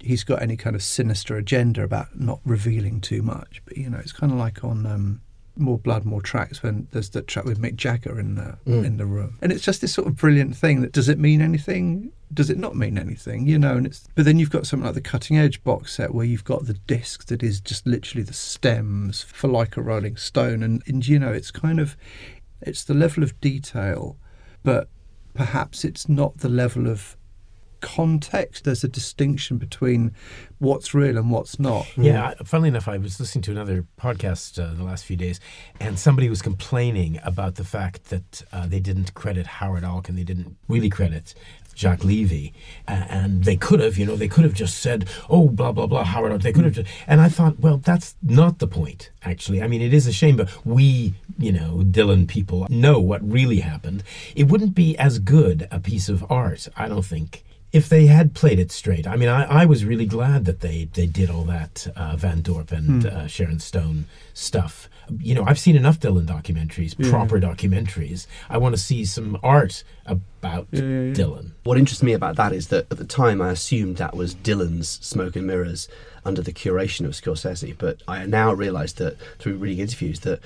he's 0.00 0.24
got 0.24 0.42
any 0.42 0.56
kind 0.56 0.74
of 0.74 0.82
sinister 0.82 1.36
agenda 1.36 1.82
about 1.82 2.18
not 2.18 2.40
revealing 2.44 3.00
too 3.00 3.22
much, 3.22 3.62
but 3.64 3.76
you 3.76 3.88
know, 3.88 3.98
it's 3.98 4.12
kind 4.12 4.32
of 4.32 4.38
like 4.38 4.64
on 4.64 4.84
um, 4.84 5.20
More 5.58 5.78
Blood, 5.78 6.04
More 6.04 6.22
Tracks 6.22 6.62
when 6.62 6.88
there's 6.92 7.10
the 7.10 7.22
track 7.22 7.44
with 7.44 7.60
Mick 7.60 7.76
Jagger 7.76 8.18
in 8.18 8.34
the 8.36 8.58
mm. 8.66 8.84
in 8.84 8.96
the 8.96 9.06
room, 9.06 9.38
and 9.42 9.52
it's 9.52 9.64
just 9.64 9.80
this 9.80 9.92
sort 9.92 10.06
of 10.06 10.16
brilliant 10.16 10.56
thing 10.56 10.80
that 10.80 10.92
does 10.92 11.08
it 11.08 11.18
mean 11.18 11.40
anything? 11.40 12.12
Does 12.32 12.50
it 12.50 12.58
not 12.58 12.76
mean 12.76 12.98
anything? 12.98 13.46
You 13.46 13.58
know, 13.58 13.76
and 13.76 13.86
it's 13.86 14.08
but 14.14 14.24
then 14.24 14.38
you've 14.38 14.50
got 14.50 14.66
something 14.66 14.84
like 14.84 14.94
the 14.94 15.00
Cutting 15.00 15.38
Edge 15.38 15.62
box 15.64 15.94
set 15.94 16.14
where 16.14 16.26
you've 16.26 16.44
got 16.44 16.66
the 16.66 16.74
disc 16.74 17.26
that 17.26 17.42
is 17.42 17.60
just 17.60 17.86
literally 17.86 18.22
the 18.22 18.34
stems 18.34 19.22
for 19.22 19.48
like 19.48 19.76
a 19.76 19.82
Rolling 19.82 20.16
Stone, 20.16 20.62
and 20.62 20.82
and 20.86 21.06
you 21.06 21.18
know, 21.18 21.32
it's 21.32 21.50
kind 21.50 21.80
of 21.80 21.96
It's 22.60 22.84
the 22.84 22.94
level 22.94 23.22
of 23.22 23.40
detail, 23.40 24.16
but 24.62 24.88
perhaps 25.34 25.84
it's 25.84 26.08
not 26.08 26.38
the 26.38 26.48
level 26.48 26.88
of 26.88 27.16
context. 27.80 28.64
There's 28.64 28.84
a 28.84 28.88
distinction 28.88 29.58
between 29.58 30.12
what's 30.58 30.94
real 30.94 31.16
and 31.16 31.30
what's 31.30 31.58
not. 31.58 31.86
Yeah, 31.96 32.34
funnily 32.44 32.68
enough, 32.68 32.88
I 32.88 32.98
was 32.98 33.20
listening 33.20 33.42
to 33.42 33.50
another 33.52 33.86
podcast 34.00 34.62
uh, 34.62 34.74
the 34.74 34.84
last 34.84 35.04
few 35.04 35.16
days, 35.16 35.40
and 35.80 35.98
somebody 35.98 36.28
was 36.28 36.42
complaining 36.42 37.20
about 37.22 37.56
the 37.56 37.64
fact 37.64 38.04
that 38.10 38.42
uh, 38.52 38.66
they 38.66 38.80
didn't 38.80 39.14
credit 39.14 39.46
Howard 39.46 39.84
Alkin, 39.84 40.16
they 40.16 40.24
didn't 40.24 40.56
really 40.68 40.90
credit 40.90 41.34
Jacques 41.78 42.04
Levy, 42.04 42.52
uh, 42.88 43.06
and 43.08 43.44
they 43.44 43.56
could 43.56 43.78
have, 43.78 43.96
you 43.96 44.04
know, 44.04 44.16
they 44.16 44.26
could 44.26 44.42
have 44.42 44.52
just 44.52 44.78
said, 44.80 45.08
"Oh, 45.30 45.48
blah 45.48 45.70
blah 45.70 45.86
blah," 45.86 46.02
Howard. 46.02 46.42
They 46.42 46.52
could 46.52 46.64
have, 46.64 46.74
just, 46.74 46.90
and 47.06 47.20
I 47.20 47.28
thought, 47.28 47.60
well, 47.60 47.76
that's 47.76 48.16
not 48.20 48.58
the 48.58 48.66
point. 48.66 49.10
Actually, 49.22 49.62
I 49.62 49.68
mean, 49.68 49.80
it 49.80 49.94
is 49.94 50.08
a 50.08 50.12
shame, 50.12 50.36
but 50.36 50.50
we, 50.66 51.14
you 51.38 51.52
know, 51.52 51.82
Dylan 51.84 52.26
people 52.26 52.66
know 52.68 52.98
what 52.98 53.22
really 53.22 53.60
happened. 53.60 54.02
It 54.34 54.48
wouldn't 54.48 54.74
be 54.74 54.98
as 54.98 55.20
good 55.20 55.68
a 55.70 55.78
piece 55.78 56.08
of 56.08 56.28
art, 56.28 56.66
I 56.76 56.88
don't 56.88 57.04
think, 57.04 57.44
if 57.72 57.88
they 57.88 58.06
had 58.06 58.34
played 58.34 58.58
it 58.58 58.72
straight. 58.72 59.06
I 59.06 59.16
mean, 59.16 59.28
I, 59.28 59.62
I 59.62 59.64
was 59.66 59.84
really 59.84 60.06
glad 60.06 60.46
that 60.46 60.60
they, 60.60 60.88
they 60.94 61.06
did 61.06 61.28
all 61.28 61.44
that 61.44 61.86
uh, 61.94 62.16
Van 62.16 62.42
Dorp 62.42 62.72
and 62.72 63.02
mm. 63.02 63.06
uh, 63.06 63.26
Sharon 63.26 63.60
Stone 63.60 64.06
stuff. 64.32 64.88
You 65.18 65.34
know, 65.34 65.44
I've 65.44 65.58
seen 65.58 65.76
enough 65.76 66.00
Dylan 66.00 66.26
documentaries, 66.26 66.94
yeah. 66.98 67.10
proper 67.10 67.38
documentaries. 67.38 68.26
I 68.48 68.58
want 68.58 68.74
to 68.74 68.80
see 68.80 69.04
some 69.04 69.38
art 69.42 69.84
about 70.06 70.66
yeah, 70.70 70.80
yeah, 70.80 71.12
Dylan. 71.12 71.52
What 71.64 71.78
interests 71.78 72.02
me 72.02 72.14
about 72.14 72.36
that 72.36 72.52
is 72.52 72.68
that 72.68 72.86
at 72.90 72.98
the 72.98 73.04
time 73.04 73.42
I 73.42 73.50
assumed 73.50 73.96
that 73.96 74.16
was 74.16 74.34
Dylan's 74.34 74.88
Smoke 74.88 75.36
and 75.36 75.46
Mirrors 75.46 75.88
under 76.24 76.42
the 76.42 76.52
curation 76.52 77.04
of 77.04 77.12
Scorsese, 77.12 77.76
but 77.76 78.02
I 78.08 78.24
now 78.26 78.52
realise 78.52 78.92
that 78.94 79.16
through 79.38 79.56
reading 79.56 79.80
interviews 79.80 80.20
that 80.20 80.40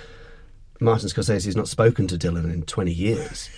Martin 0.81 1.09
Scorsese 1.09 1.47
has 1.47 1.57
not 1.57 1.69
spoken 1.69 2.09
to 2.09 2.17
Dylan 2.17 2.53
in 2.53 2.63
20 2.63 2.93
years 2.93 3.49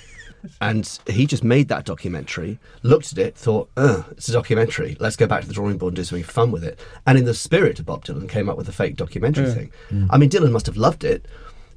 and 0.60 0.98
he 1.06 1.26
just 1.26 1.44
made 1.44 1.68
that 1.68 1.84
documentary, 1.84 2.58
looked 2.82 3.12
at 3.12 3.18
it, 3.18 3.36
thought, 3.36 3.70
"Uh, 3.76 4.02
it's 4.12 4.28
a 4.28 4.32
documentary. 4.32 4.96
Let's 5.00 5.16
go 5.16 5.26
back 5.26 5.42
to 5.42 5.48
the 5.48 5.54
drawing 5.54 5.78
board 5.78 5.92
and 5.92 5.96
do 5.96 6.04
something 6.04 6.24
fun 6.24 6.50
with 6.50 6.64
it." 6.64 6.78
And 7.06 7.18
in 7.18 7.24
the 7.24 7.34
spirit 7.34 7.78
of 7.78 7.86
Bob 7.86 8.04
Dylan, 8.04 8.28
came 8.28 8.48
up 8.48 8.56
with 8.56 8.68
a 8.68 8.72
fake 8.72 8.96
documentary 8.96 9.46
yeah. 9.46 9.54
thing. 9.54 9.72
Mm. 9.90 10.08
I 10.10 10.18
mean, 10.18 10.30
Dylan 10.30 10.52
must 10.52 10.66
have 10.66 10.76
loved 10.76 11.04
it 11.04 11.26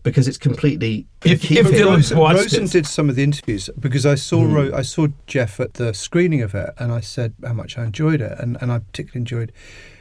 because 0.04 0.28
it's 0.28 0.38
completely. 0.38 1.08
If, 1.24 1.50
if 1.52 1.68
Dylan 1.68 2.34
Rosen 2.34 2.68
did 2.68 2.86
some 2.86 3.10
of 3.10 3.16
the 3.16 3.24
interviews 3.24 3.70
because 3.80 4.06
I 4.06 4.16
saw 4.16 4.44
mm. 4.44 4.54
Ro- 4.54 4.78
I 4.78 4.82
saw 4.82 5.08
Jeff 5.26 5.60
at 5.60 5.76
the 5.76 5.94
screening 5.94 6.42
of 6.42 6.56
it, 6.56 6.72
and 6.78 6.92
I 6.92 7.02
said 7.02 7.34
how 7.44 7.54
much 7.54 7.78
I 7.78 7.86
enjoyed 7.86 8.22
it, 8.22 8.38
and, 8.40 8.58
and 8.62 8.72
I 8.72 8.80
particularly 8.80 9.22
enjoyed. 9.22 9.52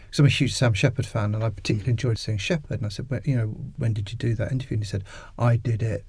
Because 0.04 0.20
I'm 0.20 0.26
a 0.26 0.28
huge 0.28 0.54
Sam 0.54 0.72
Shepard 0.72 1.04
fan, 1.04 1.34
and 1.34 1.42
I 1.42 1.50
particularly 1.50 1.90
enjoyed 1.90 2.16
seeing 2.16 2.38
Shepard. 2.38 2.78
And 2.78 2.86
I 2.86 2.90
said, 2.90 3.10
well, 3.10 3.20
you 3.24 3.36
know, 3.36 3.46
when 3.76 3.92
did 3.92 4.12
you 4.12 4.16
do 4.16 4.36
that 4.36 4.52
interview? 4.52 4.76
And 4.76 4.84
he 4.84 4.88
said, 4.88 5.02
I 5.36 5.56
did 5.56 5.82
it 5.82 6.04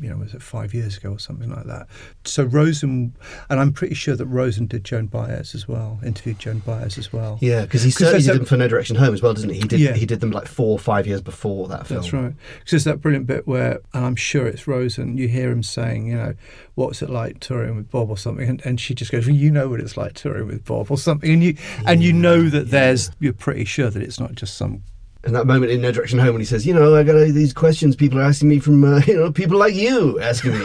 you 0.00 0.08
know, 0.08 0.16
was 0.16 0.34
it 0.34 0.42
five 0.42 0.74
years 0.74 0.96
ago 0.96 1.12
or 1.12 1.18
something 1.18 1.50
like 1.50 1.64
that? 1.64 1.86
So 2.24 2.44
Rosen, 2.44 3.14
and 3.50 3.60
I'm 3.60 3.72
pretty 3.72 3.94
sure 3.94 4.16
that 4.16 4.26
Rosen 4.26 4.66
did 4.66 4.84
Joan 4.84 5.06
Baez 5.06 5.54
as 5.54 5.66
well, 5.66 5.98
interviewed 6.04 6.38
Joan 6.38 6.60
Baez 6.60 6.98
as 6.98 7.12
well. 7.12 7.38
Yeah, 7.40 7.62
because 7.62 7.82
he 7.82 7.90
certainly 7.90 8.22
did 8.22 8.36
them 8.36 8.44
for 8.44 8.56
No 8.56 8.68
Direction 8.68 8.96
Home 8.96 9.14
as 9.14 9.22
well, 9.22 9.34
doesn't 9.34 9.50
he? 9.50 9.60
He 9.60 9.68
did. 9.68 9.80
Yeah. 9.80 9.94
He 9.94 10.06
did 10.06 10.20
them 10.20 10.30
like 10.30 10.46
four 10.46 10.72
or 10.72 10.78
five 10.78 11.06
years 11.06 11.20
before 11.20 11.68
that 11.68 11.86
film. 11.86 12.00
That's 12.00 12.12
right. 12.12 12.34
Because 12.58 12.70
there's 12.70 12.84
that 12.84 13.00
brilliant 13.00 13.26
bit 13.26 13.46
where, 13.46 13.80
and 13.92 14.04
I'm 14.04 14.16
sure 14.16 14.46
it's 14.46 14.66
Rosen. 14.66 15.16
You 15.16 15.28
hear 15.28 15.50
him 15.50 15.62
saying, 15.62 16.06
you 16.06 16.14
know, 16.14 16.34
what's 16.74 17.02
it 17.02 17.10
like 17.10 17.40
touring 17.40 17.76
with 17.76 17.90
Bob 17.90 18.10
or 18.10 18.16
something, 18.16 18.48
and, 18.48 18.64
and 18.64 18.80
she 18.80 18.94
just 18.94 19.10
goes, 19.10 19.26
well, 19.26 19.34
you 19.34 19.50
know 19.50 19.68
what 19.68 19.80
it's 19.80 19.96
like 19.96 20.14
touring 20.14 20.46
with 20.46 20.64
Bob 20.64 20.90
or 20.90 20.98
something, 20.98 21.30
and 21.30 21.42
you 21.42 21.56
and 21.86 22.02
you 22.02 22.12
know 22.12 22.48
that 22.48 22.66
yeah. 22.66 22.70
there's, 22.70 23.10
you're 23.18 23.32
pretty 23.32 23.64
sure 23.64 23.90
that 23.90 24.02
it's 24.02 24.20
not 24.20 24.34
just 24.34 24.56
some 24.56 24.82
and 25.28 25.36
that 25.36 25.46
moment 25.46 25.70
in 25.70 25.82
No 25.82 25.92
Direction 25.92 26.18
Home 26.18 26.32
when 26.32 26.40
he 26.40 26.46
says, 26.46 26.66
you 26.66 26.72
know, 26.72 26.96
I 26.96 27.02
got 27.02 27.12
these 27.12 27.52
questions 27.52 27.94
people 27.94 28.18
are 28.18 28.22
asking 28.22 28.48
me 28.48 28.60
from, 28.60 28.82
uh, 28.82 29.00
you 29.06 29.14
know, 29.14 29.30
people 29.30 29.58
like 29.58 29.74
you 29.74 30.18
asking 30.20 30.58
me. 30.58 30.64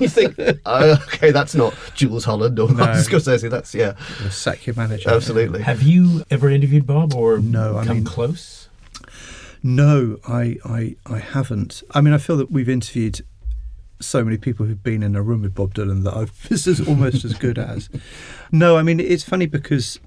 you 0.00 0.08
think, 0.08 0.34
oh, 0.64 0.92
okay, 1.08 1.30
that's 1.30 1.54
not 1.54 1.74
Jools 1.94 2.24
Holland 2.24 2.58
or 2.58 2.68
no. 2.68 2.74
Martin 2.74 3.02
Scorsese. 3.02 3.50
That's, 3.50 3.74
yeah. 3.74 3.92
The 4.22 4.30
sack 4.30 4.66
your 4.66 4.74
manager. 4.76 5.10
Absolutely. 5.10 5.60
Have 5.60 5.82
you 5.82 6.24
ever 6.30 6.48
interviewed 6.48 6.86
Bob 6.86 7.14
or 7.14 7.38
no, 7.38 7.76
I 7.76 7.84
mean, 7.84 8.04
close? 8.04 8.70
No, 9.62 10.18
I, 10.26 10.56
I, 10.64 10.96
I 11.04 11.18
haven't. 11.18 11.82
I 11.90 12.00
mean, 12.00 12.14
I 12.14 12.18
feel 12.18 12.38
that 12.38 12.50
we've 12.50 12.70
interviewed 12.70 13.20
so 14.00 14.24
many 14.24 14.38
people 14.38 14.64
who've 14.64 14.82
been 14.82 15.02
in 15.02 15.14
a 15.14 15.22
room 15.22 15.42
with 15.42 15.54
Bob 15.54 15.74
Dylan 15.74 16.02
that 16.04 16.14
I've, 16.14 16.48
this 16.48 16.66
is 16.66 16.80
almost 16.88 17.26
as 17.26 17.34
good 17.34 17.58
as. 17.58 17.90
No, 18.50 18.78
I 18.78 18.82
mean, 18.82 19.00
it's 19.00 19.24
funny 19.24 19.44
because 19.44 20.00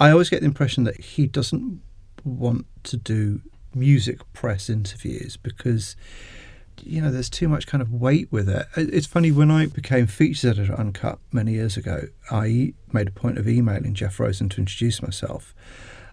I 0.00 0.10
always 0.10 0.30
get 0.30 0.40
the 0.40 0.46
impression 0.46 0.82
that 0.82 1.00
he 1.00 1.28
doesn't 1.28 1.80
want 2.24 2.66
to 2.84 2.96
do 2.96 3.40
music 3.74 4.20
press 4.32 4.68
interviews 4.68 5.36
because 5.36 5.96
you 6.82 7.00
know 7.00 7.10
there's 7.10 7.30
too 7.30 7.48
much 7.48 7.66
kind 7.66 7.82
of 7.82 7.92
weight 7.92 8.30
with 8.30 8.48
it. 8.48 8.66
It's 8.76 9.06
funny 9.06 9.30
when 9.30 9.50
I 9.50 9.66
became 9.66 10.06
features 10.06 10.44
editor 10.44 10.72
at 10.72 10.78
Uncut 10.78 11.18
many 11.32 11.52
years 11.52 11.76
ago, 11.76 12.08
I 12.30 12.74
made 12.92 13.08
a 13.08 13.12
point 13.12 13.38
of 13.38 13.48
emailing 13.48 13.94
Jeff 13.94 14.18
Rosen 14.18 14.48
to 14.50 14.60
introduce 14.60 15.02
myself 15.02 15.54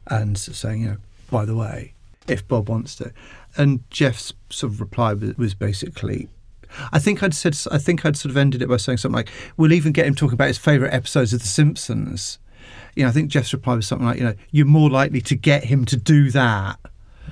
and 0.07 0.38
saying, 0.38 0.82
you 0.82 0.88
know, 0.88 0.97
by 1.30 1.45
the 1.45 1.55
way, 1.55 1.93
if 2.28 2.47
Bob 2.47 2.70
wants 2.70 2.95
to, 2.95 3.12
and 3.57 3.89
Jeff's 3.89 4.34
sort 4.49 4.74
of 4.74 4.80
reply 4.80 5.14
was 5.14 5.53
basically. 5.53 6.30
I 6.91 6.99
think 6.99 7.24
I'd 7.24 7.34
said. 7.34 7.57
I 7.72 7.80
think 7.80 8.05
I'd 8.05 8.16
sort 8.16 8.30
of 8.30 8.38
ended 8.38 8.62
it 8.62 8.70
by 8.70 8.78
saying 8.78 8.99
something 8.99 9.16
like, 9.16 9.30
"We'll 9.57 9.74
even 9.74 9.91
get 9.91 10.05
him 10.05 10.14
talking 10.14 10.36
about 10.36 10.49
his 10.49 10.60
favourite 10.60 10.93
episodes 10.93 11.34
of 11.34 11.41
The 11.41 11.47
Simpsons." 11.47 12.38
You 12.96 13.04
know, 13.04 13.10
I 13.10 13.12
think 13.12 13.30
Jeff's 13.30 13.54
reply 13.54 13.76
was 13.76 13.88
something 13.88 14.08
like, 14.08 14.18
you 14.18 14.24
know, 14.24 14.36
you're 14.52 14.66
more 14.66 14.90
likely 14.90 15.22
to 15.22 15.36
get 15.36 15.64
him 15.64 15.86
to 15.86 15.98
do 15.98 16.32
that 16.32 16.80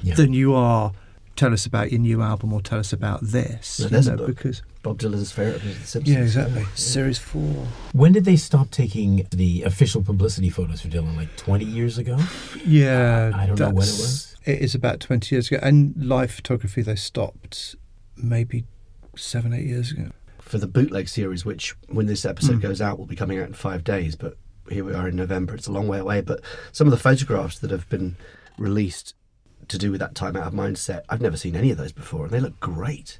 yeah. 0.02 0.16
than 0.16 0.34
you 0.34 0.54
are 0.54 0.92
tell 1.38 1.54
us 1.54 1.66
about 1.66 1.92
your 1.92 2.02
new 2.02 2.22
album 2.22 2.52
or 2.52 2.62
tell 2.62 2.80
us 2.80 2.92
about 2.92 3.22
this. 3.22 3.80
No, 3.80 4.00
you 4.00 4.18
know, 4.18 4.26
because 4.26 4.64
Bob 4.82 5.00
Dylan's 5.00 5.32
favourite 5.32 5.58
of 5.58 5.64
The 5.64 5.86
Simpsons. 5.86 6.08
Yeah, 6.08 6.22
exactly. 6.24 6.62
Yeah. 6.62 6.68
Series 6.76 7.18
four. 7.18 7.68
When 7.94 8.12
did 8.12 8.26
they 8.26 8.36
stop 8.36 8.72
taking 8.72 9.28
the 9.32 9.64
official 9.64 10.04
publicity 10.04 10.50
photos 10.50 10.82
for 10.82 10.90
Dylan? 10.90 11.16
Like 11.16 11.36
20 11.38 11.64
years 11.64 11.98
ago? 11.98 12.18
Yeah. 12.66 13.32
Uh, 13.34 13.38
I 13.38 13.46
don't 13.46 13.60
know 13.60 13.68
when 13.68 13.76
it 13.76 13.78
was. 13.78 14.36
It 14.46 14.60
is 14.60 14.76
about 14.76 15.00
20 15.00 15.34
years 15.34 15.50
ago. 15.50 15.60
And 15.62 15.94
live 15.98 16.32
photography, 16.32 16.82
they 16.82 16.96
stopped 16.96 17.76
maybe 18.16 18.66
seven, 19.16 19.54
eight 19.54 19.66
years 19.66 19.92
ago. 19.92 20.10
For 20.40 20.58
the 20.58 20.68
bootleg 20.68 21.10
series, 21.10 21.46
which 21.46 21.76
when 21.88 22.06
this 22.06 22.26
episode 22.26 22.58
mm. 22.58 22.62
goes 22.62 22.82
out 22.82 22.98
will 22.98 23.06
be 23.06 23.18
coming 23.18 23.40
out 23.40 23.48
in 23.48 23.54
five 23.54 23.84
days, 23.84 24.16
but 24.16 24.38
here 24.70 24.84
we 24.84 24.94
are 24.94 25.08
in 25.08 25.16
November. 25.16 25.56
It's 25.56 25.68
a 25.68 25.72
long 25.72 25.88
way 25.88 26.00
away, 26.00 26.22
but 26.22 26.42
some 26.72 26.88
of 26.88 26.92
the 26.92 26.98
photographs 26.98 27.60
that 27.60 27.72
have 27.72 27.88
been 27.90 28.16
released 28.58 29.14
to 29.68 29.78
do 29.78 29.92
with 29.92 30.00
that 30.00 30.16
time 30.16 30.36
out 30.36 30.48
of 30.48 30.54
mindset, 30.54 31.02
I've 31.10 31.22
never 31.22 31.38
seen 31.38 31.56
any 31.56 31.72
of 31.72 31.78
those 31.78 31.92
before, 31.92 32.26
and 32.26 32.34
they 32.34 32.40
look 32.40 32.60
great. 32.60 33.20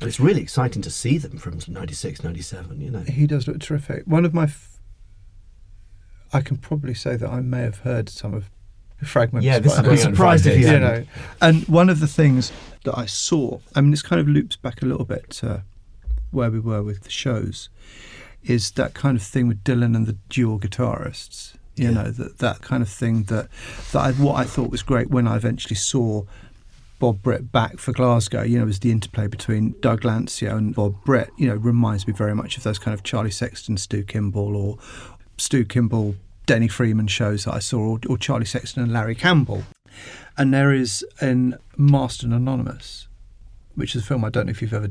And 0.00 0.06
it's 0.06 0.20
really 0.20 0.42
exciting 0.42 0.82
to 0.82 0.90
see 0.90 1.18
them 1.18 1.38
from 1.38 1.58
96, 1.66 2.22
97, 2.22 2.80
you 2.80 2.90
know. 2.90 3.00
He 3.00 3.26
does 3.26 3.48
look 3.48 3.60
terrific. 3.60 4.04
One 4.04 4.24
of 4.24 4.32
my. 4.32 4.44
F- 4.44 4.78
I 6.32 6.40
can 6.40 6.58
probably 6.58 6.94
say 6.94 7.16
that 7.16 7.28
I 7.28 7.40
may 7.40 7.62
have 7.62 7.78
heard 7.78 8.08
some 8.08 8.34
of 8.34 8.50
fragments. 9.02 9.46
Yeah, 9.46 9.58
this 9.58 9.80
be 9.80 9.96
surprised 9.96 10.46
if 10.46 10.60
you, 10.60 10.70
you 10.70 10.78
know. 10.78 11.04
And 11.40 11.66
one 11.68 11.88
of 11.88 12.00
the 12.00 12.06
things 12.06 12.52
that 12.84 12.96
I 12.96 13.06
saw, 13.06 13.58
I 13.74 13.80
mean, 13.80 13.90
this 13.90 14.02
kind 14.02 14.20
of 14.20 14.28
loops 14.28 14.56
back 14.56 14.82
a 14.82 14.86
little 14.86 15.04
bit 15.04 15.30
to 15.30 15.64
where 16.30 16.50
we 16.50 16.60
were 16.60 16.82
with 16.82 17.04
the 17.04 17.10
shows, 17.10 17.68
is 18.48 18.70
that 18.72 18.94
kind 18.94 19.16
of 19.16 19.22
thing 19.22 19.46
with 19.46 19.62
Dylan 19.62 19.94
and 19.94 20.06
the 20.06 20.16
dual 20.28 20.58
guitarists. 20.58 21.54
You 21.76 21.90
yeah. 21.90 21.90
know 21.90 22.10
that 22.10 22.38
that 22.38 22.62
kind 22.62 22.82
of 22.82 22.88
thing 22.88 23.24
that 23.24 23.48
that 23.92 24.00
I, 24.00 24.12
what 24.12 24.34
I 24.34 24.44
thought 24.44 24.70
was 24.70 24.82
great 24.82 25.10
when 25.10 25.28
I 25.28 25.36
eventually 25.36 25.76
saw 25.76 26.24
Bob 26.98 27.22
Britt 27.22 27.52
back 27.52 27.78
for 27.78 27.92
Glasgow. 27.92 28.42
You 28.42 28.58
know, 28.58 28.64
was 28.64 28.80
the 28.80 28.90
interplay 28.90 29.28
between 29.28 29.76
Doug 29.80 30.00
Lancio 30.00 30.56
and 30.56 30.74
Bob 30.74 31.04
Britt. 31.04 31.30
You 31.36 31.48
know, 31.48 31.54
reminds 31.54 32.06
me 32.08 32.12
very 32.12 32.34
much 32.34 32.56
of 32.56 32.64
those 32.64 32.80
kind 32.80 32.94
of 32.94 33.04
Charlie 33.04 33.30
Sexton, 33.30 33.76
Stu 33.76 34.02
Kimball, 34.02 34.56
or 34.56 34.78
Stu 35.36 35.64
Kimball, 35.64 36.16
Denny 36.46 36.68
Freeman 36.68 37.06
shows 37.06 37.44
that 37.44 37.54
I 37.54 37.60
saw, 37.60 37.92
or, 37.92 38.00
or 38.08 38.18
Charlie 38.18 38.46
Sexton 38.46 38.82
and 38.82 38.92
Larry 38.92 39.14
Campbell. 39.14 39.62
And 40.36 40.52
there 40.52 40.72
is 40.72 41.04
in 41.20 41.58
Masked 41.76 42.24
Anonymous, 42.24 43.06
which 43.74 43.94
is 43.94 44.02
a 44.02 44.04
film 44.04 44.24
I 44.24 44.30
don't 44.30 44.46
know 44.46 44.50
if 44.50 44.62
you've 44.62 44.74
ever 44.74 44.90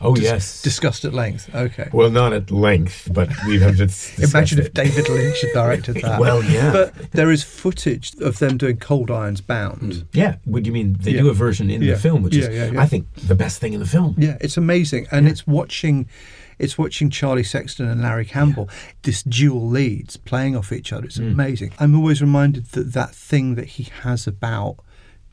Oh 0.00 0.14
dis- 0.14 0.24
yes, 0.24 0.62
discussed 0.62 1.04
at 1.04 1.14
length. 1.14 1.54
Okay. 1.54 1.88
Well, 1.92 2.10
not 2.10 2.32
at 2.32 2.50
length, 2.50 3.08
but 3.12 3.28
we 3.46 3.58
have 3.60 3.76
just 3.76 4.18
imagine 4.34 4.58
if 4.58 4.72
David 4.72 5.08
Lynch 5.08 5.40
had 5.40 5.52
directed 5.52 5.96
that. 5.96 6.20
well, 6.20 6.42
yeah. 6.42 6.72
But 6.72 7.12
there 7.12 7.30
is 7.30 7.42
footage 7.42 8.14
of 8.20 8.38
them 8.38 8.56
doing 8.56 8.76
Cold 8.76 9.10
Irons 9.10 9.40
Bound. 9.40 9.80
Mm. 9.92 10.06
Yeah. 10.12 10.36
What 10.44 10.62
do 10.62 10.68
you 10.68 10.72
mean? 10.72 10.96
They 11.00 11.12
yeah. 11.12 11.22
do 11.22 11.30
a 11.30 11.34
version 11.34 11.70
in 11.70 11.82
yeah. 11.82 11.94
the 11.94 12.00
film, 12.00 12.22
which 12.22 12.36
yeah, 12.36 12.48
is, 12.48 12.76
I 12.76 12.86
think, 12.86 13.12
the 13.14 13.34
best 13.34 13.60
thing 13.60 13.72
in 13.72 13.80
the 13.80 13.86
film. 13.86 14.14
Yeah, 14.18 14.36
it's 14.40 14.56
amazing, 14.56 15.06
and 15.10 15.28
it's 15.28 15.46
watching. 15.46 16.08
It's 16.58 16.78
watching 16.78 17.10
Charlie 17.10 17.44
Sexton 17.44 17.86
and 17.86 18.00
Larry 18.00 18.24
Campbell, 18.24 18.70
this 19.02 19.22
dual 19.22 19.68
leads 19.68 20.16
playing 20.16 20.56
off 20.56 20.72
each 20.72 20.90
other. 20.90 21.04
It's 21.04 21.18
mm. 21.18 21.30
amazing. 21.30 21.74
I'm 21.78 21.94
always 21.94 22.22
reminded 22.22 22.68
that 22.68 22.94
that 22.94 23.14
thing 23.14 23.56
that 23.56 23.66
he 23.66 23.88
has 24.00 24.26
about 24.26 24.78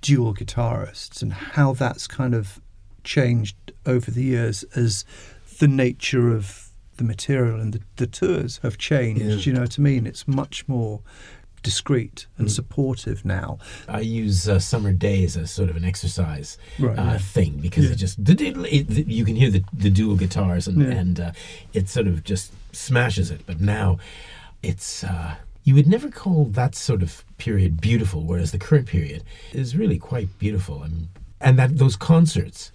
dual 0.03 0.33
guitarists 0.35 1.21
and 1.21 1.31
how 1.31 1.73
that's 1.73 2.07
kind 2.07 2.35
of 2.35 2.59
changed 3.03 3.55
over 3.85 4.11
the 4.11 4.23
years 4.23 4.63
as 4.75 5.05
the 5.59 5.67
nature 5.67 6.35
of 6.35 6.69
the 6.97 7.03
material 7.03 7.59
and 7.59 7.73
the, 7.73 7.81
the 7.97 8.07
tours 8.07 8.59
have 8.63 8.77
changed. 8.77 9.21
Yeah. 9.23 9.35
You 9.35 9.53
know 9.53 9.61
what 9.61 9.79
I 9.79 9.81
mean? 9.81 10.05
It's 10.05 10.27
much 10.27 10.67
more 10.67 11.01
discreet 11.63 12.27
and 12.37 12.47
mm. 12.47 12.51
supportive 12.51 13.25
now. 13.25 13.57
I 13.87 14.01
use 14.01 14.47
uh, 14.47 14.59
Summer 14.59 14.91
Days 14.91 15.35
as 15.37 15.49
sort 15.49 15.69
of 15.69 15.77
an 15.77 15.85
exercise 15.85 16.57
right, 16.77 16.97
uh, 16.97 17.03
yeah. 17.03 17.17
thing 17.17 17.57
because 17.59 17.85
yeah. 17.85 17.91
it 17.91 17.95
just 17.95 18.19
it, 18.19 18.57
it, 18.57 19.07
you 19.07 19.25
can 19.25 19.35
hear 19.35 19.49
the, 19.49 19.63
the 19.71 19.89
dual 19.89 20.15
guitars 20.15 20.67
and, 20.67 20.81
yeah. 20.81 20.89
and 20.89 21.19
uh, 21.19 21.31
it 21.73 21.89
sort 21.89 22.07
of 22.07 22.23
just 22.23 22.51
smashes 22.73 23.31
it. 23.31 23.41
But 23.45 23.61
now 23.61 23.97
it's 24.61 25.03
uh, 25.03 25.35
you 25.63 25.73
would 25.75 25.87
never 25.87 26.09
call 26.09 26.45
that 26.45 26.75
sort 26.75 27.01
of 27.01 27.23
period 27.37 27.81
beautiful, 27.81 28.23
whereas 28.23 28.51
the 28.51 28.59
current 28.59 28.87
period 28.87 29.23
is 29.53 29.75
really 29.75 29.97
quite 29.97 30.37
beautiful. 30.37 30.83
And, 30.83 31.07
and 31.39 31.57
that 31.57 31.77
those 31.77 31.95
concerts 31.95 32.71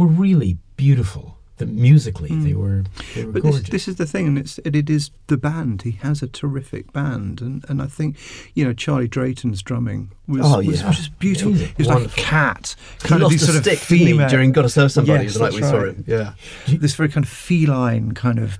were 0.00 0.06
really 0.06 0.58
beautiful. 0.76 1.36
The, 1.58 1.66
musically, 1.66 2.30
mm. 2.30 2.42
they 2.42 2.54
were 2.54 2.84
they 3.14 3.26
were 3.26 3.32
but 3.32 3.42
gorgeous. 3.42 3.60
This, 3.60 3.70
this, 3.70 3.88
is 3.88 3.96
the 3.96 4.06
thing, 4.06 4.26
and 4.26 4.38
it's 4.38 4.56
it, 4.60 4.74
it 4.74 4.88
is 4.88 5.10
the 5.26 5.36
band. 5.36 5.82
He 5.82 5.90
has 5.90 6.22
a 6.22 6.26
terrific 6.26 6.90
band, 6.94 7.42
and, 7.42 7.66
and 7.68 7.82
I 7.82 7.86
think 7.86 8.16
you 8.54 8.64
know 8.64 8.72
Charlie 8.72 9.08
Drayton's 9.08 9.60
drumming 9.62 10.10
was, 10.26 10.40
oh, 10.42 10.60
yeah. 10.60 10.70
was, 10.70 10.96
just 10.96 11.18
beautiful. 11.18 11.52
He 11.52 11.74
was 11.76 11.88
like 11.88 12.06
a 12.06 12.08
cat, 12.08 12.74
kind 13.00 13.20
he 13.20 13.26
of 13.26 13.32
lost 13.32 13.44
sort 13.44 13.62
stick, 13.62 13.74
of 13.74 13.78
female. 13.80 14.26
during 14.30 14.52
"Gotta 14.52 14.70
Serve 14.70 14.90
Somebody" 14.90 15.24
yes, 15.24 15.34
the 15.34 15.40
night 15.40 15.52
we 15.52 15.60
right. 15.60 15.70
saw 15.70 15.84
him. 15.84 16.02
Yeah, 16.06 16.32
this 16.66 16.94
very 16.94 17.10
kind 17.10 17.26
of 17.26 17.30
feline 17.30 18.12
kind 18.12 18.38
of 18.38 18.58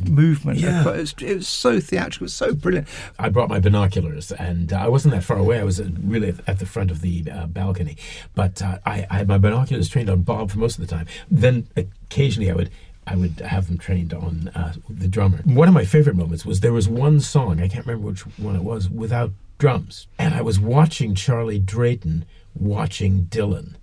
movement. 0.00 0.58
Yeah. 0.58 0.88
It 0.88 1.00
was, 1.00 1.14
it 1.20 1.36
was 1.36 1.48
so 1.48 1.80
theatrical, 1.80 2.24
it 2.24 2.26
was 2.26 2.34
so 2.34 2.54
brilliant. 2.54 2.88
I 3.18 3.28
brought 3.28 3.48
my 3.48 3.60
binoculars 3.60 4.32
and 4.32 4.72
uh, 4.72 4.76
I 4.76 4.88
wasn't 4.88 5.14
that 5.14 5.24
far 5.24 5.38
away. 5.38 5.58
I 5.60 5.64
was 5.64 5.80
uh, 5.80 5.88
really 6.00 6.34
at 6.46 6.58
the 6.58 6.66
front 6.66 6.90
of 6.90 7.00
the 7.00 7.24
uh, 7.30 7.46
balcony. 7.46 7.96
But 8.34 8.62
uh, 8.62 8.78
I, 8.84 9.06
I, 9.10 9.18
had 9.18 9.28
my 9.28 9.38
binoculars 9.38 9.88
trained 9.88 10.10
on 10.10 10.22
Bob 10.22 10.50
for 10.50 10.58
most 10.58 10.78
of 10.78 10.86
the 10.86 10.94
time. 10.94 11.06
Then 11.30 11.68
occasionally 11.76 12.50
I 12.50 12.54
would. 12.54 12.70
I 13.06 13.16
would 13.16 13.40
have 13.40 13.68
them 13.68 13.78
trained 13.78 14.12
on 14.12 14.50
uh, 14.54 14.74
the 14.86 15.08
drummer. 15.08 15.38
One 15.44 15.66
of 15.66 15.72
my 15.72 15.86
favorite 15.86 16.14
moments 16.14 16.44
was 16.44 16.60
there 16.60 16.74
was 16.74 16.90
one 16.90 17.20
song, 17.20 17.58
I 17.58 17.66
can't 17.66 17.86
remember 17.86 18.06
which 18.06 18.20
one 18.36 18.54
it 18.54 18.62
was, 18.62 18.90
without 18.90 19.32
drums. 19.56 20.08
And 20.18 20.34
I 20.34 20.42
was 20.42 20.60
watching 20.60 21.14
Charlie 21.14 21.58
Drayton 21.58 22.26
watching 22.54 23.22
Dylan 23.30 23.76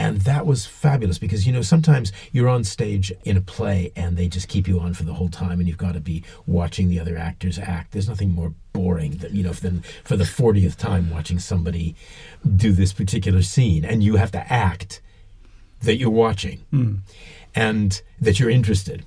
and 0.00 0.22
that 0.22 0.46
was 0.46 0.64
fabulous 0.64 1.18
because, 1.18 1.46
you 1.46 1.52
know, 1.52 1.60
sometimes 1.60 2.10
you're 2.32 2.48
on 2.48 2.64
stage 2.64 3.12
in 3.24 3.36
a 3.36 3.42
play 3.42 3.92
and 3.94 4.16
they 4.16 4.28
just 4.28 4.48
keep 4.48 4.66
you 4.66 4.80
on 4.80 4.94
for 4.94 5.02
the 5.02 5.12
whole 5.12 5.28
time 5.28 5.60
and 5.60 5.68
you've 5.68 5.76
got 5.76 5.92
to 5.92 6.00
be 6.00 6.24
watching 6.46 6.88
the 6.88 6.98
other 6.98 7.18
actors 7.18 7.58
act. 7.58 7.92
There's 7.92 8.08
nothing 8.08 8.30
more 8.30 8.54
boring 8.72 9.18
than, 9.18 9.36
you 9.36 9.42
know, 9.42 9.52
than 9.52 9.82
for 10.02 10.16
the 10.16 10.24
40th 10.24 10.76
time 10.76 11.10
watching 11.10 11.38
somebody 11.38 11.94
do 12.56 12.72
this 12.72 12.94
particular 12.94 13.42
scene 13.42 13.84
and 13.84 14.02
you 14.02 14.16
have 14.16 14.30
to 14.32 14.50
act 14.50 15.02
that 15.82 15.96
you're 15.96 16.08
watching 16.08 16.64
mm. 16.72 17.00
and 17.54 18.00
that 18.18 18.40
you're 18.40 18.48
interested. 18.48 19.04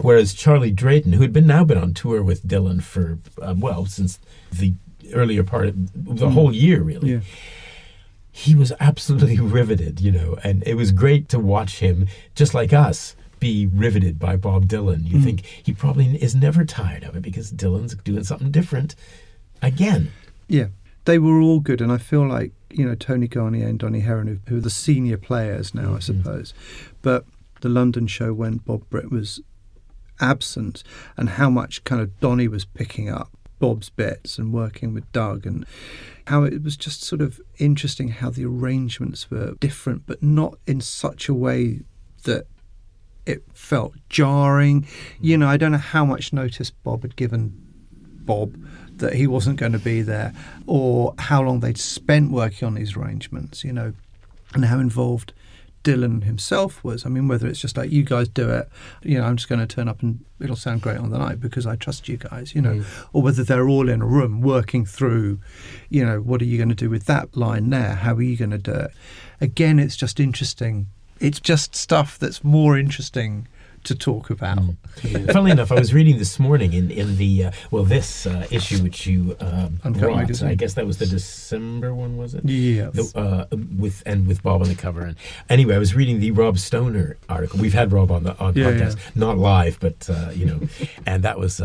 Whereas 0.00 0.34
Charlie 0.34 0.72
Drayton, 0.72 1.12
who 1.12 1.22
had 1.22 1.32
been 1.32 1.46
now 1.46 1.62
been 1.62 1.78
on 1.78 1.94
tour 1.94 2.20
with 2.20 2.44
Dylan 2.44 2.82
for, 2.82 3.18
uh, 3.40 3.54
well, 3.56 3.86
since 3.86 4.18
the 4.50 4.74
earlier 5.14 5.44
part 5.44 5.68
of 5.68 5.92
the 5.92 6.26
mm. 6.26 6.32
whole 6.32 6.52
year, 6.52 6.82
really. 6.82 7.12
Yeah 7.12 7.20
he 8.36 8.54
was 8.54 8.70
absolutely 8.80 9.40
riveted, 9.40 9.98
you 9.98 10.12
know, 10.12 10.36
and 10.44 10.62
it 10.66 10.74
was 10.74 10.92
great 10.92 11.26
to 11.30 11.38
watch 11.38 11.78
him, 11.78 12.06
just 12.34 12.52
like 12.52 12.70
us, 12.70 13.16
be 13.40 13.66
riveted 13.66 14.18
by 14.18 14.36
Bob 14.36 14.66
Dylan. 14.66 15.06
You 15.06 15.18
mm. 15.18 15.24
think 15.24 15.46
he 15.46 15.72
probably 15.72 16.22
is 16.22 16.34
never 16.34 16.62
tired 16.62 17.02
of 17.04 17.16
it 17.16 17.22
because 17.22 17.50
Dylan's 17.50 17.94
doing 17.94 18.24
something 18.24 18.50
different 18.50 18.94
again. 19.62 20.12
Yeah, 20.48 20.66
they 21.06 21.18
were 21.18 21.40
all 21.40 21.60
good, 21.60 21.80
and 21.80 21.90
I 21.90 21.96
feel 21.96 22.28
like 22.28 22.52
you 22.70 22.84
know 22.84 22.94
Tony 22.94 23.26
Garnier 23.26 23.68
and 23.68 23.78
Donnie 23.78 24.00
Herron, 24.00 24.26
who, 24.26 24.38
who 24.50 24.58
are 24.58 24.60
the 24.60 24.68
senior 24.68 25.16
players 25.16 25.74
now, 25.74 25.84
mm-hmm. 25.84 25.96
I 25.96 26.00
suppose. 26.00 26.52
But 27.00 27.24
the 27.62 27.70
London 27.70 28.06
show 28.06 28.34
when 28.34 28.58
Bob 28.58 28.86
Britt 28.90 29.10
was 29.10 29.40
absent, 30.20 30.82
and 31.16 31.30
how 31.30 31.48
much 31.48 31.84
kind 31.84 32.02
of 32.02 32.20
Donnie 32.20 32.48
was 32.48 32.66
picking 32.66 33.08
up 33.08 33.30
Bob's 33.58 33.90
bits 33.90 34.38
and 34.38 34.52
working 34.52 34.94
with 34.94 35.10
Doug 35.12 35.46
and 35.46 35.64
how 36.26 36.42
it 36.42 36.62
was 36.62 36.76
just 36.76 37.02
sort 37.02 37.22
of 37.22 37.40
interesting 37.58 38.08
how 38.08 38.30
the 38.30 38.44
arrangements 38.44 39.30
were 39.30 39.54
different, 39.60 40.06
but 40.06 40.22
not 40.22 40.58
in 40.66 40.80
such 40.80 41.28
a 41.28 41.34
way 41.34 41.80
that 42.24 42.46
it 43.24 43.44
felt 43.54 43.94
jarring. 44.08 44.86
You 45.20 45.38
know, 45.38 45.48
I 45.48 45.56
don't 45.56 45.72
know 45.72 45.78
how 45.78 46.04
much 46.04 46.32
notice 46.32 46.70
Bob 46.70 47.02
had 47.02 47.16
given 47.16 47.52
Bob 48.26 48.56
that 48.96 49.14
he 49.14 49.26
wasn't 49.26 49.58
going 49.58 49.72
to 49.72 49.78
be 49.78 50.02
there, 50.02 50.32
or 50.66 51.14
how 51.18 51.42
long 51.42 51.60
they'd 51.60 51.78
spent 51.78 52.32
working 52.32 52.66
on 52.66 52.74
these 52.74 52.96
arrangements, 52.96 53.62
you 53.62 53.72
know, 53.72 53.92
and 54.54 54.64
how 54.64 54.78
involved 54.78 55.32
Dylan 55.86 56.24
himself 56.24 56.82
was. 56.82 57.06
I 57.06 57.08
mean, 57.08 57.28
whether 57.28 57.46
it's 57.46 57.60
just 57.60 57.76
like 57.76 57.92
you 57.92 58.02
guys 58.02 58.28
do 58.28 58.50
it, 58.50 58.68
you 59.04 59.18
know, 59.18 59.24
I'm 59.24 59.36
just 59.36 59.48
going 59.48 59.60
to 59.60 59.72
turn 59.72 59.88
up 59.88 60.02
and 60.02 60.24
it'll 60.40 60.56
sound 60.56 60.82
great 60.82 60.98
on 60.98 61.10
the 61.10 61.18
night 61.18 61.38
because 61.38 61.64
I 61.64 61.76
trust 61.76 62.08
you 62.08 62.16
guys, 62.16 62.56
you 62.56 62.60
know, 62.60 62.74
mm. 62.74 62.84
or 63.12 63.22
whether 63.22 63.44
they're 63.44 63.68
all 63.68 63.88
in 63.88 64.02
a 64.02 64.06
room 64.06 64.40
working 64.40 64.84
through, 64.84 65.38
you 65.88 66.04
know, 66.04 66.20
what 66.20 66.42
are 66.42 66.44
you 66.44 66.56
going 66.56 66.70
to 66.70 66.74
do 66.74 66.90
with 66.90 67.06
that 67.06 67.36
line 67.36 67.70
there? 67.70 67.94
How 67.94 68.14
are 68.14 68.22
you 68.22 68.36
going 68.36 68.50
to 68.50 68.58
do 68.58 68.72
it? 68.72 68.90
Again, 69.40 69.78
it's 69.78 69.96
just 69.96 70.18
interesting. 70.18 70.88
It's 71.20 71.38
just 71.38 71.76
stuff 71.76 72.18
that's 72.18 72.42
more 72.42 72.76
interesting 72.76 73.46
to 73.86 73.94
talk 73.94 74.30
about. 74.30 74.58
Mm. 74.58 75.32
Funnily 75.32 75.50
enough, 75.50 75.72
I 75.72 75.76
was 75.76 75.94
reading 75.94 76.18
this 76.18 76.38
morning 76.38 76.72
in 76.72 76.90
in 76.90 77.16
the 77.16 77.46
uh, 77.46 77.50
well 77.70 77.84
this 77.84 78.26
uh, 78.26 78.46
issue 78.50 78.82
which 78.82 79.06
you 79.06 79.36
um, 79.40 79.78
brought. 79.92 80.42
I 80.42 80.54
guess 80.54 80.74
that 80.74 80.86
was 80.86 80.98
the 80.98 81.06
December 81.06 81.94
one, 81.94 82.16
was 82.16 82.34
it? 82.34 82.44
Yeah. 82.44 82.90
Uh, 83.14 83.46
with 83.78 84.02
and 84.06 84.26
with 84.26 84.42
Bob 84.42 84.62
on 84.62 84.68
the 84.68 84.74
cover. 84.74 85.02
And 85.02 85.16
anyway, 85.48 85.74
I 85.74 85.78
was 85.78 85.94
reading 85.94 86.20
the 86.20 86.32
Rob 86.32 86.58
Stoner 86.58 87.16
article. 87.28 87.60
We've 87.60 87.74
had 87.74 87.92
Rob 87.92 88.10
on 88.10 88.24
the 88.24 88.38
on 88.38 88.54
yeah, 88.54 88.66
podcast, 88.66 88.96
yeah. 88.96 89.10
not 89.14 89.38
live, 89.38 89.78
but 89.80 90.08
uh, 90.10 90.30
you 90.34 90.46
know, 90.46 90.60
and 91.06 91.22
that 91.22 91.38
was. 91.38 91.60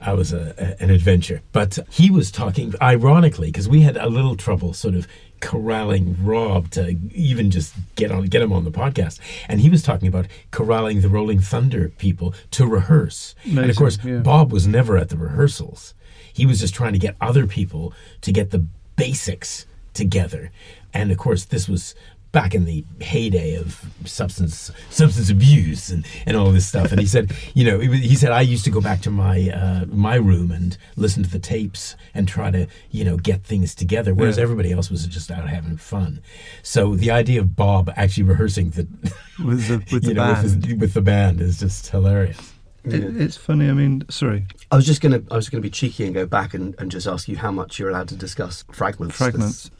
I 0.00 0.14
was 0.14 0.32
a, 0.32 0.54
a, 0.58 0.82
an 0.82 0.90
adventure. 0.90 1.42
But 1.52 1.78
he 1.90 2.10
was 2.10 2.30
talking, 2.30 2.74
ironically, 2.80 3.48
because 3.48 3.68
we 3.68 3.82
had 3.82 3.96
a 3.96 4.08
little 4.08 4.36
trouble 4.36 4.72
sort 4.72 4.94
of 4.94 5.06
corralling 5.40 6.16
Rob 6.22 6.70
to 6.70 6.96
even 7.14 7.50
just 7.50 7.74
get 7.96 8.10
on 8.12 8.26
get 8.26 8.42
him 8.42 8.52
on 8.52 8.64
the 8.64 8.70
podcast. 8.70 9.18
And 9.48 9.60
he 9.60 9.70
was 9.70 9.82
talking 9.82 10.08
about 10.08 10.26
corralling 10.50 11.00
the 11.00 11.08
Rolling 11.08 11.40
Thunder 11.40 11.88
people 11.98 12.34
to 12.52 12.66
rehearse. 12.66 13.34
Amazing, 13.44 13.62
and 13.62 13.70
of 13.70 13.76
course, 13.76 13.98
yeah. 14.04 14.18
Bob 14.18 14.52
was 14.52 14.66
never 14.66 14.96
at 14.96 15.08
the 15.08 15.16
rehearsals. 15.16 15.94
He 16.32 16.46
was 16.46 16.60
just 16.60 16.74
trying 16.74 16.92
to 16.92 16.98
get 16.98 17.16
other 17.20 17.46
people 17.46 17.92
to 18.20 18.32
get 18.32 18.50
the 18.50 18.66
basics 18.96 19.66
together. 19.94 20.50
And 20.92 21.10
of 21.10 21.18
course, 21.18 21.44
this 21.44 21.68
was 21.68 21.94
back 22.32 22.54
in 22.54 22.64
the 22.64 22.84
heyday 23.00 23.56
of 23.56 23.84
substance 24.04 24.70
substance 24.88 25.30
abuse 25.30 25.90
and, 25.90 26.06
and 26.26 26.36
all 26.36 26.52
this 26.52 26.66
stuff. 26.66 26.92
And 26.92 27.00
he 27.00 27.06
said, 27.06 27.32
you 27.54 27.64
know, 27.64 27.80
he 27.80 28.14
said 28.14 28.32
I 28.32 28.42
used 28.42 28.64
to 28.64 28.70
go 28.70 28.80
back 28.80 29.00
to 29.02 29.10
my 29.10 29.50
uh, 29.50 29.86
my 29.86 30.14
room 30.14 30.50
and 30.50 30.76
listen 30.96 31.22
to 31.22 31.30
the 31.30 31.38
tapes 31.38 31.96
and 32.14 32.28
try 32.28 32.50
to 32.50 32.66
you 32.90 33.04
know 33.04 33.16
get 33.16 33.44
things 33.44 33.74
together, 33.74 34.14
whereas 34.14 34.36
yeah. 34.36 34.42
everybody 34.42 34.72
else 34.72 34.90
was 34.90 35.06
just 35.06 35.30
out 35.30 35.48
having 35.48 35.76
fun. 35.76 36.22
So 36.62 36.94
the 36.94 37.10
idea 37.10 37.40
of 37.40 37.56
Bob 37.56 37.92
actually 37.96 38.24
rehearsing 38.24 38.70
the 38.70 38.86
with 39.44 39.68
the 39.68 39.78
with 39.92 40.02
the 40.04 40.14
know, 40.14 40.22
band 40.22 40.44
with, 40.44 40.64
his, 40.64 40.78
with, 40.78 40.94
the 40.94 41.02
band 41.02 41.40
is 41.40 41.58
just 41.58 41.88
hilarious. 41.88 42.52
It, 42.84 43.16
it's 43.20 43.36
funny. 43.36 43.68
I 43.68 43.72
mean, 43.72 44.04
sorry. 44.08 44.46
I 44.70 44.76
was 44.76 44.86
just 44.86 45.00
gonna 45.00 45.22
I 45.30 45.36
was 45.36 45.48
gonna 45.48 45.60
be 45.60 45.70
cheeky 45.70 46.04
and 46.04 46.14
go 46.14 46.26
back 46.26 46.54
and, 46.54 46.74
and 46.78 46.90
just 46.90 47.06
ask 47.06 47.28
you 47.28 47.36
how 47.36 47.50
much 47.50 47.78
you're 47.78 47.90
allowed 47.90 48.08
to 48.08 48.16
discuss 48.16 48.64
fragments. 48.70 49.16
Fragments. 49.16 49.70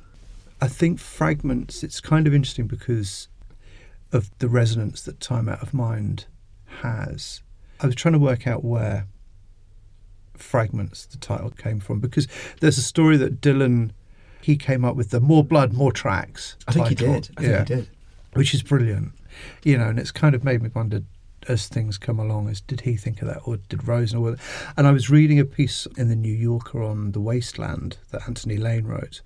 I 0.61 0.69
think 0.69 0.99
fragments, 0.99 1.83
it's 1.83 2.01
kind 2.01 2.27
of 2.27 2.35
interesting 2.35 2.67
because 2.67 3.29
of 4.13 4.31
the 4.39 4.49
resonance 4.49 5.03
that 5.03 5.21
Time 5.21 5.49
Out 5.49 5.63
of 5.63 5.73
Mind 5.73 6.27
has. 6.83 7.43
I 7.81 7.87
was 7.87 7.95
trying 7.95 8.13
to 8.13 8.19
work 8.19 8.47
out 8.47 8.65
where 8.65 9.07
fragments 10.35 11.07
the 11.07 11.17
title 11.19 11.51
came 11.51 11.81
from 11.81 12.01
because 12.01 12.27
there's 12.61 12.79
a 12.79 12.83
story 12.83 13.17
that 13.19 13.41
Dylan 13.41 13.91
he 14.41 14.57
came 14.57 14.87
up 14.87 14.97
with 14.97 15.11
the 15.11 15.21
more 15.21 15.45
blood 15.45 15.75
more 15.75 15.93
tracks 15.93 16.57
I 16.67 16.73
think 16.73 16.89
title. 16.89 17.13
he 17.13 17.21
did 17.21 17.31
I 17.37 17.43
yeah, 17.43 17.57
think 17.57 17.69
he 17.69 17.75
did 17.75 17.89
which 18.33 18.55
is 18.55 18.63
brilliant 18.63 19.13
you 19.65 19.77
know 19.77 19.89
and 19.89 19.99
it's 19.99 20.11
kind 20.11 20.35
of 20.35 20.43
made 20.43 20.63
me 20.63 20.71
wonder 20.75 21.03
as 21.49 21.68
things 21.68 21.99
come 21.99 22.18
along 22.18 22.49
as 22.49 22.61
did 22.61 22.82
he 22.82 22.97
think 22.97 23.22
of 23.22 23.28
that 23.28 23.41
or 23.45 23.57
did 23.57 23.86
Rosen 23.86 24.18
or 24.18 24.36
and 24.76 24.86
I 24.86 24.93
was 24.93 25.09
reading 25.11 25.38
a 25.38 25.45
piece 25.45 25.86
in 25.97 26.09
the 26.09 26.16
New 26.16 26.32
Yorker 26.32 26.82
on 26.82 27.12
the 27.12 27.20
wasteland 27.20 27.97
that 28.11 28.22
Anthony 28.28 28.57
Lane 28.57 28.84
wrote 28.84 29.20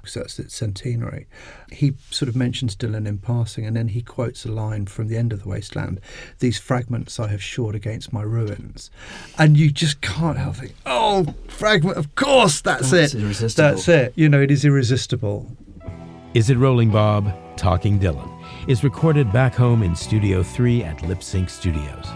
because 0.00 0.14
that's 0.14 0.38
its 0.38 0.54
centenary. 0.54 1.26
He 1.70 1.94
sort 2.10 2.28
of 2.28 2.36
mentions 2.36 2.74
Dylan 2.74 3.06
in 3.06 3.18
passing, 3.18 3.66
and 3.66 3.76
then 3.76 3.88
he 3.88 4.00
quotes 4.00 4.44
a 4.44 4.50
line 4.50 4.86
from 4.86 5.08
the 5.08 5.16
end 5.16 5.32
of 5.32 5.42
the 5.42 5.48
wasteland: 5.48 6.00
"These 6.38 6.58
fragments 6.58 7.20
I 7.20 7.28
have 7.28 7.42
shored 7.42 7.74
against 7.74 8.12
my 8.12 8.22
ruins," 8.22 8.90
and 9.38 9.56
you 9.56 9.70
just 9.70 10.00
can't 10.00 10.38
help 10.38 10.56
thinking, 10.56 10.76
"Oh, 10.86 11.34
fragment! 11.48 11.96
Of 11.98 12.14
course, 12.14 12.60
that's, 12.60 12.90
that's 12.90 13.14
it. 13.14 13.22
Irresistible. 13.22 13.68
That's 13.68 13.88
it. 13.88 14.12
You 14.16 14.28
know, 14.28 14.40
it 14.40 14.50
is 14.50 14.64
irresistible." 14.64 15.46
Is 16.32 16.48
it 16.48 16.56
Rolling 16.56 16.90
Bob? 16.90 17.34
Talking 17.56 17.98
Dylan 17.98 18.39
is 18.66 18.84
recorded 18.84 19.32
back 19.32 19.54
home 19.54 19.82
in 19.82 19.96
Studio 19.96 20.42
3 20.42 20.84
at 20.84 21.02
Lip 21.02 21.22
Sync 21.22 21.48
Studios. 21.48 22.06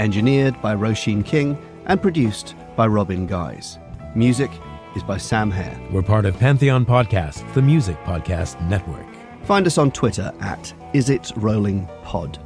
Engineered 0.00 0.60
by 0.60 0.74
Roisin 0.74 1.24
King 1.24 1.56
and 1.86 2.02
produced 2.02 2.54
by 2.76 2.86
Robin 2.86 3.26
Guys. 3.26 3.78
Music 4.14 4.50
is 4.96 5.02
by 5.02 5.16
Sam 5.16 5.50
Hare. 5.50 5.80
We're 5.92 6.02
part 6.02 6.24
of 6.24 6.38
Pantheon 6.38 6.84
Podcast, 6.84 7.52
the 7.54 7.62
music 7.62 7.96
podcast 8.04 8.60
network. 8.68 9.06
Find 9.44 9.66
us 9.66 9.78
on 9.78 9.92
Twitter 9.92 10.32
at 10.40 10.72
Is 10.92 11.08
It 11.08 11.30
Rolling 11.36 11.88
Pod. 12.02 12.38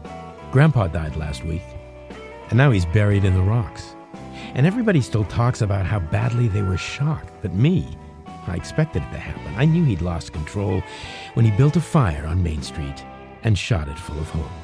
Grandpa 0.53 0.89
died 0.89 1.17
last 1.17 1.45
week, 1.45 1.65
and 2.51 2.59
now 2.59 2.71
he's 2.71 2.87
buried 2.87 3.25
in 3.25 3.35
the 3.35 3.43
rocks. 3.43 3.97
And 4.55 4.67
everybody 4.67 5.01
still 5.01 5.25
talks 5.25 5.63
about 5.63 5.87
how 5.87 5.99
badly 5.99 6.49
they 6.49 6.63
were 6.63 6.77
shocked. 6.77 7.33
But 7.43 7.55
me, 7.55 7.97
I 8.47 8.55
expected 8.55 9.03
it 9.03 9.11
to 9.11 9.19
happen. 9.19 9.55
I 9.57 9.65
knew 9.65 9.83
he'd 9.85 10.03
lost 10.03 10.33
control 10.33 10.83
when 11.33 11.45
he 11.45 11.57
built 11.57 11.77
a 11.77 11.81
fire 11.81 12.27
on 12.27 12.43
Main 12.43 12.63
Street 12.63 13.05
and 13.45 13.59
shot 13.59 13.89
it 13.89 13.99
full 13.99 14.19
of 14.19 14.31
holes. 14.31 14.64